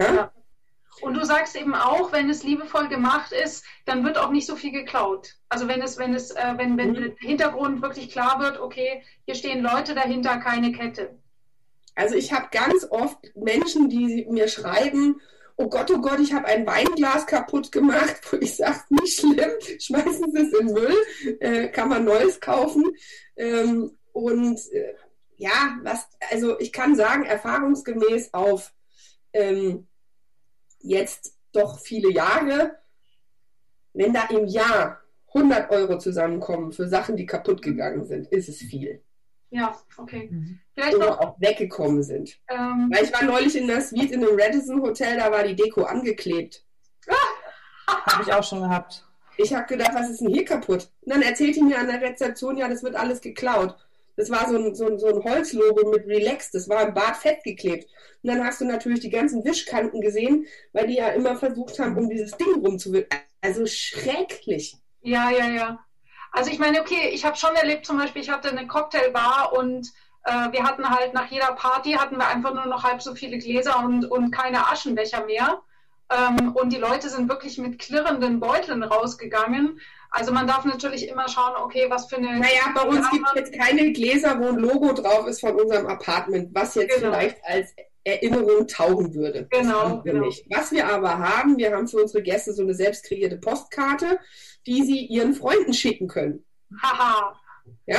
ja? 0.00 0.14
ja. 0.14 0.32
Und 1.00 1.14
du 1.14 1.24
sagst 1.24 1.56
eben 1.56 1.74
auch, 1.74 2.12
wenn 2.12 2.28
es 2.28 2.44
liebevoll 2.44 2.88
gemacht 2.88 3.32
ist, 3.32 3.64
dann 3.86 4.04
wird 4.04 4.18
auch 4.18 4.30
nicht 4.30 4.46
so 4.46 4.56
viel 4.56 4.72
geklaut. 4.72 5.36
Also 5.48 5.66
wenn 5.66 5.80
es, 5.80 5.98
wenn 5.98 6.14
es, 6.14 6.30
äh, 6.32 6.54
wenn, 6.56 6.76
wenn 6.76 6.90
mhm. 6.90 6.94
der 6.94 7.12
Hintergrund 7.18 7.82
wirklich 7.82 8.10
klar 8.10 8.38
wird, 8.40 8.60
okay, 8.60 9.02
hier 9.24 9.34
stehen 9.34 9.62
Leute 9.62 9.94
dahinter, 9.94 10.38
keine 10.38 10.72
Kette. 10.72 11.18
Also 11.94 12.14
ich 12.14 12.32
habe 12.32 12.48
ganz 12.50 12.86
oft 12.90 13.18
Menschen, 13.34 13.88
die 13.88 14.26
mir 14.30 14.48
schreiben, 14.48 15.20
oh 15.56 15.68
Gott, 15.68 15.90
oh 15.90 16.00
Gott, 16.00 16.20
ich 16.20 16.32
habe 16.32 16.46
ein 16.46 16.66
Weinglas 16.66 17.26
kaputt 17.26 17.72
gemacht, 17.72 18.20
wo 18.30 18.36
ich 18.40 18.56
sage, 18.56 18.80
nicht 18.90 19.20
schlimm, 19.20 19.50
schmeißen 19.78 20.32
Sie 20.32 20.42
es 20.42 20.58
in 20.58 20.66
Müll, 20.66 20.96
äh, 21.40 21.68
kann 21.68 21.88
man 21.88 22.04
Neues 22.04 22.40
kaufen. 22.40 22.84
Ähm, 23.36 23.98
und 24.12 24.60
äh, 24.72 24.94
ja, 25.36 25.78
was, 25.82 26.08
also 26.30 26.58
ich 26.60 26.72
kann 26.72 26.94
sagen, 26.94 27.24
erfahrungsgemäß 27.24 28.32
auf 28.34 28.72
ähm, 29.32 29.88
jetzt 30.80 31.36
doch 31.52 31.80
viele 31.80 32.12
Jahre, 32.12 32.78
wenn 33.92 34.12
da 34.12 34.24
im 34.26 34.46
Jahr 34.46 35.00
100 35.34 35.70
Euro 35.70 35.98
zusammenkommen 35.98 36.72
für 36.72 36.88
Sachen, 36.88 37.16
die 37.16 37.26
kaputt 37.26 37.62
gegangen 37.62 38.04
sind, 38.04 38.26
ist 38.28 38.48
es 38.48 38.58
viel. 38.58 39.02
Ja, 39.52 39.78
okay. 39.98 40.28
Mhm. 40.30 40.58
Vielleicht 40.74 40.96
Oder 40.96 41.10
noch, 41.10 41.20
auch 41.20 41.40
weggekommen 41.40 42.02
sind. 42.02 42.40
Ähm, 42.48 42.90
Weil 42.90 43.04
ich 43.04 43.12
war 43.12 43.22
neulich 43.22 43.54
in 43.54 43.66
der 43.66 43.82
Suite 43.82 44.10
in 44.10 44.24
einem 44.24 44.38
Radisson 44.40 44.80
Hotel, 44.80 45.18
da 45.18 45.30
war 45.30 45.44
die 45.44 45.54
Deko 45.54 45.82
angeklebt. 45.82 46.64
habe 47.86 48.22
ich 48.22 48.32
auch 48.32 48.42
schon 48.42 48.62
gehabt. 48.62 49.06
Ich 49.36 49.52
habe 49.52 49.66
gedacht, 49.66 49.92
was 49.94 50.08
ist 50.08 50.22
denn 50.22 50.32
hier 50.32 50.46
kaputt? 50.46 50.90
Und 51.02 51.12
dann 51.12 51.22
erzählte 51.22 51.58
ich 51.58 51.64
mir 51.64 51.78
an 51.78 51.86
der 51.86 52.00
Rezeption, 52.00 52.56
ja, 52.56 52.66
das 52.66 52.82
wird 52.82 52.96
alles 52.96 53.20
geklaut. 53.20 53.76
Das 54.16 54.30
war 54.30 54.48
so 54.48 54.56
ein, 54.56 54.74
so 54.74 54.86
ein, 54.86 54.98
so 54.98 55.08
ein 55.08 55.22
Holzlogo 55.22 55.90
mit 55.90 56.06
Relax, 56.06 56.50
das 56.50 56.68
war 56.70 56.88
im 56.88 56.94
Bad 56.94 57.16
festgeklebt. 57.16 57.90
Und 58.22 58.30
dann 58.30 58.44
hast 58.44 58.62
du 58.62 58.64
natürlich 58.64 59.00
die 59.00 59.10
ganzen 59.10 59.44
Wischkanten 59.44 60.00
gesehen, 60.00 60.46
weil 60.72 60.86
die 60.86 60.96
ja 60.96 61.08
immer 61.08 61.36
versucht 61.36 61.78
haben, 61.78 61.98
um 61.98 62.08
dieses 62.08 62.32
Ding 62.32 62.54
rumzuwischen. 62.64 63.08
Also 63.42 63.66
schrecklich. 63.66 64.76
Ja, 65.02 65.30
ja, 65.30 65.48
ja. 65.50 65.84
Also 66.32 66.50
ich 66.50 66.58
meine, 66.58 66.80
okay, 66.80 67.10
ich 67.12 67.24
habe 67.24 67.36
schon 67.36 67.54
erlebt, 67.54 67.86
zum 67.86 67.98
Beispiel, 67.98 68.22
ich 68.22 68.30
hatte 68.30 68.48
eine 68.48 68.66
Cocktailbar 68.66 69.52
und 69.52 69.92
äh, 70.24 70.52
wir 70.52 70.64
hatten 70.64 70.88
halt 70.88 71.14
nach 71.14 71.30
jeder 71.30 71.52
Party 71.52 71.92
hatten 71.92 72.16
wir 72.16 72.26
einfach 72.26 72.54
nur 72.54 72.66
noch 72.66 72.84
halb 72.84 73.02
so 73.02 73.14
viele 73.14 73.38
Gläser 73.38 73.84
und, 73.84 74.10
und 74.10 74.30
keine 74.30 74.66
Aschenbecher 74.68 75.24
mehr. 75.26 75.62
Ähm, 76.10 76.52
und 76.54 76.72
die 76.72 76.78
Leute 76.78 77.08
sind 77.08 77.28
wirklich 77.28 77.58
mit 77.58 77.78
klirrenden 77.78 78.40
Beuteln 78.40 78.82
rausgegangen. 78.82 79.80
Also 80.10 80.32
man 80.32 80.46
darf 80.46 80.64
natürlich 80.64 81.08
immer 81.08 81.28
schauen, 81.28 81.54
okay, 81.56 81.86
was 81.88 82.06
für 82.06 82.16
eine. 82.16 82.38
Naja, 82.38 82.72
bei 82.74 82.82
uns 82.82 83.08
gibt 83.10 83.26
es 83.28 83.34
jetzt 83.34 83.58
keine 83.58 83.92
Gläser, 83.92 84.38
wo 84.38 84.48
ein 84.48 84.58
Logo 84.58 84.92
drauf 84.92 85.26
ist 85.26 85.40
von 85.40 85.58
unserem 85.58 85.86
Apartment, 85.86 86.50
was 86.54 86.74
jetzt 86.74 86.96
genau. 86.96 87.12
vielleicht 87.12 87.38
als 87.44 87.74
Erinnerung 88.04 88.66
taugen 88.66 89.14
würde. 89.14 89.46
Genau, 89.50 90.02
genau. 90.02 90.26
Nicht. 90.26 90.44
Was 90.50 90.70
wir 90.72 90.86
aber 90.88 91.18
haben, 91.18 91.56
wir 91.56 91.74
haben 91.74 91.88
für 91.88 92.02
unsere 92.02 92.22
Gäste 92.22 92.52
so 92.52 92.62
eine 92.62 92.74
selbst 92.74 93.04
kreierte 93.04 93.38
Postkarte 93.38 94.18
die 94.66 94.82
sie 94.82 95.06
ihren 95.06 95.34
Freunden 95.34 95.72
schicken 95.72 96.08
können. 96.08 96.44
Haha. 96.82 97.40
ja? 97.86 97.98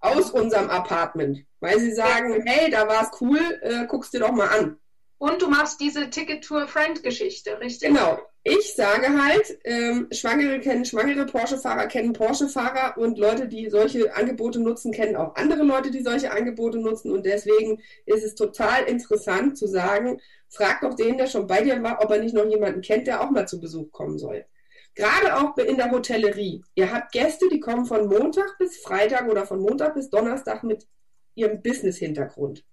Aus 0.00 0.30
unserem 0.30 0.70
Apartment. 0.70 1.44
Weil 1.60 1.78
sie 1.78 1.92
sagen, 1.92 2.42
hey, 2.46 2.70
da 2.70 2.88
war 2.88 3.02
es 3.02 3.20
cool, 3.20 3.40
äh, 3.62 3.86
guck's 3.86 4.10
dir 4.10 4.20
doch 4.20 4.32
mal 4.32 4.48
an. 4.48 4.78
Und 5.18 5.42
du 5.42 5.48
machst 5.48 5.80
diese 5.80 6.08
Ticket 6.08 6.42
to 6.42 6.56
a 6.56 6.66
Friend-Geschichte, 6.66 7.60
richtig? 7.60 7.88
Genau. 7.88 8.18
Ich 8.42 8.74
sage 8.74 9.22
halt, 9.22 9.58
ähm, 9.64 10.08
Schwangere 10.12 10.60
kennen 10.60 10.86
Schwangere, 10.86 11.26
Porsche-Fahrer 11.26 11.88
kennen 11.88 12.14
Porsche-Fahrer 12.14 12.96
und 12.96 13.18
Leute, 13.18 13.46
die 13.46 13.68
solche 13.68 14.14
Angebote 14.16 14.60
nutzen, 14.60 14.92
kennen 14.92 15.16
auch 15.16 15.34
andere 15.34 15.62
Leute, 15.62 15.90
die 15.90 16.02
solche 16.02 16.32
Angebote 16.32 16.78
nutzen. 16.78 17.12
Und 17.12 17.26
deswegen 17.26 17.82
ist 18.06 18.24
es 18.24 18.34
total 18.34 18.84
interessant 18.84 19.58
zu 19.58 19.66
sagen, 19.66 20.22
frag 20.48 20.80
doch 20.80 20.94
den, 20.94 21.18
der 21.18 21.26
schon 21.26 21.46
bei 21.46 21.60
dir 21.60 21.82
war, 21.82 22.02
ob 22.02 22.10
er 22.10 22.20
nicht 22.20 22.34
noch 22.34 22.46
jemanden 22.46 22.80
kennt, 22.80 23.06
der 23.06 23.20
auch 23.20 23.30
mal 23.30 23.46
zu 23.46 23.60
Besuch 23.60 23.92
kommen 23.92 24.18
soll. 24.18 24.46
Gerade 24.94 25.36
auch 25.36 25.56
in 25.56 25.76
der 25.76 25.90
Hotellerie. 25.90 26.64
Ihr 26.74 26.92
habt 26.92 27.12
Gäste, 27.12 27.48
die 27.48 27.60
kommen 27.60 27.86
von 27.86 28.08
Montag 28.08 28.58
bis 28.58 28.78
Freitag 28.78 29.28
oder 29.28 29.46
von 29.46 29.60
Montag 29.60 29.94
bis 29.94 30.10
Donnerstag 30.10 30.62
mit 30.64 30.86
ihrem 31.34 31.62
Business-Hintergrund. 31.62 32.64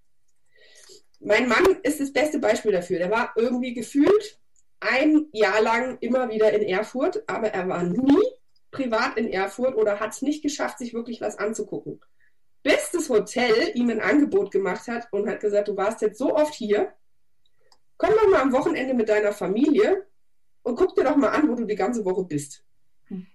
Mein 1.20 1.48
Mann 1.48 1.66
ist 1.84 2.00
das 2.00 2.12
beste 2.14 2.40
Beispiel 2.40 2.72
dafür. 2.72 3.00
Der 3.00 3.12
war 3.12 3.34
irgendwie 3.36 3.74
gefühlt 3.74 4.40
ein 4.80 5.28
Jahr 5.32 5.62
lang 5.62 5.98
immer 6.02 6.30
wieder 6.30 6.52
in 6.54 6.64
Erfurt, 6.64 7.24
aber 7.28 7.50
er 7.50 7.68
war 7.68 7.84
nie 7.84 8.24
privat 8.72 9.18
in 9.18 9.32
Erfurt 9.32 9.76
oder 9.76 10.00
hat 10.00 10.14
es 10.14 10.22
nicht 10.22 10.44
geschafft, 10.44 10.78
sich 10.78 10.94
wirklich 10.94 11.22
was 11.22 11.38
anzugucken. 11.38 12.00
Bis 12.64 12.92
das 12.92 13.10
Hotel 13.10 13.72
ihm 13.76 13.90
ein 13.90 14.02
Angebot 14.02 14.52
gemacht 14.52 14.88
hat 14.88 15.08
und 15.12 15.30
hat 15.30 15.40
gesagt, 15.40 15.68
du 15.68 15.78
warst 15.78 16.02
jetzt 16.02 16.18
so 16.18 16.36
oft 16.36 16.54
hier, 16.54 16.94
komm 17.98 18.12
doch 18.12 18.30
mal 18.30 18.42
am 18.42 18.52
Wochenende 18.52 18.94
mit 18.94 19.10
deiner 19.10 19.32
Familie 19.32 20.06
und 20.68 20.76
guck 20.76 20.94
dir 20.96 21.06
doch 21.06 21.16
mal 21.16 21.30
an, 21.30 21.48
wo 21.48 21.56
du 21.56 21.64
die 21.64 21.76
ganze 21.76 22.04
Woche 22.04 22.24
bist. 22.24 22.62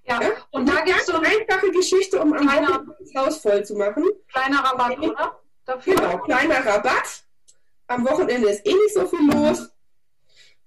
Ja, 0.04 0.20
ja? 0.20 0.30
und 0.50 0.68
da 0.68 0.82
gibt 0.82 1.00
es 1.00 1.06
so 1.06 1.14
eine 1.14 1.26
einfache 1.26 1.70
Geschichte, 1.70 2.20
um 2.20 2.34
am 2.34 2.46
kleiner, 2.46 2.84
das 2.98 3.14
Haus 3.14 3.38
voll 3.38 3.64
zu 3.64 3.74
machen. 3.74 4.04
Kleiner 4.28 4.58
Rabatt, 4.58 4.98
oder? 4.98 5.40
Dafür? 5.64 5.94
Genau, 5.94 6.18
kleiner 6.18 6.66
Rabatt. 6.66 7.24
Am 7.86 8.06
Wochenende 8.06 8.50
ist 8.50 8.66
eh 8.66 8.74
nicht 8.74 8.92
so 8.92 9.06
viel 9.06 9.30
los. 9.32 9.70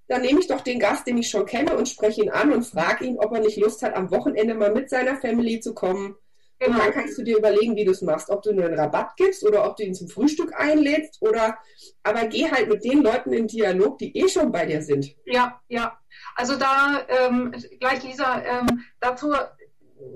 Dann 0.08 0.22
nehme 0.22 0.40
ich 0.40 0.48
doch 0.48 0.62
den 0.62 0.80
Gast, 0.80 1.06
den 1.06 1.20
ich 1.20 1.30
schon 1.30 1.46
kenne, 1.46 1.78
und 1.78 1.88
spreche 1.88 2.24
ihn 2.24 2.32
an 2.32 2.52
und 2.52 2.64
frage 2.64 3.06
ihn, 3.06 3.20
ob 3.20 3.32
er 3.34 3.42
nicht 3.42 3.58
Lust 3.58 3.84
hat, 3.84 3.96
am 3.96 4.10
Wochenende 4.10 4.56
mal 4.56 4.74
mit 4.74 4.90
seiner 4.90 5.18
Family 5.18 5.60
zu 5.60 5.76
kommen 5.76 6.16
Genau. 6.60 6.78
Und 6.78 6.86
dann 6.86 6.94
kannst 6.94 7.18
du 7.18 7.24
dir 7.24 7.38
überlegen, 7.38 7.76
wie 7.76 7.84
du 7.84 7.92
es 7.92 8.02
machst. 8.02 8.30
Ob 8.30 8.42
du 8.42 8.54
nur 8.54 8.66
einen 8.66 8.80
Rabatt 8.80 9.16
gibst 9.18 9.44
oder 9.44 9.66
ob 9.66 9.76
du 9.76 9.84
ihn 9.84 9.94
zum 9.94 10.08
Frühstück 10.08 10.54
einlädst 10.58 11.22
oder, 11.22 11.58
aber 12.04 12.26
geh 12.28 12.50
halt 12.50 12.70
mit 12.70 12.84
den 12.84 13.02
Leuten 13.02 13.34
in 13.34 13.48
Dialog, 13.48 13.98
die 13.98 14.16
eh 14.18 14.30
schon 14.30 14.52
bei 14.52 14.66
dir 14.66 14.82
sind. 14.82 15.16
Ja, 15.26 15.60
ja. 15.68 15.98
Also 16.36 16.56
da, 16.56 17.02
ähm, 17.08 17.54
gleich 17.80 18.04
Lisa, 18.04 18.42
ähm, 18.44 18.86
dazu, 19.00 19.34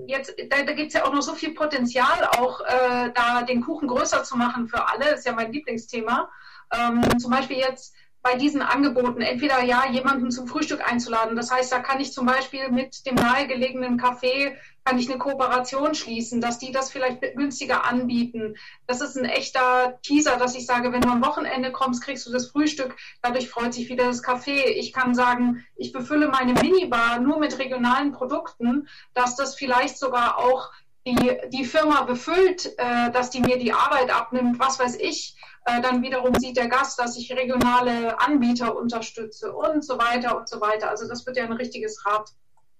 jetzt, 0.06 0.34
da, 0.48 0.62
da 0.62 0.72
gibt 0.72 0.88
es 0.88 0.94
ja 0.94 1.04
auch 1.04 1.12
noch 1.12 1.22
so 1.22 1.34
viel 1.34 1.52
Potenzial, 1.54 2.28
auch 2.38 2.60
äh, 2.60 3.10
da 3.14 3.42
den 3.42 3.62
Kuchen 3.62 3.88
größer 3.88 4.24
zu 4.24 4.36
machen 4.36 4.66
für 4.68 4.88
alle, 4.88 5.14
ist 5.14 5.26
ja 5.26 5.32
mein 5.32 5.52
Lieblingsthema. 5.52 6.30
Ähm, 6.72 7.02
zum 7.18 7.30
Beispiel 7.30 7.58
jetzt 7.58 7.94
bei 8.22 8.34
diesen 8.36 8.62
Angeboten 8.62 9.22
entweder 9.22 9.62
ja 9.62 9.84
jemanden 9.90 10.30
zum 10.30 10.46
Frühstück 10.46 10.86
einzuladen. 10.86 11.36
Das 11.36 11.50
heißt, 11.50 11.72
da 11.72 11.78
kann 11.78 12.00
ich 12.00 12.12
zum 12.12 12.26
Beispiel 12.26 12.68
mit 12.70 13.06
dem 13.06 13.14
nahegelegenen 13.14 13.98
Café 13.98 14.56
kann 14.84 14.98
ich 14.98 15.08
eine 15.08 15.18
Kooperation 15.18 15.94
schließen, 15.94 16.40
dass 16.40 16.58
die 16.58 16.72
das 16.72 16.90
vielleicht 16.90 17.20
günstiger 17.36 17.84
anbieten. 17.84 18.56
Das 18.86 19.00
ist 19.00 19.16
ein 19.16 19.24
echter 19.24 19.98
Teaser, 20.02 20.36
dass 20.36 20.54
ich 20.54 20.66
sage, 20.66 20.92
wenn 20.92 21.02
du 21.02 21.08
am 21.08 21.24
Wochenende 21.24 21.70
kommst, 21.72 22.02
kriegst 22.02 22.26
du 22.26 22.32
das 22.32 22.46
Frühstück. 22.46 22.96
Dadurch 23.22 23.48
freut 23.48 23.74
sich 23.74 23.88
wieder 23.88 24.04
das 24.04 24.24
Café. 24.24 24.64
Ich 24.64 24.92
kann 24.92 25.14
sagen, 25.14 25.64
ich 25.76 25.92
befülle 25.92 26.28
meine 26.28 26.54
Minibar 26.54 27.20
nur 27.20 27.38
mit 27.38 27.58
regionalen 27.58 28.12
Produkten, 28.12 28.88
dass 29.14 29.36
das 29.36 29.54
vielleicht 29.54 29.98
sogar 29.98 30.38
auch 30.38 30.70
die, 31.06 31.38
die 31.48 31.64
Firma 31.64 32.02
befüllt, 32.02 32.74
äh, 32.78 33.10
dass 33.10 33.30
die 33.30 33.40
mir 33.40 33.58
die 33.58 33.72
Arbeit 33.72 34.10
abnimmt, 34.10 34.58
was 34.58 34.78
weiß 34.78 34.96
ich. 34.96 35.36
Äh, 35.64 35.80
dann 35.80 36.02
wiederum 36.02 36.34
sieht 36.34 36.56
der 36.56 36.68
Gast, 36.68 36.98
dass 36.98 37.16
ich 37.16 37.32
regionale 37.32 38.18
Anbieter 38.20 38.76
unterstütze 38.76 39.52
und 39.52 39.84
so 39.84 39.98
weiter 39.98 40.36
und 40.36 40.48
so 40.48 40.60
weiter. 40.60 40.90
Also 40.90 41.08
das 41.08 41.24
wird 41.26 41.36
ja 41.36 41.44
ein 41.44 41.52
richtiges 41.52 42.04
Rad. 42.06 42.30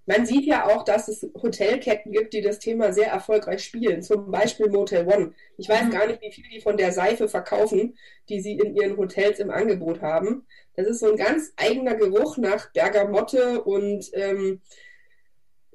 Man 0.06 0.26
sieht 0.26 0.44
ja 0.44 0.66
auch, 0.66 0.84
dass 0.84 1.08
es 1.08 1.26
Hotelketten 1.40 2.12
gibt, 2.12 2.32
die 2.32 2.40
das 2.40 2.58
Thema 2.58 2.92
sehr 2.92 3.08
erfolgreich 3.08 3.62
spielen. 3.62 4.02
Zum 4.02 4.30
Beispiel 4.30 4.68
Motel 4.68 5.06
One. 5.06 5.32
Ich 5.56 5.68
weiß 5.68 5.84
mhm. 5.84 5.90
gar 5.90 6.06
nicht, 6.06 6.20
wie 6.22 6.32
viel 6.32 6.44
die 6.52 6.60
von 6.60 6.76
der 6.76 6.92
Seife 6.92 7.28
verkaufen, 7.28 7.96
die 8.28 8.40
sie 8.40 8.58
in 8.58 8.74
ihren 8.74 8.96
Hotels 8.96 9.38
im 9.38 9.50
Angebot 9.50 10.00
haben. 10.02 10.46
Das 10.74 10.86
ist 10.86 11.00
so 11.00 11.10
ein 11.10 11.16
ganz 11.16 11.52
eigener 11.56 11.94
Geruch 11.94 12.38
nach 12.38 12.72
Bergamotte 12.72 13.62
und 13.62 14.10
ähm, 14.14 14.60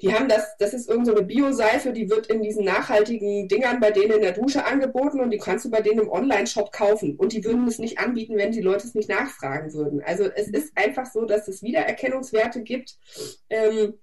die 0.01 0.13
haben 0.13 0.27
das, 0.27 0.57
das 0.57 0.73
ist 0.73 0.89
irgendeine 0.89 1.19
so 1.19 1.25
Bio-Seife, 1.25 1.93
die 1.93 2.09
wird 2.09 2.27
in 2.27 2.41
diesen 2.41 2.65
nachhaltigen 2.65 3.47
Dingern 3.47 3.79
bei 3.79 3.91
denen 3.91 4.15
in 4.15 4.21
der 4.21 4.33
Dusche 4.33 4.65
angeboten 4.65 5.21
und 5.21 5.31
die 5.31 5.37
kannst 5.37 5.63
du 5.63 5.71
bei 5.71 5.81
denen 5.81 6.01
im 6.01 6.09
Online-Shop 6.09 6.73
kaufen. 6.73 7.15
Und 7.15 7.31
die 7.31 7.45
würden 7.45 7.65
es 7.67 7.79
nicht 7.79 7.97
anbieten, 7.97 8.37
wenn 8.37 8.51
die 8.51 8.61
Leute 8.61 8.85
es 8.87 8.93
nicht 8.93 9.07
nachfragen 9.07 9.73
würden. 9.73 10.01
Also 10.03 10.25
es 10.35 10.49
ist 10.49 10.73
einfach 10.75 11.05
so, 11.05 11.23
dass 11.25 11.47
es 11.47 11.63
Wiedererkennungswerte 11.63 12.61
gibt. 12.61 12.97
Ähm, 13.49 13.93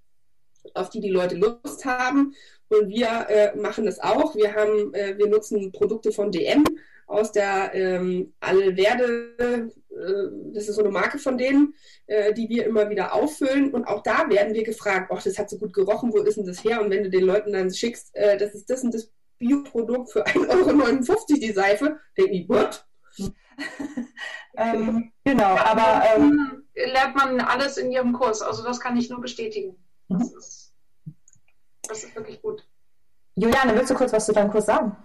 auf 0.74 0.90
die 0.90 1.00
die 1.00 1.10
Leute 1.10 1.36
Lust 1.36 1.84
haben. 1.84 2.34
Und 2.68 2.88
wir 2.88 3.26
äh, 3.28 3.56
machen 3.56 3.84
das 3.84 3.98
auch. 3.98 4.34
Wir 4.34 4.54
haben, 4.54 4.94
äh, 4.94 5.16
wir 5.18 5.28
nutzen 5.28 5.72
Produkte 5.72 6.12
von 6.12 6.32
DM 6.32 6.64
aus 7.06 7.30
der 7.32 7.74
ähm, 7.74 8.32
Allwerde, 8.40 9.70
äh, 9.90 10.52
das 10.54 10.68
ist 10.68 10.76
so 10.76 10.82
eine 10.82 10.90
Marke 10.90 11.18
von 11.18 11.36
denen, 11.36 11.74
äh, 12.06 12.32
die 12.32 12.48
wir 12.48 12.64
immer 12.64 12.88
wieder 12.88 13.12
auffüllen. 13.12 13.72
Und 13.72 13.84
auch 13.84 14.02
da 14.02 14.28
werden 14.30 14.54
wir 14.54 14.64
gefragt, 14.64 15.10
ach, 15.14 15.22
das 15.22 15.38
hat 15.38 15.50
so 15.50 15.58
gut 15.58 15.74
gerochen, 15.74 16.12
wo 16.12 16.18
ist 16.18 16.36
denn 16.38 16.46
das 16.46 16.64
her? 16.64 16.80
Und 16.80 16.90
wenn 16.90 17.04
du 17.04 17.10
den 17.10 17.24
Leuten 17.24 17.52
dann 17.52 17.72
schickst, 17.72 18.14
äh, 18.14 18.38
das 18.38 18.54
ist 18.54 18.70
das 18.70 18.82
und 18.82 18.94
das 18.94 19.12
Bioprodukt 19.38 20.10
für 20.10 20.26
1,59 20.26 21.10
Euro 21.10 21.24
die 21.28 21.52
Seife, 21.52 21.98
denken 22.16 22.32
die, 22.32 22.48
what? 22.48 22.86
ähm, 24.56 25.12
genau, 25.24 25.56
aber 25.56 26.02
ähm, 26.16 26.64
lernt 26.74 27.14
man 27.14 27.40
alles 27.40 27.76
in 27.76 27.92
ihrem 27.92 28.14
Kurs. 28.14 28.40
Also 28.40 28.62
das 28.64 28.80
kann 28.80 28.96
ich 28.96 29.10
nur 29.10 29.20
bestätigen. 29.20 29.76
Das, 30.18 30.30
mhm. 30.30 30.38
ist, 30.38 30.72
das 31.88 32.04
ist 32.04 32.16
wirklich 32.16 32.40
gut. 32.42 32.66
Juliane, 33.34 33.74
willst 33.74 33.90
du 33.90 33.94
kurz 33.94 34.12
was 34.12 34.26
zu 34.26 34.32
deinem 34.32 34.50
Kurs 34.50 34.66
sagen? 34.66 34.96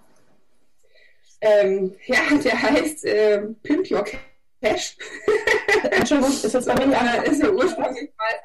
Ähm, 1.42 1.96
ja, 2.06 2.20
der 2.44 2.62
heißt 2.62 3.06
äh, 3.06 3.42
Pimp 3.64 3.90
Your 3.90 4.04
Cash. 4.62 4.98
Entschuldigung, 5.92 6.32
ist 6.32 6.54
das 6.54 6.66
bei 6.66 6.86
mir 6.86 6.96
äh, 7.26 7.30
ist 7.30 7.42
ja 7.42 7.50
ursprünglich 7.50 8.12
mal 8.18 8.36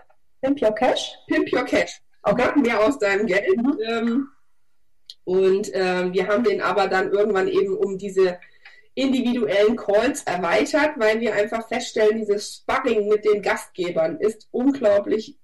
Pimp 0.41 0.63
Your 0.63 0.75
Cash? 0.75 1.19
Pimp 1.27 1.53
Your 1.53 1.65
Cash. 1.65 2.01
Okay. 2.23 2.45
Mach 2.47 2.57
mehr 2.57 2.81
aus 2.81 2.99
deinem 2.99 3.27
Geld. 3.27 3.57
Mhm. 3.57 3.79
Ähm, 3.87 4.29
und 5.25 5.71
ähm, 5.73 6.13
wir 6.13 6.27
haben 6.27 6.45
den 6.45 6.61
aber 6.61 6.89
dann 6.89 7.13
irgendwann 7.13 7.49
eben 7.49 7.77
um 7.77 7.99
diese 7.99 8.39
individuellen 8.95 9.77
Calls 9.77 10.23
erweitert, 10.25 10.93
weil 10.99 11.21
wir 11.21 11.35
einfach 11.35 11.67
feststellen, 11.69 12.19
dieses 12.19 12.57
Sparring 12.57 13.09
mit 13.09 13.25
den 13.25 13.41
Gastgebern 13.41 14.19
ist 14.19 14.49
unglaublich 14.51 15.39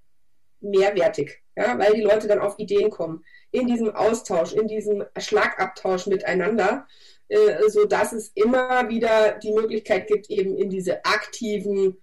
mehrwertig, 0.60 1.42
ja, 1.56 1.78
weil 1.78 1.94
die 1.94 2.02
Leute 2.02 2.28
dann 2.28 2.40
auf 2.40 2.58
Ideen 2.58 2.90
kommen. 2.90 3.24
In 3.50 3.66
diesem 3.66 3.94
Austausch, 3.94 4.52
in 4.52 4.68
diesem 4.68 5.04
Schlagabtausch 5.16 6.06
miteinander, 6.06 6.86
äh, 7.28 7.68
so 7.68 7.84
dass 7.84 8.12
es 8.12 8.28
immer 8.34 8.88
wieder 8.88 9.38
die 9.42 9.52
Möglichkeit 9.52 10.06
gibt, 10.06 10.30
eben 10.30 10.56
in 10.56 10.70
diese 10.70 11.04
aktiven 11.04 11.98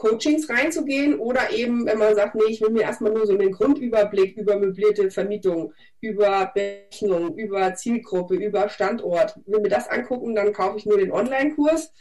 Coachings 0.00 0.48
reinzugehen 0.48 1.18
oder 1.18 1.52
eben, 1.52 1.84
wenn 1.84 1.98
man 1.98 2.14
sagt, 2.14 2.34
nee, 2.34 2.44
ich 2.48 2.62
will 2.62 2.70
mir 2.70 2.84
erstmal 2.84 3.12
nur 3.12 3.26
so 3.26 3.34
einen 3.34 3.52
Grundüberblick 3.52 4.34
über 4.34 4.58
möblierte 4.58 5.10
Vermietung, 5.10 5.74
über 6.00 6.50
Berechnung, 6.54 7.36
über 7.36 7.74
Zielgruppe, 7.74 8.36
über 8.36 8.70
Standort, 8.70 9.38
will 9.44 9.60
mir 9.60 9.68
das 9.68 9.88
angucken, 9.88 10.34
dann 10.34 10.54
kaufe 10.54 10.78
ich 10.78 10.86
nur 10.86 10.96
den 10.96 11.12
Online-Kurs. 11.12 11.92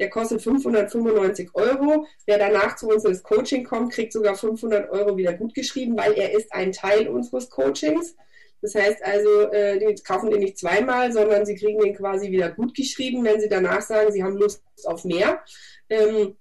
Der 0.00 0.08
kostet 0.08 0.40
595 0.40 1.50
Euro. 1.52 2.06
Wer 2.24 2.38
danach 2.38 2.76
zu 2.76 2.88
uns 2.88 3.04
ins 3.04 3.22
Coaching 3.22 3.64
kommt, 3.64 3.92
kriegt 3.92 4.14
sogar 4.14 4.34
500 4.34 4.90
Euro 4.90 5.18
wieder 5.18 5.34
gutgeschrieben, 5.34 5.94
weil 5.98 6.14
er 6.14 6.32
ist 6.32 6.54
ein 6.54 6.72
Teil 6.72 7.06
unseres 7.06 7.50
Coachings. 7.50 8.16
Das 8.62 8.74
heißt 8.74 9.04
also, 9.04 9.50
äh, 9.50 9.78
die 9.78 10.02
kaufen 10.02 10.30
den 10.30 10.40
nicht 10.40 10.56
zweimal, 10.56 11.12
sondern 11.12 11.44
sie 11.44 11.56
kriegen 11.56 11.80
den 11.80 11.94
quasi 11.94 12.30
wieder 12.30 12.50
gutgeschrieben, 12.50 13.22
wenn 13.24 13.42
sie 13.42 13.50
danach 13.50 13.82
sagen, 13.82 14.10
sie 14.10 14.24
haben 14.24 14.38
Lust 14.38 14.62
auf 14.86 15.04
mehr. 15.04 15.44
Ähm, 15.90 16.36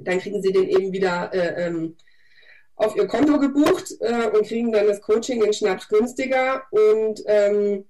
dann 0.00 0.18
kriegen 0.18 0.42
sie 0.42 0.52
den 0.52 0.68
eben 0.68 0.92
wieder 0.92 1.32
äh, 1.32 1.66
ähm, 1.66 1.96
auf 2.76 2.96
ihr 2.96 3.06
Konto 3.06 3.38
gebucht 3.38 3.94
äh, 4.00 4.28
und 4.28 4.46
kriegen 4.46 4.72
dann 4.72 4.86
das 4.86 5.00
Coaching 5.00 5.42
in 5.42 5.52
Schnaps 5.52 5.88
günstiger 5.88 6.62
und 6.70 7.22
ähm, 7.26 7.84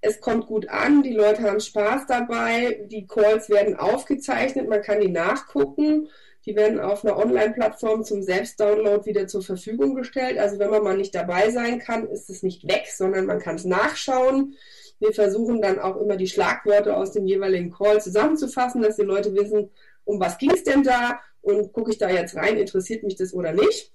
es 0.00 0.20
kommt 0.20 0.46
gut 0.46 0.68
an, 0.68 1.02
die 1.02 1.14
Leute 1.14 1.42
haben 1.42 1.60
Spaß 1.60 2.06
dabei, 2.08 2.86
die 2.86 3.06
Calls 3.06 3.48
werden 3.48 3.76
aufgezeichnet, 3.76 4.68
man 4.68 4.82
kann 4.82 5.00
die 5.00 5.10
nachgucken, 5.10 6.08
die 6.44 6.56
werden 6.56 6.80
auf 6.80 7.04
einer 7.04 7.16
Online-Plattform 7.16 8.04
zum 8.04 8.22
Selbstdownload 8.22 9.06
wieder 9.06 9.28
zur 9.28 9.42
Verfügung 9.42 9.94
gestellt. 9.94 10.38
Also 10.38 10.58
wenn 10.58 10.70
man 10.70 10.82
mal 10.82 10.96
nicht 10.96 11.14
dabei 11.14 11.50
sein 11.50 11.78
kann, 11.78 12.08
ist 12.08 12.30
es 12.30 12.42
nicht 12.42 12.66
weg, 12.66 12.86
sondern 12.92 13.26
man 13.26 13.38
kann 13.38 13.54
es 13.54 13.64
nachschauen. 13.64 14.56
Wir 14.98 15.12
versuchen 15.12 15.62
dann 15.62 15.78
auch 15.78 15.96
immer 15.96 16.16
die 16.16 16.26
Schlagworte 16.26 16.96
aus 16.96 17.12
dem 17.12 17.26
jeweiligen 17.26 17.70
Call 17.70 18.00
zusammenzufassen, 18.00 18.82
dass 18.82 18.96
die 18.96 19.02
Leute 19.02 19.34
wissen, 19.34 19.70
um 20.04 20.20
was 20.20 20.38
ging 20.38 20.50
es 20.50 20.64
denn 20.64 20.82
da 20.82 21.20
und 21.40 21.72
gucke 21.72 21.90
ich 21.90 21.98
da 21.98 22.08
jetzt 22.08 22.36
rein, 22.36 22.56
interessiert 22.56 23.02
mich 23.02 23.16
das 23.16 23.34
oder 23.34 23.52
nicht. 23.52 23.92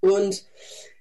Und 0.00 0.46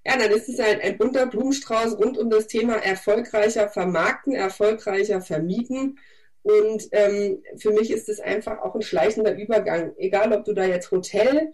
ja, 0.05 0.17
dann 0.17 0.31
ist 0.31 0.49
es 0.49 0.59
halt 0.59 0.83
ein 0.83 0.97
bunter 0.97 1.25
Blumenstrauß 1.27 1.97
rund 1.97 2.17
um 2.17 2.29
das 2.29 2.47
Thema 2.47 2.75
erfolgreicher 2.75 3.69
vermarkten, 3.69 4.33
erfolgreicher 4.33 5.21
vermieten. 5.21 5.99
Und 6.43 6.87
ähm, 6.91 7.43
für 7.57 7.71
mich 7.71 7.89
ist 7.89 8.07
es 8.07 8.19
einfach 8.19 8.59
auch 8.59 8.75
ein 8.75 8.83
schleichender 8.83 9.35
Übergang. 9.35 9.93
Egal, 9.97 10.31
ob 10.31 10.45
du 10.45 10.53
da 10.53 10.63
jetzt 10.63 10.91
Hotel, 10.91 11.51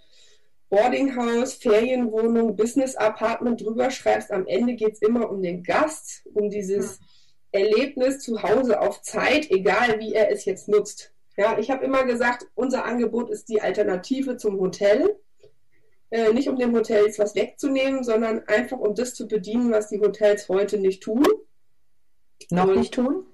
Boardinghouse, 0.70 1.54
Ferienwohnung, 1.54 2.58
Business 2.58 2.96
Apartment 2.96 3.62
drüber 3.62 3.90
schreibst, 3.90 4.32
am 4.32 4.48
Ende 4.48 4.74
geht 4.76 4.94
es 4.94 5.02
immer 5.02 5.30
um 5.30 5.42
den 5.42 5.64
Gast, 5.64 6.24
um 6.34 6.50
dieses 6.50 7.00
Erlebnis 7.52 8.20
zu 8.20 8.44
Hause 8.44 8.82
auf 8.82 9.02
Zeit, 9.02 9.50
egal 9.50 10.00
wie 10.00 10.14
er 10.14 10.30
es 10.30 10.46
jetzt 10.46 10.68
nutzt. 10.68 11.14
Ja, 11.42 11.58
ich 11.58 11.72
habe 11.72 11.84
immer 11.84 12.04
gesagt, 12.04 12.46
unser 12.54 12.86
Angebot 12.86 13.32
ist 13.32 13.50
die 13.50 13.64
Alternative 13.64 14.38
zum 14.38 14.60
Hotel. 14.60 15.18
Äh, 16.12 16.34
nicht 16.34 16.48
um 16.48 16.56
den 16.56 16.76
Hotels 16.76 17.18
was 17.18 17.34
wegzunehmen, 17.34 18.04
sondern 18.04 18.48
einfach 18.48 18.78
um 18.78 18.94
das 18.94 19.16
zu 19.16 19.28
bedienen, 19.28 19.72
was 19.72 19.90
die 19.90 20.00
Hotels 20.00 20.50
heute 20.50 20.78
nicht 20.78 21.02
tun. 21.02 21.26
Noch 22.52 22.68
Und, 22.68 22.78
nicht 22.78 22.94
tun? 22.94 23.26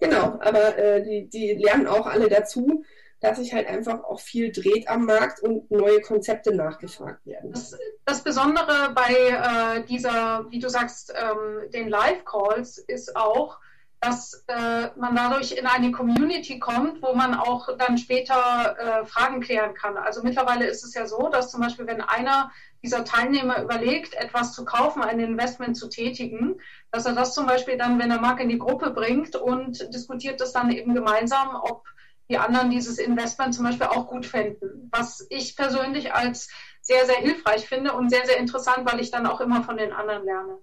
Genau, 0.00 0.38
aber 0.38 0.76
äh, 0.76 1.02
die, 1.02 1.30
die 1.30 1.54
lernen 1.54 1.86
auch 1.86 2.06
alle 2.06 2.28
dazu, 2.28 2.84
dass 3.20 3.38
sich 3.38 3.54
halt 3.54 3.68
einfach 3.68 4.04
auch 4.04 4.20
viel 4.20 4.52
dreht 4.52 4.86
am 4.88 5.06
Markt 5.06 5.40
und 5.40 5.70
neue 5.70 6.02
Konzepte 6.02 6.54
nachgefragt 6.54 7.24
werden. 7.24 7.52
Das, 7.52 7.74
das 8.04 8.22
Besondere 8.22 8.92
bei 8.94 9.78
äh, 9.78 9.86
dieser, 9.86 10.44
wie 10.50 10.58
du 10.58 10.68
sagst, 10.68 11.14
ähm, 11.16 11.70
den 11.70 11.88
Live-Calls 11.88 12.76
ist 12.76 13.16
auch, 13.16 13.60
dass 14.00 14.44
äh, 14.46 14.88
man 14.96 15.16
dadurch 15.16 15.52
in 15.52 15.66
eine 15.66 15.90
Community 15.90 16.58
kommt, 16.58 17.02
wo 17.02 17.14
man 17.14 17.34
auch 17.34 17.76
dann 17.78 17.98
später 17.98 18.76
äh, 18.78 19.06
Fragen 19.06 19.40
klären 19.40 19.74
kann. 19.74 19.96
Also 19.96 20.22
mittlerweile 20.22 20.66
ist 20.66 20.84
es 20.84 20.94
ja 20.94 21.06
so, 21.06 21.28
dass 21.28 21.50
zum 21.50 21.60
Beispiel, 21.60 21.86
wenn 21.86 22.00
einer 22.00 22.50
dieser 22.82 23.04
Teilnehmer 23.04 23.62
überlegt, 23.62 24.14
etwas 24.14 24.52
zu 24.52 24.64
kaufen, 24.64 25.02
ein 25.02 25.18
Investment 25.18 25.76
zu 25.76 25.88
tätigen, 25.88 26.60
dass 26.90 27.06
er 27.06 27.14
das 27.14 27.34
zum 27.34 27.46
Beispiel 27.46 27.76
dann, 27.76 27.98
wenn 27.98 28.10
er 28.10 28.20
mag, 28.20 28.40
in 28.40 28.48
die 28.48 28.58
Gruppe 28.58 28.90
bringt 28.90 29.34
und 29.34 29.92
diskutiert 29.92 30.40
das 30.40 30.52
dann 30.52 30.70
eben 30.70 30.94
gemeinsam, 30.94 31.56
ob 31.56 31.84
die 32.28 32.38
anderen 32.38 32.70
dieses 32.70 32.98
Investment 32.98 33.54
zum 33.54 33.64
Beispiel 33.64 33.86
auch 33.86 34.08
gut 34.08 34.26
fänden. 34.26 34.88
Was 34.92 35.26
ich 35.30 35.56
persönlich 35.56 36.12
als 36.12 36.48
sehr, 36.80 37.06
sehr 37.06 37.16
hilfreich 37.16 37.66
finde 37.66 37.92
und 37.92 38.10
sehr, 38.10 38.26
sehr 38.26 38.38
interessant, 38.38 38.90
weil 38.90 39.00
ich 39.00 39.10
dann 39.10 39.26
auch 39.26 39.40
immer 39.40 39.62
von 39.62 39.76
den 39.76 39.92
anderen 39.92 40.24
lerne. 40.24 40.58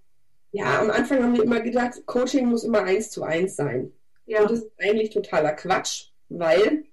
Ja, 0.53 0.79
am 0.79 0.91
Anfang 0.91 1.23
haben 1.23 1.35
wir 1.35 1.43
immer 1.43 1.61
gedacht, 1.61 2.05
Coaching 2.05 2.45
muss 2.45 2.63
immer 2.63 2.83
eins 2.83 3.09
zu 3.09 3.23
eins 3.23 3.55
sein. 3.55 3.91
Ja. 4.27 4.41
Und 4.41 4.51
das 4.51 4.59
ist 4.59 4.71
eigentlich 4.79 5.09
totaler 5.09 5.53
Quatsch, 5.53 6.11
weil 6.29 6.85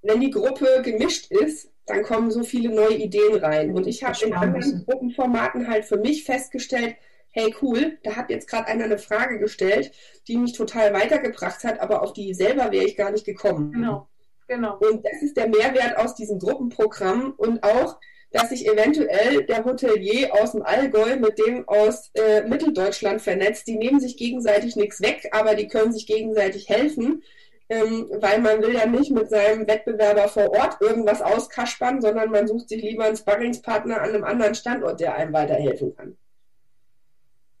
wenn 0.00 0.20
die 0.20 0.30
Gruppe 0.30 0.80
gemischt 0.82 1.30
ist, 1.30 1.70
dann 1.84 2.02
kommen 2.02 2.30
so 2.30 2.44
viele 2.44 2.74
neue 2.74 2.96
Ideen 2.96 3.36
rein. 3.36 3.74
Und 3.74 3.86
ich 3.86 4.02
habe 4.04 4.16
in 4.24 4.32
anderen 4.32 4.84
Gruppenformaten 4.86 5.68
halt 5.68 5.84
für 5.84 5.98
mich 5.98 6.24
festgestellt, 6.24 6.96
hey 7.30 7.54
cool, 7.60 7.98
da 8.04 8.16
hat 8.16 8.30
jetzt 8.30 8.48
gerade 8.48 8.68
einer 8.68 8.84
eine 8.84 8.98
Frage 8.98 9.38
gestellt, 9.38 9.92
die 10.28 10.38
mich 10.38 10.54
total 10.54 10.94
weitergebracht 10.94 11.62
hat, 11.62 11.78
aber 11.80 12.02
auf 12.02 12.14
die 12.14 12.32
selber 12.32 12.72
wäre 12.72 12.86
ich 12.86 12.96
gar 12.96 13.10
nicht 13.10 13.26
gekommen. 13.26 13.72
Genau, 13.72 14.08
genau. 14.48 14.78
Und 14.78 15.04
das 15.04 15.22
ist 15.22 15.36
der 15.36 15.48
Mehrwert 15.48 15.98
aus 15.98 16.14
diesem 16.14 16.38
Gruppenprogramm 16.38 17.34
und 17.36 17.62
auch 17.62 17.98
dass 18.32 18.48
sich 18.48 18.66
eventuell 18.66 19.44
der 19.44 19.64
Hotelier 19.64 20.32
aus 20.34 20.52
dem 20.52 20.62
Allgäu 20.62 21.16
mit 21.16 21.38
dem 21.38 21.68
aus 21.68 22.10
äh, 22.14 22.42
Mitteldeutschland 22.42 23.20
vernetzt. 23.20 23.66
Die 23.66 23.76
nehmen 23.76 24.00
sich 24.00 24.16
gegenseitig 24.16 24.74
nichts 24.74 25.02
weg, 25.02 25.28
aber 25.32 25.54
die 25.54 25.68
können 25.68 25.92
sich 25.92 26.06
gegenseitig 26.06 26.68
helfen, 26.68 27.22
ähm, 27.68 28.10
weil 28.20 28.40
man 28.40 28.62
will 28.62 28.74
ja 28.74 28.86
nicht 28.86 29.12
mit 29.12 29.28
seinem 29.28 29.66
Wettbewerber 29.66 30.28
vor 30.28 30.50
Ort 30.50 30.80
irgendwas 30.80 31.20
auskaspern, 31.20 32.00
sondern 32.00 32.30
man 32.30 32.46
sucht 32.46 32.70
sich 32.70 32.82
lieber 32.82 33.04
einen 33.04 33.16
Sparringspartner 33.16 34.00
an 34.00 34.10
einem 34.10 34.24
anderen 34.24 34.54
Standort, 34.54 35.00
der 35.00 35.14
einem 35.14 35.32
weiterhelfen 35.32 35.94
kann. 35.94 36.16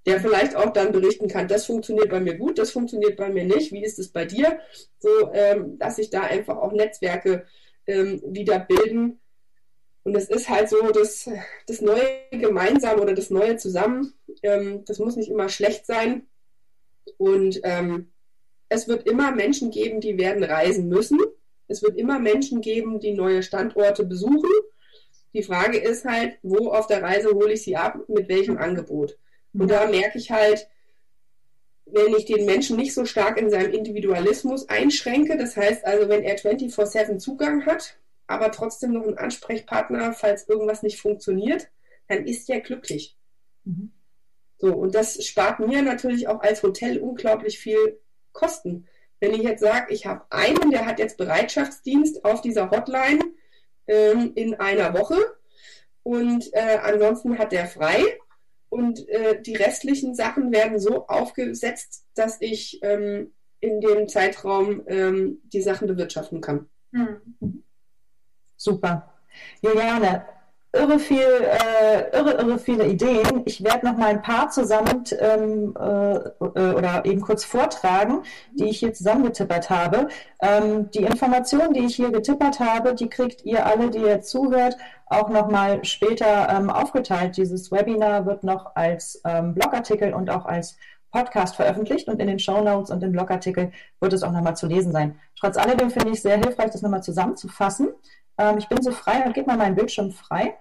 Der 0.06 0.20
vielleicht 0.20 0.56
auch 0.56 0.70
dann 0.70 0.90
berichten 0.90 1.28
kann, 1.28 1.46
das 1.46 1.66
funktioniert 1.66 2.08
bei 2.08 2.18
mir 2.18 2.36
gut, 2.36 2.58
das 2.58 2.72
funktioniert 2.72 3.16
bei 3.16 3.28
mir 3.28 3.44
nicht, 3.44 3.72
wie 3.72 3.84
ist 3.84 3.98
es 3.98 4.10
bei 4.10 4.24
dir? 4.24 4.58
So, 4.98 5.32
ähm, 5.32 5.78
dass 5.78 5.96
sich 5.96 6.10
da 6.10 6.22
einfach 6.22 6.56
auch 6.56 6.72
Netzwerke 6.72 7.44
ähm, 7.86 8.20
wieder 8.26 8.58
bilden, 8.58 9.20
Und 10.04 10.16
es 10.16 10.28
ist 10.28 10.48
halt 10.48 10.68
so, 10.68 10.90
dass 10.90 11.30
das 11.66 11.80
neue 11.80 12.06
gemeinsam 12.30 12.98
oder 13.00 13.14
das 13.14 13.30
neue 13.30 13.56
zusammen, 13.56 14.14
ähm, 14.42 14.84
das 14.84 14.98
muss 14.98 15.16
nicht 15.16 15.30
immer 15.30 15.48
schlecht 15.48 15.86
sein. 15.86 16.26
Und 17.18 17.60
ähm, 17.62 18.10
es 18.68 18.88
wird 18.88 19.06
immer 19.06 19.30
Menschen 19.32 19.70
geben, 19.70 20.00
die 20.00 20.18
werden 20.18 20.42
reisen 20.42 20.88
müssen. 20.88 21.20
Es 21.68 21.82
wird 21.82 21.96
immer 21.96 22.18
Menschen 22.18 22.60
geben, 22.60 23.00
die 23.00 23.12
neue 23.12 23.42
Standorte 23.42 24.04
besuchen. 24.04 24.50
Die 25.34 25.42
Frage 25.42 25.78
ist 25.78 26.04
halt, 26.04 26.38
wo 26.42 26.70
auf 26.70 26.86
der 26.86 27.02
Reise 27.02 27.30
hole 27.30 27.52
ich 27.52 27.62
sie 27.62 27.76
ab, 27.76 28.00
mit 28.08 28.28
welchem 28.28 28.58
Angebot. 28.58 29.16
Und 29.54 29.70
da 29.70 29.86
merke 29.86 30.18
ich 30.18 30.30
halt, 30.30 30.68
wenn 31.86 32.14
ich 32.14 32.24
den 32.24 32.46
Menschen 32.46 32.76
nicht 32.76 32.94
so 32.94 33.04
stark 33.04 33.38
in 33.38 33.50
seinem 33.50 33.72
Individualismus 33.72 34.68
einschränke, 34.68 35.36
das 35.36 35.56
heißt 35.56 35.84
also, 35.84 36.08
wenn 36.08 36.22
er 36.22 36.38
24-7 36.38 37.18
Zugang 37.18 37.66
hat, 37.66 37.96
aber 38.32 38.50
trotzdem 38.50 38.92
noch 38.92 39.04
einen 39.04 39.18
Ansprechpartner, 39.18 40.12
falls 40.12 40.48
irgendwas 40.48 40.82
nicht 40.82 41.00
funktioniert, 41.00 41.68
dann 42.08 42.26
ist 42.26 42.48
er 42.50 42.60
glücklich. 42.60 43.16
Mhm. 43.64 43.92
So, 44.58 44.74
und 44.74 44.94
das 44.94 45.24
spart 45.24 45.60
mir 45.60 45.82
natürlich 45.82 46.28
auch 46.28 46.40
als 46.40 46.62
Hotel 46.62 46.98
unglaublich 46.98 47.58
viel 47.58 48.00
Kosten. 48.32 48.86
Wenn 49.20 49.34
ich 49.34 49.42
jetzt 49.42 49.60
sage, 49.60 49.92
ich 49.92 50.06
habe 50.06 50.24
einen, 50.30 50.70
der 50.70 50.86
hat 50.86 50.98
jetzt 50.98 51.16
Bereitschaftsdienst 51.16 52.24
auf 52.24 52.40
dieser 52.40 52.70
Hotline 52.70 53.20
ähm, 53.86 54.32
in 54.34 54.54
einer 54.54 54.94
Woche 54.94 55.16
und 56.02 56.52
äh, 56.52 56.78
ansonsten 56.82 57.38
hat 57.38 57.52
der 57.52 57.66
frei 57.66 58.02
und 58.68 59.08
äh, 59.08 59.40
die 59.40 59.54
restlichen 59.54 60.14
Sachen 60.14 60.52
werden 60.52 60.78
so 60.78 61.06
aufgesetzt, 61.06 62.06
dass 62.14 62.40
ich 62.40 62.80
ähm, 62.82 63.32
in 63.60 63.80
dem 63.80 64.08
Zeitraum 64.08 64.82
ähm, 64.86 65.40
die 65.44 65.62
Sachen 65.62 65.86
bewirtschaften 65.86 66.40
kann. 66.40 66.68
Mhm. 66.90 67.62
Super. 68.62 69.02
Juliane, 69.60 70.24
irre 70.72 71.00
viel, 71.00 71.18
äh, 71.18 72.16
irre, 72.16 72.34
irre 72.34 72.58
viele 72.60 72.86
Ideen. 72.86 73.42
Ich 73.44 73.64
werde 73.64 73.84
noch 73.86 73.96
mal 73.96 74.10
ein 74.10 74.22
paar 74.22 74.50
zusammen 74.50 75.02
ähm, 75.18 75.74
äh, 75.76 76.14
äh, 76.14 76.74
oder 76.74 77.04
eben 77.04 77.22
kurz 77.22 77.44
vortragen, 77.44 78.22
die 78.52 78.68
ich 78.68 78.78
hier 78.78 78.94
zusammengetippert 78.94 79.68
habe. 79.68 80.06
Ähm, 80.40 80.92
die 80.92 81.02
Informationen, 81.02 81.72
die 81.74 81.86
ich 81.86 81.96
hier 81.96 82.12
getippert 82.12 82.60
habe, 82.60 82.94
die 82.94 83.08
kriegt 83.08 83.44
ihr 83.44 83.66
alle, 83.66 83.90
die 83.90 83.98
ihr 83.98 84.22
zuhört, 84.22 84.76
auch 85.06 85.28
noch 85.28 85.50
mal 85.50 85.84
später 85.84 86.48
ähm, 86.48 86.70
aufgeteilt. 86.70 87.36
Dieses 87.36 87.72
Webinar 87.72 88.26
wird 88.26 88.44
noch 88.44 88.76
als 88.76 89.20
ähm, 89.24 89.54
Blogartikel 89.54 90.14
und 90.14 90.30
auch 90.30 90.46
als 90.46 90.76
Podcast 91.10 91.56
veröffentlicht 91.56 92.08
und 92.08 92.20
in 92.20 92.26
den 92.26 92.38
Show 92.38 92.62
Notes 92.62 92.90
und 92.90 93.02
im 93.02 93.12
Blogartikel 93.12 93.70
wird 94.00 94.12
es 94.14 94.22
auch 94.22 94.32
nochmal 94.32 94.56
zu 94.56 94.66
lesen 94.66 94.92
sein. 94.92 95.18
Trotz 95.38 95.58
alledem 95.58 95.90
finde 95.90 96.10
ich 96.10 96.22
sehr 96.22 96.38
hilfreich, 96.38 96.70
das 96.70 96.80
nochmal 96.80 97.02
zusammenzufassen. 97.02 97.88
Ähm, 98.38 98.58
ich 98.58 98.68
bin 98.68 98.82
so 98.82 98.90
frei 98.90 99.24
und 99.24 99.34
gebe 99.34 99.46
mal 99.46 99.56
meinen 99.56 99.74
Bildschirm 99.74 100.12
frei. 100.12 100.56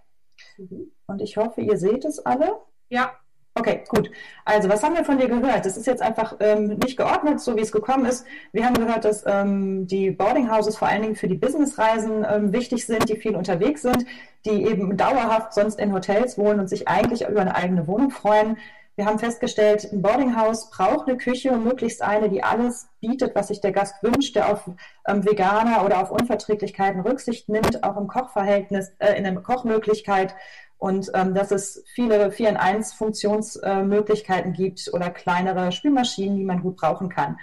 Mhm. 0.58 0.92
Und 1.08 1.22
ich 1.22 1.38
hoffe, 1.38 1.62
ihr 1.62 1.78
seht 1.78 2.06
es 2.06 2.26
alle. 2.26 2.56
Ja. 2.90 3.12
Okay, 3.54 3.84
gut. 3.90 4.10
Also, 4.46 4.70
was 4.70 4.82
haben 4.82 4.96
wir 4.96 5.04
von 5.04 5.18
dir 5.18 5.28
gehört? 5.28 5.66
Das 5.66 5.76
ist 5.76 5.86
jetzt 5.86 6.02
einfach 6.02 6.38
ähm, 6.40 6.78
nicht 6.78 6.96
geordnet, 6.96 7.42
so 7.42 7.58
wie 7.58 7.62
es 7.62 7.74
gekommen 7.74 8.06
ist. 8.06 8.26
Wir 8.54 8.66
haben 8.66 8.76
gehört, 8.76 9.04
dass 9.04 9.26
ähm, 9.28 9.88
die 9.88 10.10
Boarding 10.12 10.50
Houses 10.50 10.78
vor 10.78 10.88
allen 10.88 11.02
Dingen 11.02 11.16
für 11.18 11.28
die 11.28 11.36
Businessreisen 11.36 12.26
ähm, 12.30 12.54
wichtig 12.54 12.86
sind, 12.86 13.10
die 13.10 13.18
viel 13.18 13.36
unterwegs 13.36 13.82
sind, 13.82 14.06
die 14.46 14.64
eben 14.66 14.96
dauerhaft 14.96 15.54
sonst 15.54 15.80
in 15.80 15.92
Hotels 15.92 16.38
wohnen 16.38 16.62
und 16.62 16.70
sich 16.70 16.88
eigentlich 16.88 17.28
über 17.28 17.42
eine 17.42 17.54
eigene 17.54 17.88
Wohnung 17.88 18.10
freuen. 18.10 18.58
Wir 18.96 19.06
haben 19.06 19.20
festgestellt, 19.20 19.88
ein 19.92 20.02
Boardinghouse 20.02 20.70
braucht 20.70 21.08
eine 21.08 21.18
Küche 21.18 21.52
und 21.52 21.64
möglichst 21.64 22.02
eine, 22.02 22.30
die 22.30 22.44
alles 22.44 22.90
bietet, 23.00 23.34
was 23.36 23.48
sich 23.48 23.62
der 23.62 23.72
Gast 23.72 24.04
wünscht, 24.04 24.36
der 24.36 24.52
auf 24.52 24.70
ähm, 25.08 25.26
Veganer 25.26 25.86
oder 25.86 26.02
auf 26.02 26.12
Unverträglichkeiten 26.12 27.02
Rücksicht 27.02 27.48
nimmt, 27.48 27.84
auch 27.84 27.96
im 27.96 28.08
Kochverhältnis, 28.08 28.92
äh, 29.00 29.14
in 29.14 29.24
der 29.24 29.34
Kochmöglichkeit 29.36 30.36
und 30.78 31.10
ähm, 31.14 31.34
dass 31.34 31.52
es 31.52 31.84
viele 31.94 32.32
4 32.32 32.50
in 32.50 32.58
1 32.58 32.94
Funktionsmöglichkeiten 32.94 34.54
äh, 34.54 34.58
gibt 34.58 34.90
oder 34.94 35.10
kleinere 35.10 35.72
Spülmaschinen, 35.72 36.38
die 36.38 36.44
man 36.44 36.62
gut 36.62 36.76
brauchen 36.76 37.08
kann. 37.08 37.38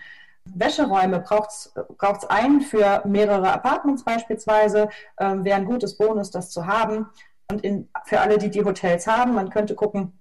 Wäscheräume 0.55 1.21
braucht 1.21 1.51
es 1.51 2.25
einen 2.29 2.61
für 2.61 3.03
mehrere 3.07 3.53
Apartments 3.53 4.05
beispielsweise, 4.05 4.89
ähm, 5.19 5.45
wäre 5.45 5.59
ein 5.59 5.67
gutes 5.67 5.97
Bonus, 5.97 6.31
das 6.31 6.51
zu 6.51 6.67
haben. 6.67 7.07
Und 7.51 7.63
in, 7.63 7.89
für 8.05 8.21
alle, 8.21 8.39
die 8.39 8.51
die 8.51 8.65
Hotels 8.65 9.07
haben, 9.07 9.35
man 9.35 9.51
könnte 9.51 9.75
gucken, 9.75 10.19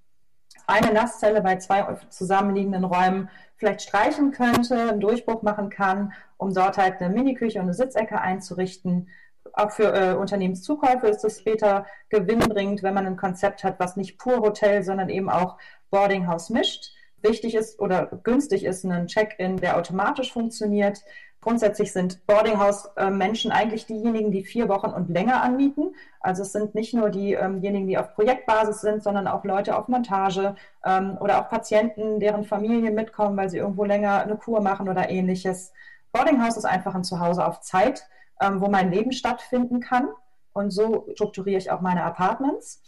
eine 0.68 0.94
Nasszelle 0.94 1.42
bei 1.42 1.56
zwei 1.58 1.98
zusammenliegenden 2.10 2.84
Räumen 2.84 3.30
vielleicht 3.56 3.82
streichen 3.82 4.32
könnte, 4.32 4.76
einen 4.76 5.00
Durchbruch 5.00 5.42
machen 5.42 5.70
kann, 5.70 6.14
um 6.38 6.54
dort 6.54 6.78
halt 6.78 7.02
eine 7.02 7.14
Miniküche 7.14 7.60
und 7.60 7.66
eine 7.66 7.74
Sitzecke 7.74 8.22
einzurichten. 8.22 9.10
Auch 9.54 9.72
für 9.72 9.94
äh, 9.94 10.14
Unternehmenszukäufe 10.14 11.08
ist 11.08 11.24
es 11.24 11.40
später 11.40 11.88
gewinnbringend, 12.10 12.84
wenn 12.84 12.94
man 12.94 13.08
ein 13.08 13.18
Konzept 13.18 13.64
hat, 13.64 13.80
was 13.80 13.96
nicht 13.96 14.20
pur 14.20 14.42
Hotel, 14.42 14.84
sondern 14.84 15.10
eben 15.10 15.30
auch 15.30 15.58
Boardinghouse 15.90 16.50
mischt. 16.52 16.92
Wichtig 17.22 17.56
ist 17.56 17.80
oder 17.80 18.06
günstig 18.24 18.64
ist 18.64 18.84
ein 18.84 19.08
Check-in, 19.08 19.58
der 19.58 19.78
automatisch 19.78 20.32
funktioniert. 20.32 21.00
Grundsätzlich 21.42 21.94
sind 21.94 22.26
Boardinghouse-Menschen 22.26 23.52
eigentlich 23.52 23.86
diejenigen, 23.86 24.32
die 24.32 24.44
vier 24.44 24.68
Wochen 24.70 24.90
und 24.90 25.10
länger 25.10 25.44
anmieten. 25.44 25.96
Also 26.20 26.42
es 26.42 26.52
sind 26.52 26.74
nicht 26.76 26.94
nur 26.94 27.10
diejenigen, 27.10 27.88
die 27.88 27.98
auf 27.98 28.16
Projektbasis 28.16 28.82
sind, 28.82 29.04
sondern 29.04 29.28
auch 29.28 29.44
Leute 29.44 29.78
auf 29.78 29.88
Montage 29.88 30.56
ähm, 30.84 31.18
oder 31.22 31.40
auch 31.40 31.50
Patienten, 31.50 32.20
deren 32.20 32.44
Familien 32.44 32.96
mitkommen, 32.96 33.38
weil 33.38 33.50
sie 33.50 33.60
irgendwo 33.60 33.86
länger 33.86 34.22
eine 34.24 34.36
Kur 34.36 34.62
machen 34.62 34.90
oder 34.90 35.10
ähnliches. 35.10 35.72
Boardinghouse 36.12 36.58
ist 36.58 36.66
einfach 36.66 36.96
ein 36.96 37.04
Zuhause 37.04 37.46
auf 37.46 37.62
Zeit, 37.62 38.08
ähm, 38.42 38.60
wo 38.60 38.68
mein 38.68 38.92
Leben 38.92 39.12
stattfinden 39.12 39.80
kann. 39.80 40.10
Und 40.54 40.72
so 40.72 41.08
strukturiere 41.14 41.60
ich 41.60 41.70
auch 41.70 41.82
meine 41.82 42.04
Apartments. 42.04 42.82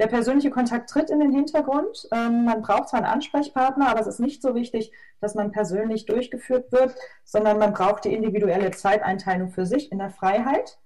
Der 0.00 0.08
persönliche 0.08 0.50
Kontakt 0.50 0.90
tritt 0.90 1.10
in 1.10 1.20
den 1.20 1.32
Hintergrund. 1.32 2.08
Ähm, 2.12 2.44
man 2.44 2.62
braucht 2.62 2.88
zwar 2.88 2.98
einen 3.00 3.12
Ansprechpartner, 3.12 3.88
aber 3.88 4.00
es 4.00 4.08
ist 4.08 4.20
nicht 4.20 4.42
so 4.42 4.54
wichtig, 4.54 4.92
dass 5.20 5.34
man 5.34 5.52
persönlich 5.52 6.04
durchgeführt 6.04 6.72
wird, 6.72 6.94
sondern 7.24 7.58
man 7.58 7.72
braucht 7.72 8.04
die 8.04 8.14
individuelle 8.14 8.72
Zeiteinteilung 8.72 9.50
für 9.50 9.66
sich 9.66 9.92
in 9.92 9.98
der 9.98 10.10
Freiheit. 10.10 10.78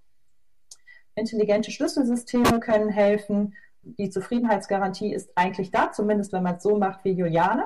Intelligente 1.14 1.70
Schlüsselsysteme 1.70 2.60
können 2.60 2.90
helfen. 2.90 3.54
Die 3.82 4.10
Zufriedenheitsgarantie 4.10 5.14
ist 5.14 5.30
eigentlich 5.34 5.70
da, 5.70 5.90
zumindest 5.90 6.32
wenn 6.32 6.42
man 6.42 6.56
es 6.56 6.62
so 6.62 6.76
macht 6.76 7.04
wie 7.04 7.12
Juliane. 7.12 7.64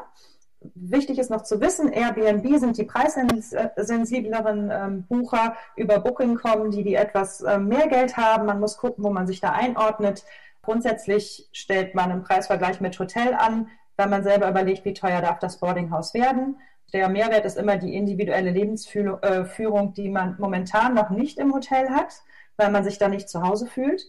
Wichtig 0.74 1.18
ist 1.18 1.30
noch 1.30 1.42
zu 1.42 1.60
wissen, 1.60 1.92
Airbnb 1.92 2.58
sind 2.60 2.78
die 2.78 2.84
preissensibleren 2.84 4.70
ähm, 4.70 5.04
Bucher 5.08 5.56
über 5.74 5.98
Booking 5.98 6.36
kommen, 6.36 6.70
die, 6.70 6.84
die 6.84 6.94
etwas 6.94 7.42
ähm, 7.42 7.66
mehr 7.66 7.88
Geld 7.88 8.16
haben. 8.16 8.46
Man 8.46 8.60
muss 8.60 8.76
gucken, 8.76 9.02
wo 9.02 9.10
man 9.10 9.26
sich 9.26 9.40
da 9.40 9.50
einordnet. 9.50 10.24
Grundsätzlich 10.62 11.48
stellt 11.52 11.96
man 11.96 12.12
einen 12.12 12.22
Preisvergleich 12.22 12.80
mit 12.80 12.96
Hotel 12.98 13.34
an, 13.34 13.68
weil 13.96 14.08
man 14.08 14.22
selber 14.22 14.48
überlegt, 14.48 14.84
wie 14.84 14.94
teuer 14.94 15.20
darf 15.20 15.40
das 15.40 15.58
Boardinghaus 15.58 16.14
werden. 16.14 16.56
Der 16.92 17.08
Mehrwert 17.08 17.44
ist 17.44 17.58
immer 17.58 17.78
die 17.78 17.96
individuelle 17.96 18.52
Lebensführung, 18.52 19.18
äh, 19.22 19.92
die 19.96 20.08
man 20.08 20.36
momentan 20.38 20.94
noch 20.94 21.10
nicht 21.10 21.38
im 21.38 21.52
Hotel 21.52 21.90
hat, 21.90 22.22
weil 22.56 22.70
man 22.70 22.84
sich 22.84 22.98
da 22.98 23.08
nicht 23.08 23.28
zu 23.28 23.42
Hause 23.42 23.66
fühlt. 23.66 24.02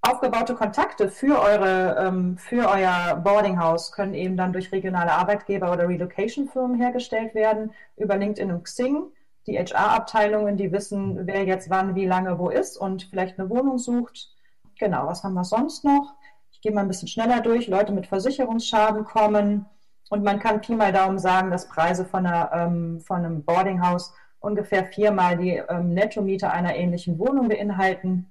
Aufgebaute 0.00 0.54
Kontakte 0.54 1.08
für, 1.08 1.40
eure, 1.40 1.96
ähm, 1.98 2.36
für 2.36 2.68
euer 2.68 3.16
Boardinghaus 3.22 3.92
können 3.92 4.14
eben 4.14 4.36
dann 4.36 4.52
durch 4.52 4.72
regionale 4.72 5.12
Arbeitgeber 5.12 5.72
oder 5.72 5.88
Relocation-Firmen 5.88 6.78
hergestellt 6.80 7.34
werden, 7.34 7.72
über 7.96 8.16
LinkedIn 8.16 8.50
und 8.50 8.64
Xing. 8.64 9.04
Die 9.46 9.56
HR-Abteilungen, 9.58 10.56
die 10.56 10.72
wissen, 10.72 11.26
wer 11.26 11.44
jetzt 11.44 11.70
wann, 11.70 11.94
wie 11.94 12.06
lange 12.06 12.38
wo 12.38 12.48
ist 12.50 12.76
und 12.76 13.04
vielleicht 13.04 13.38
eine 13.38 13.48
Wohnung 13.50 13.78
sucht 13.78 14.33
Genau, 14.78 15.06
was 15.06 15.22
haben 15.22 15.34
wir 15.34 15.44
sonst 15.44 15.84
noch? 15.84 16.14
Ich 16.50 16.60
gehe 16.60 16.72
mal 16.72 16.82
ein 16.82 16.88
bisschen 16.88 17.08
schneller 17.08 17.40
durch. 17.40 17.68
Leute 17.68 17.92
mit 17.92 18.06
Versicherungsschaden 18.06 19.04
kommen. 19.04 19.66
Und 20.10 20.22
man 20.22 20.38
kann 20.38 20.60
Pi 20.60 20.74
mal 20.74 20.92
Daumen 20.92 21.18
sagen, 21.18 21.50
dass 21.50 21.68
Preise 21.68 22.04
von, 22.04 22.26
einer, 22.26 22.52
ähm, 22.52 23.00
von 23.00 23.24
einem 23.24 23.44
Boardinghaus 23.44 24.12
ungefähr 24.38 24.84
viermal 24.84 25.38
die 25.38 25.62
ähm, 25.68 25.94
Nettomiete 25.94 26.50
einer 26.50 26.76
ähnlichen 26.76 27.18
Wohnung 27.18 27.48
beinhalten. 27.48 28.30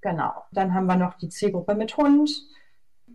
Genau. 0.00 0.32
Dann 0.52 0.74
haben 0.74 0.86
wir 0.86 0.96
noch 0.96 1.14
die 1.14 1.28
Zielgruppe 1.28 1.74
mit 1.74 1.96
Hund 1.96 2.30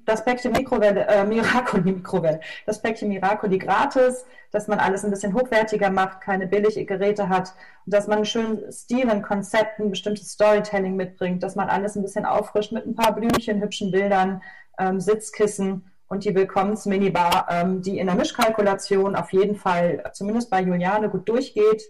das 0.05 0.23
Päckchen 0.23 0.51
Mikrowelle, 0.51 1.07
äh, 1.07 1.25
Miracoli 1.25 1.91
Mikrowelle, 1.93 2.39
das 2.65 2.81
Päckchen 2.81 3.09
Miracoli 3.09 3.57
gratis, 3.57 4.25
dass 4.51 4.67
man 4.67 4.79
alles 4.79 5.03
ein 5.03 5.11
bisschen 5.11 5.33
hochwertiger 5.33 5.89
macht, 5.89 6.21
keine 6.21 6.47
billige 6.47 6.85
Geräte 6.85 7.29
hat 7.29 7.53
dass 7.85 8.07
man 8.07 8.17
einen 8.17 8.25
schönen 8.25 8.71
Stil, 8.71 9.09
ein 9.09 9.21
Konzept, 9.21 9.79
ein 9.79 9.89
bestimmtes 9.89 10.31
Storytelling 10.31 10.95
mitbringt, 10.95 11.43
dass 11.43 11.55
man 11.55 11.69
alles 11.69 11.95
ein 11.95 12.01
bisschen 12.01 12.25
auffrischt 12.25 12.71
mit 12.71 12.85
ein 12.85 12.95
paar 12.95 13.13
Blümchen, 13.13 13.61
hübschen 13.61 13.91
Bildern, 13.91 14.41
ähm, 14.79 14.99
Sitzkissen 14.99 15.91
und 16.07 16.23
die 16.23 16.35
Willkommensminibar, 16.35 17.47
ähm, 17.49 17.81
die 17.81 17.99
in 17.99 18.07
der 18.07 18.15
Mischkalkulation 18.15 19.15
auf 19.15 19.33
jeden 19.33 19.55
Fall, 19.55 20.03
zumindest 20.13 20.49
bei 20.49 20.61
Juliane, 20.61 21.09
gut 21.09 21.27
durchgeht 21.27 21.83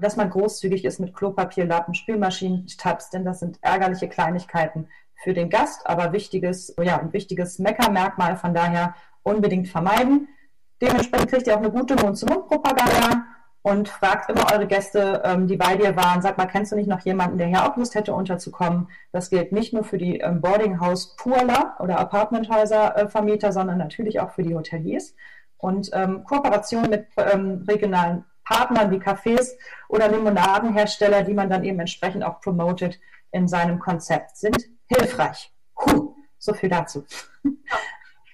dass 0.00 0.16
man 0.16 0.30
großzügig 0.30 0.84
ist 0.84 1.00
mit 1.00 1.12
Klopapier, 1.12 1.64
Lappen, 1.64 1.92
Spülmaschinen, 1.92 2.66
Tabs, 2.78 3.10
denn 3.10 3.24
das 3.24 3.40
sind 3.40 3.58
ärgerliche 3.62 4.08
Kleinigkeiten, 4.08 4.88
für 5.18 5.34
den 5.34 5.50
Gast, 5.50 5.86
aber 5.86 6.12
wichtiges, 6.12 6.74
ja, 6.80 6.98
ein 6.98 7.12
wichtiges 7.12 7.58
Meckermerkmal, 7.58 8.36
von 8.36 8.54
daher 8.54 8.94
unbedingt 9.22 9.68
vermeiden. 9.68 10.28
Dementsprechend 10.80 11.30
kriegt 11.30 11.46
ihr 11.46 11.54
auch 11.54 11.58
eine 11.58 11.70
gute 11.70 11.96
Mund-zu-Mund-Propaganda 11.96 13.24
und 13.62 13.88
fragt 13.88 14.30
immer 14.30 14.50
eure 14.52 14.66
Gäste, 14.66 15.22
ähm, 15.24 15.48
die 15.48 15.56
bei 15.56 15.76
dir 15.76 15.96
waren, 15.96 16.22
sag 16.22 16.38
mal, 16.38 16.46
kennst 16.46 16.70
du 16.72 16.76
nicht 16.76 16.88
noch 16.88 17.00
jemanden, 17.00 17.36
der 17.36 17.48
hier 17.48 17.66
auch 17.66 17.76
Lust 17.76 17.96
hätte, 17.96 18.14
unterzukommen? 18.14 18.88
Das 19.12 19.28
gilt 19.28 19.50
nicht 19.52 19.72
nur 19.72 19.82
für 19.82 19.98
die 19.98 20.20
ähm, 20.20 20.40
Boardinghouse-Purler 20.40 21.76
oder 21.80 21.98
Apartmenthäuser-Vermieter, 21.98 23.52
sondern 23.52 23.78
natürlich 23.78 24.20
auch 24.20 24.30
für 24.30 24.42
die 24.42 24.54
Hoteliers. 24.54 25.14
Und 25.56 25.90
ähm, 25.92 26.22
Kooperation 26.22 26.88
mit 26.88 27.08
ähm, 27.16 27.64
regionalen 27.68 28.24
Partnern 28.44 28.92
wie 28.92 28.98
Cafés 28.98 29.56
oder 29.88 30.08
Limonadenhersteller, 30.08 31.24
die 31.24 31.34
man 31.34 31.50
dann 31.50 31.64
eben 31.64 31.80
entsprechend 31.80 32.24
auch 32.24 32.40
promotet 32.40 33.00
in 33.32 33.48
seinem 33.48 33.80
Konzept, 33.80 34.36
sind 34.36 34.56
hilfreich. 34.88 35.52
Huh, 35.76 36.14
so 36.38 36.54
viel 36.54 36.68
dazu. 36.68 37.04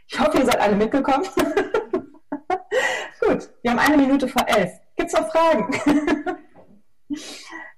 Ich 0.07 0.21
hoffe, 0.21 0.39
ihr 0.39 0.47
seid 0.47 0.61
alle 0.61 0.77
mitgekommen. 0.77 1.27
Gut, 3.21 3.51
wir 3.63 3.71
haben 3.71 3.79
eine 3.79 3.97
Minute 3.97 4.29
vor 4.29 4.47
elf. 4.47 4.71
Gibt 4.97 5.13
es 5.13 5.19
noch 5.19 5.31
Fragen? 5.31 5.71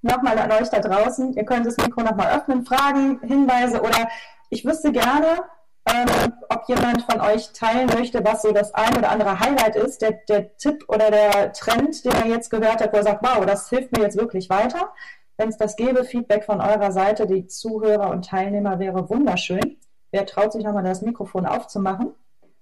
nochmal 0.02 0.38
an 0.38 0.52
euch 0.52 0.68
da 0.68 0.80
draußen. 0.80 1.34
Ihr 1.34 1.44
könnt 1.44 1.66
das 1.66 1.76
Mikro 1.76 2.02
nochmal 2.02 2.36
öffnen, 2.36 2.64
Fragen, 2.64 3.20
Hinweise 3.22 3.80
oder 3.80 4.08
ich 4.50 4.64
wüsste 4.64 4.92
gerne, 4.92 5.42
ähm, 5.88 6.32
ob 6.48 6.68
jemand 6.68 7.02
von 7.02 7.20
euch 7.20 7.52
teilen 7.52 7.86
möchte, 7.86 8.24
was 8.24 8.42
so 8.42 8.52
das 8.52 8.74
ein 8.74 8.96
oder 8.96 9.10
andere 9.10 9.38
Highlight 9.38 9.76
ist, 9.76 10.02
der, 10.02 10.12
der 10.28 10.56
Tipp 10.56 10.84
oder 10.88 11.10
der 11.10 11.52
Trend, 11.52 12.04
den 12.04 12.12
er 12.12 12.26
jetzt 12.26 12.50
gehört 12.50 12.80
hat, 12.80 12.92
wo 12.92 12.96
er 12.96 13.02
sagt, 13.04 13.22
wow, 13.22 13.44
das 13.46 13.68
hilft 13.68 13.96
mir 13.96 14.02
jetzt 14.02 14.16
wirklich 14.16 14.50
weiter. 14.50 14.92
Wenn 15.38 15.50
es 15.50 15.58
das 15.58 15.76
gäbe, 15.76 16.04
Feedback 16.04 16.44
von 16.44 16.60
eurer 16.60 16.92
Seite, 16.92 17.26
die 17.26 17.46
Zuhörer 17.46 18.10
und 18.10 18.24
Teilnehmer 18.24 18.78
wäre 18.78 19.08
wunderschön. 19.10 19.76
Wer 20.10 20.24
traut 20.24 20.52
sich 20.52 20.64
nochmal 20.64 20.84
das 20.84 21.02
Mikrofon 21.02 21.44
aufzumachen? 21.44 22.12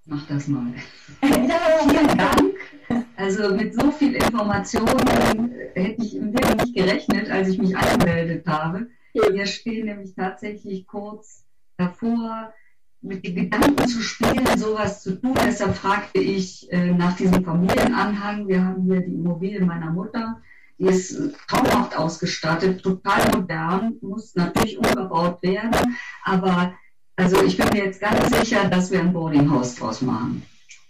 Mach 0.05 0.27
das 0.27 0.47
mal. 0.47 0.73
ja, 1.23 1.87
vielen 1.87 2.17
Dank. 2.17 3.05
Also 3.15 3.55
mit 3.55 3.73
so 3.73 3.91
viel 3.91 4.15
Informationen 4.15 5.51
hätte 5.73 6.03
ich 6.03 6.15
im 6.15 6.33
Leben 6.33 6.57
nicht 6.57 6.75
gerechnet, 6.75 7.31
als 7.31 7.47
ich 7.47 7.57
mich 7.57 7.75
angemeldet 7.75 8.45
habe. 8.45 8.87
Wir 9.13 9.45
stehen 9.45 9.85
nämlich 9.85 10.13
tatsächlich 10.13 10.85
kurz 10.85 11.45
davor, 11.77 12.53
mit 13.01 13.25
den 13.25 13.35
Gedanken 13.35 13.87
zu 13.87 14.01
spielen, 14.01 14.45
sowas 14.57 15.01
zu 15.01 15.19
tun. 15.21 15.35
Deshalb 15.45 15.75
fragte 15.75 16.19
ich 16.19 16.71
äh, 16.71 16.91
nach 16.91 17.15
diesem 17.15 17.43
Familienanhang. 17.43 18.47
Wir 18.47 18.65
haben 18.65 18.83
hier 18.83 19.01
die 19.01 19.13
Immobilie 19.13 19.61
meiner 19.61 19.91
Mutter. 19.91 20.41
Die 20.77 20.87
ist 20.87 21.17
traumhaft 21.47 21.97
ausgestattet, 21.97 22.83
total 22.83 23.31
modern, 23.31 23.95
muss 24.01 24.35
natürlich 24.35 24.77
umgebaut 24.77 25.41
werden, 25.41 25.97
aber 26.23 26.73
also 27.15 27.41
ich 27.43 27.55
bin 27.55 27.69
mir 27.69 27.85
jetzt 27.85 28.01
ganz 28.01 28.37
sicher, 28.37 28.67
dass 28.69 28.91
wir 28.91 28.99
ein 28.99 29.13
Boardinghaus 29.13 29.75
draus 29.75 30.01
machen. 30.01 30.43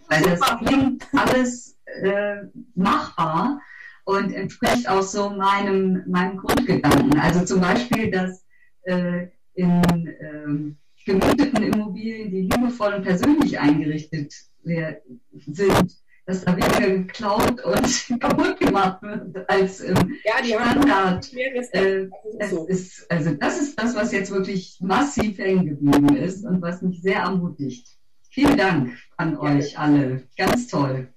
Weil 0.07 0.23
das 0.23 0.39
klingt 0.57 1.05
alles 1.13 1.77
äh, 1.85 2.37
machbar 2.73 3.61
und 4.05 4.33
entspricht 4.33 4.89
auch 4.89 5.03
so 5.03 5.29
meinem, 5.29 6.03
meinem 6.07 6.37
Grundgedanken. 6.37 7.19
Also 7.19 7.45
zum 7.45 7.61
Beispiel, 7.61 8.09
dass 8.09 8.43
äh, 8.83 9.27
in 9.53 9.83
äh, 10.07 10.75
gemieteten 11.05 11.63
Immobilien, 11.63 12.31
die 12.31 12.41
liebevoll 12.41 12.93
und 12.93 13.03
persönlich 13.03 13.59
eingerichtet 13.59 14.33
sind, 14.63 16.04
dass 16.25 16.43
da 16.43 16.55
weniger 16.55 16.97
geklaut 16.97 17.63
und 17.63 18.19
kaputt 18.19 18.59
gemacht 18.59 19.01
wird 19.01 19.49
als 19.49 19.79
im 19.79 19.95
ja, 20.23 20.41
die 20.41 20.49
Standard. 20.49 21.31
Äh, 21.73 22.09
das, 22.39 22.49
so. 22.49 22.65
ist, 22.65 23.11
also 23.11 23.31
das 23.35 23.61
ist 23.61 23.79
das, 23.79 23.95
was 23.95 24.11
jetzt 24.11 24.31
wirklich 24.31 24.77
massiv 24.81 25.37
hängen 25.37 25.67
geblieben 25.67 26.15
ist 26.15 26.43
und 26.43 26.61
was 26.61 26.81
mich 26.81 27.01
sehr 27.01 27.19
ermutigt. 27.19 27.87
Vielen 28.31 28.57
Dank 28.57 28.97
an 29.17 29.33
ja. 29.33 29.39
euch 29.39 29.77
alle. 29.77 30.23
Ganz 30.35 30.67
toll. 30.67 31.07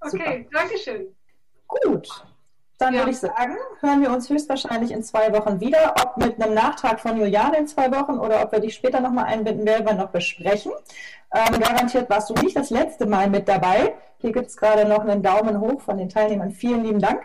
Okay, 0.00 0.48
danke 0.52 0.78
schön. 0.78 1.06
Gut. 1.66 2.08
Dann 2.82 2.94
ja. 2.94 3.00
würde 3.02 3.12
ich 3.12 3.20
sagen, 3.20 3.56
hören 3.78 4.00
wir 4.02 4.10
uns 4.10 4.28
höchstwahrscheinlich 4.28 4.90
in 4.90 5.04
zwei 5.04 5.32
Wochen 5.32 5.60
wieder. 5.60 5.94
Ob 6.02 6.16
mit 6.16 6.42
einem 6.42 6.52
Nachtrag 6.52 6.98
von 6.98 7.16
Juliane 7.16 7.58
in 7.58 7.68
zwei 7.68 7.92
Wochen 7.92 8.18
oder 8.18 8.42
ob 8.42 8.50
wir 8.50 8.58
dich 8.58 8.74
später 8.74 8.98
nochmal 8.98 9.26
einbinden, 9.26 9.64
werden 9.64 9.86
wir 9.86 9.94
noch 9.94 10.10
besprechen. 10.10 10.72
Ähm, 11.32 11.60
garantiert 11.60 12.10
warst 12.10 12.28
du 12.28 12.34
nicht 12.34 12.56
das 12.56 12.70
letzte 12.70 13.06
Mal 13.06 13.30
mit 13.30 13.46
dabei. 13.46 13.94
Hier 14.18 14.32
gibt 14.32 14.48
es 14.48 14.56
gerade 14.56 14.84
noch 14.84 14.98
einen 14.98 15.22
Daumen 15.22 15.60
hoch 15.60 15.80
von 15.80 15.96
den 15.96 16.08
Teilnehmern. 16.08 16.50
Vielen 16.50 16.82
lieben 16.82 16.98
Dank. 16.98 17.22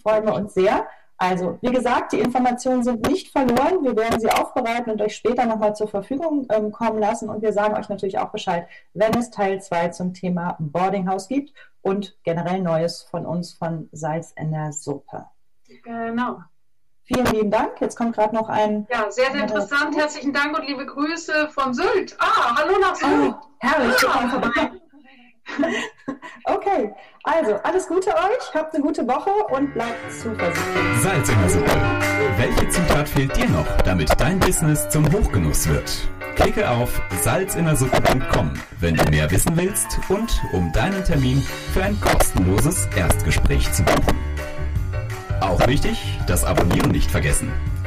Freuen 0.00 0.24
wir 0.24 0.34
uns 0.34 0.54
sehr. 0.54 0.86
Also, 1.18 1.58
wie 1.60 1.72
gesagt, 1.72 2.12
die 2.12 2.20
Informationen 2.20 2.84
sind 2.84 3.06
nicht 3.08 3.32
verloren. 3.32 3.82
Wir 3.82 3.96
werden 3.96 4.20
sie 4.20 4.30
aufbereiten 4.30 4.92
und 4.92 5.02
euch 5.02 5.16
später 5.16 5.44
nochmal 5.44 5.74
zur 5.74 5.88
Verfügung 5.88 6.46
ähm, 6.50 6.70
kommen 6.70 7.00
lassen. 7.00 7.28
Und 7.28 7.42
wir 7.42 7.52
sagen 7.52 7.74
euch 7.74 7.88
natürlich 7.88 8.18
auch 8.18 8.30
Bescheid, 8.30 8.68
wenn 8.94 9.12
es 9.18 9.30
Teil 9.30 9.60
2 9.60 9.88
zum 9.88 10.14
Thema 10.14 10.56
Boarding 10.60 11.08
House 11.10 11.26
gibt 11.26 11.52
und 11.82 12.18
generell 12.24 12.60
Neues 12.60 13.02
von 13.02 13.26
uns 13.26 13.52
von 13.52 13.88
Salz 13.92 14.32
in 14.36 14.52
der 14.52 14.72
Suppe. 14.72 15.26
Genau. 15.84 16.40
Vielen 17.04 17.26
lieben 17.26 17.50
Dank. 17.50 17.80
Jetzt 17.80 17.96
kommt 17.96 18.14
gerade 18.14 18.34
noch 18.34 18.48
ein. 18.48 18.86
Ja, 18.90 19.10
sehr, 19.10 19.32
sehr 19.32 19.42
interessant. 19.42 19.96
Herzlichen 19.96 20.32
Dank 20.32 20.56
und 20.56 20.66
liebe 20.66 20.86
Grüße 20.86 21.48
von 21.48 21.74
Sylt. 21.74 22.16
Ah, 22.20 22.56
hallo 22.56 22.78
nach 22.80 22.94
Sylt. 22.94 23.34
Oh, 23.34 23.46
herrlich, 23.58 24.08
ah. 24.08 24.70
okay, 26.44 26.92
also 27.24 27.54
alles 27.62 27.86
Gute 27.86 28.10
euch, 28.10 28.54
habt 28.54 28.74
eine 28.74 28.82
gute 28.82 29.06
Woche 29.06 29.30
und 29.54 29.72
bleibt 29.74 30.12
zuversichtlich. 30.12 31.00
Salz 31.02 31.28
in 31.28 31.40
der 31.40 31.50
Suppe. 31.50 31.70
Welche 32.36 32.68
Zutat 32.68 33.08
fehlt 33.08 33.36
dir 33.36 33.48
noch, 33.48 33.66
damit 33.84 34.10
dein 34.18 34.38
Business 34.38 34.88
zum 34.88 35.10
Hochgenuss 35.12 35.68
wird? 35.68 36.08
Klicke 36.36 36.68
auf 36.70 37.00
salzinnersuppe.com, 37.20 38.52
wenn 38.80 38.96
du 38.96 39.10
mehr 39.10 39.30
wissen 39.30 39.56
willst 39.56 39.98
und 40.08 40.40
um 40.52 40.72
deinen 40.72 41.04
Termin 41.04 41.42
für 41.72 41.82
ein 41.82 42.00
kostenloses 42.00 42.88
Erstgespräch 42.96 43.70
zu 43.72 43.82
buchen. 43.82 44.18
Auch 45.40 45.66
wichtig, 45.66 46.18
das 46.26 46.44
Abonnieren 46.44 46.92
nicht 46.92 47.10
vergessen 47.10 47.52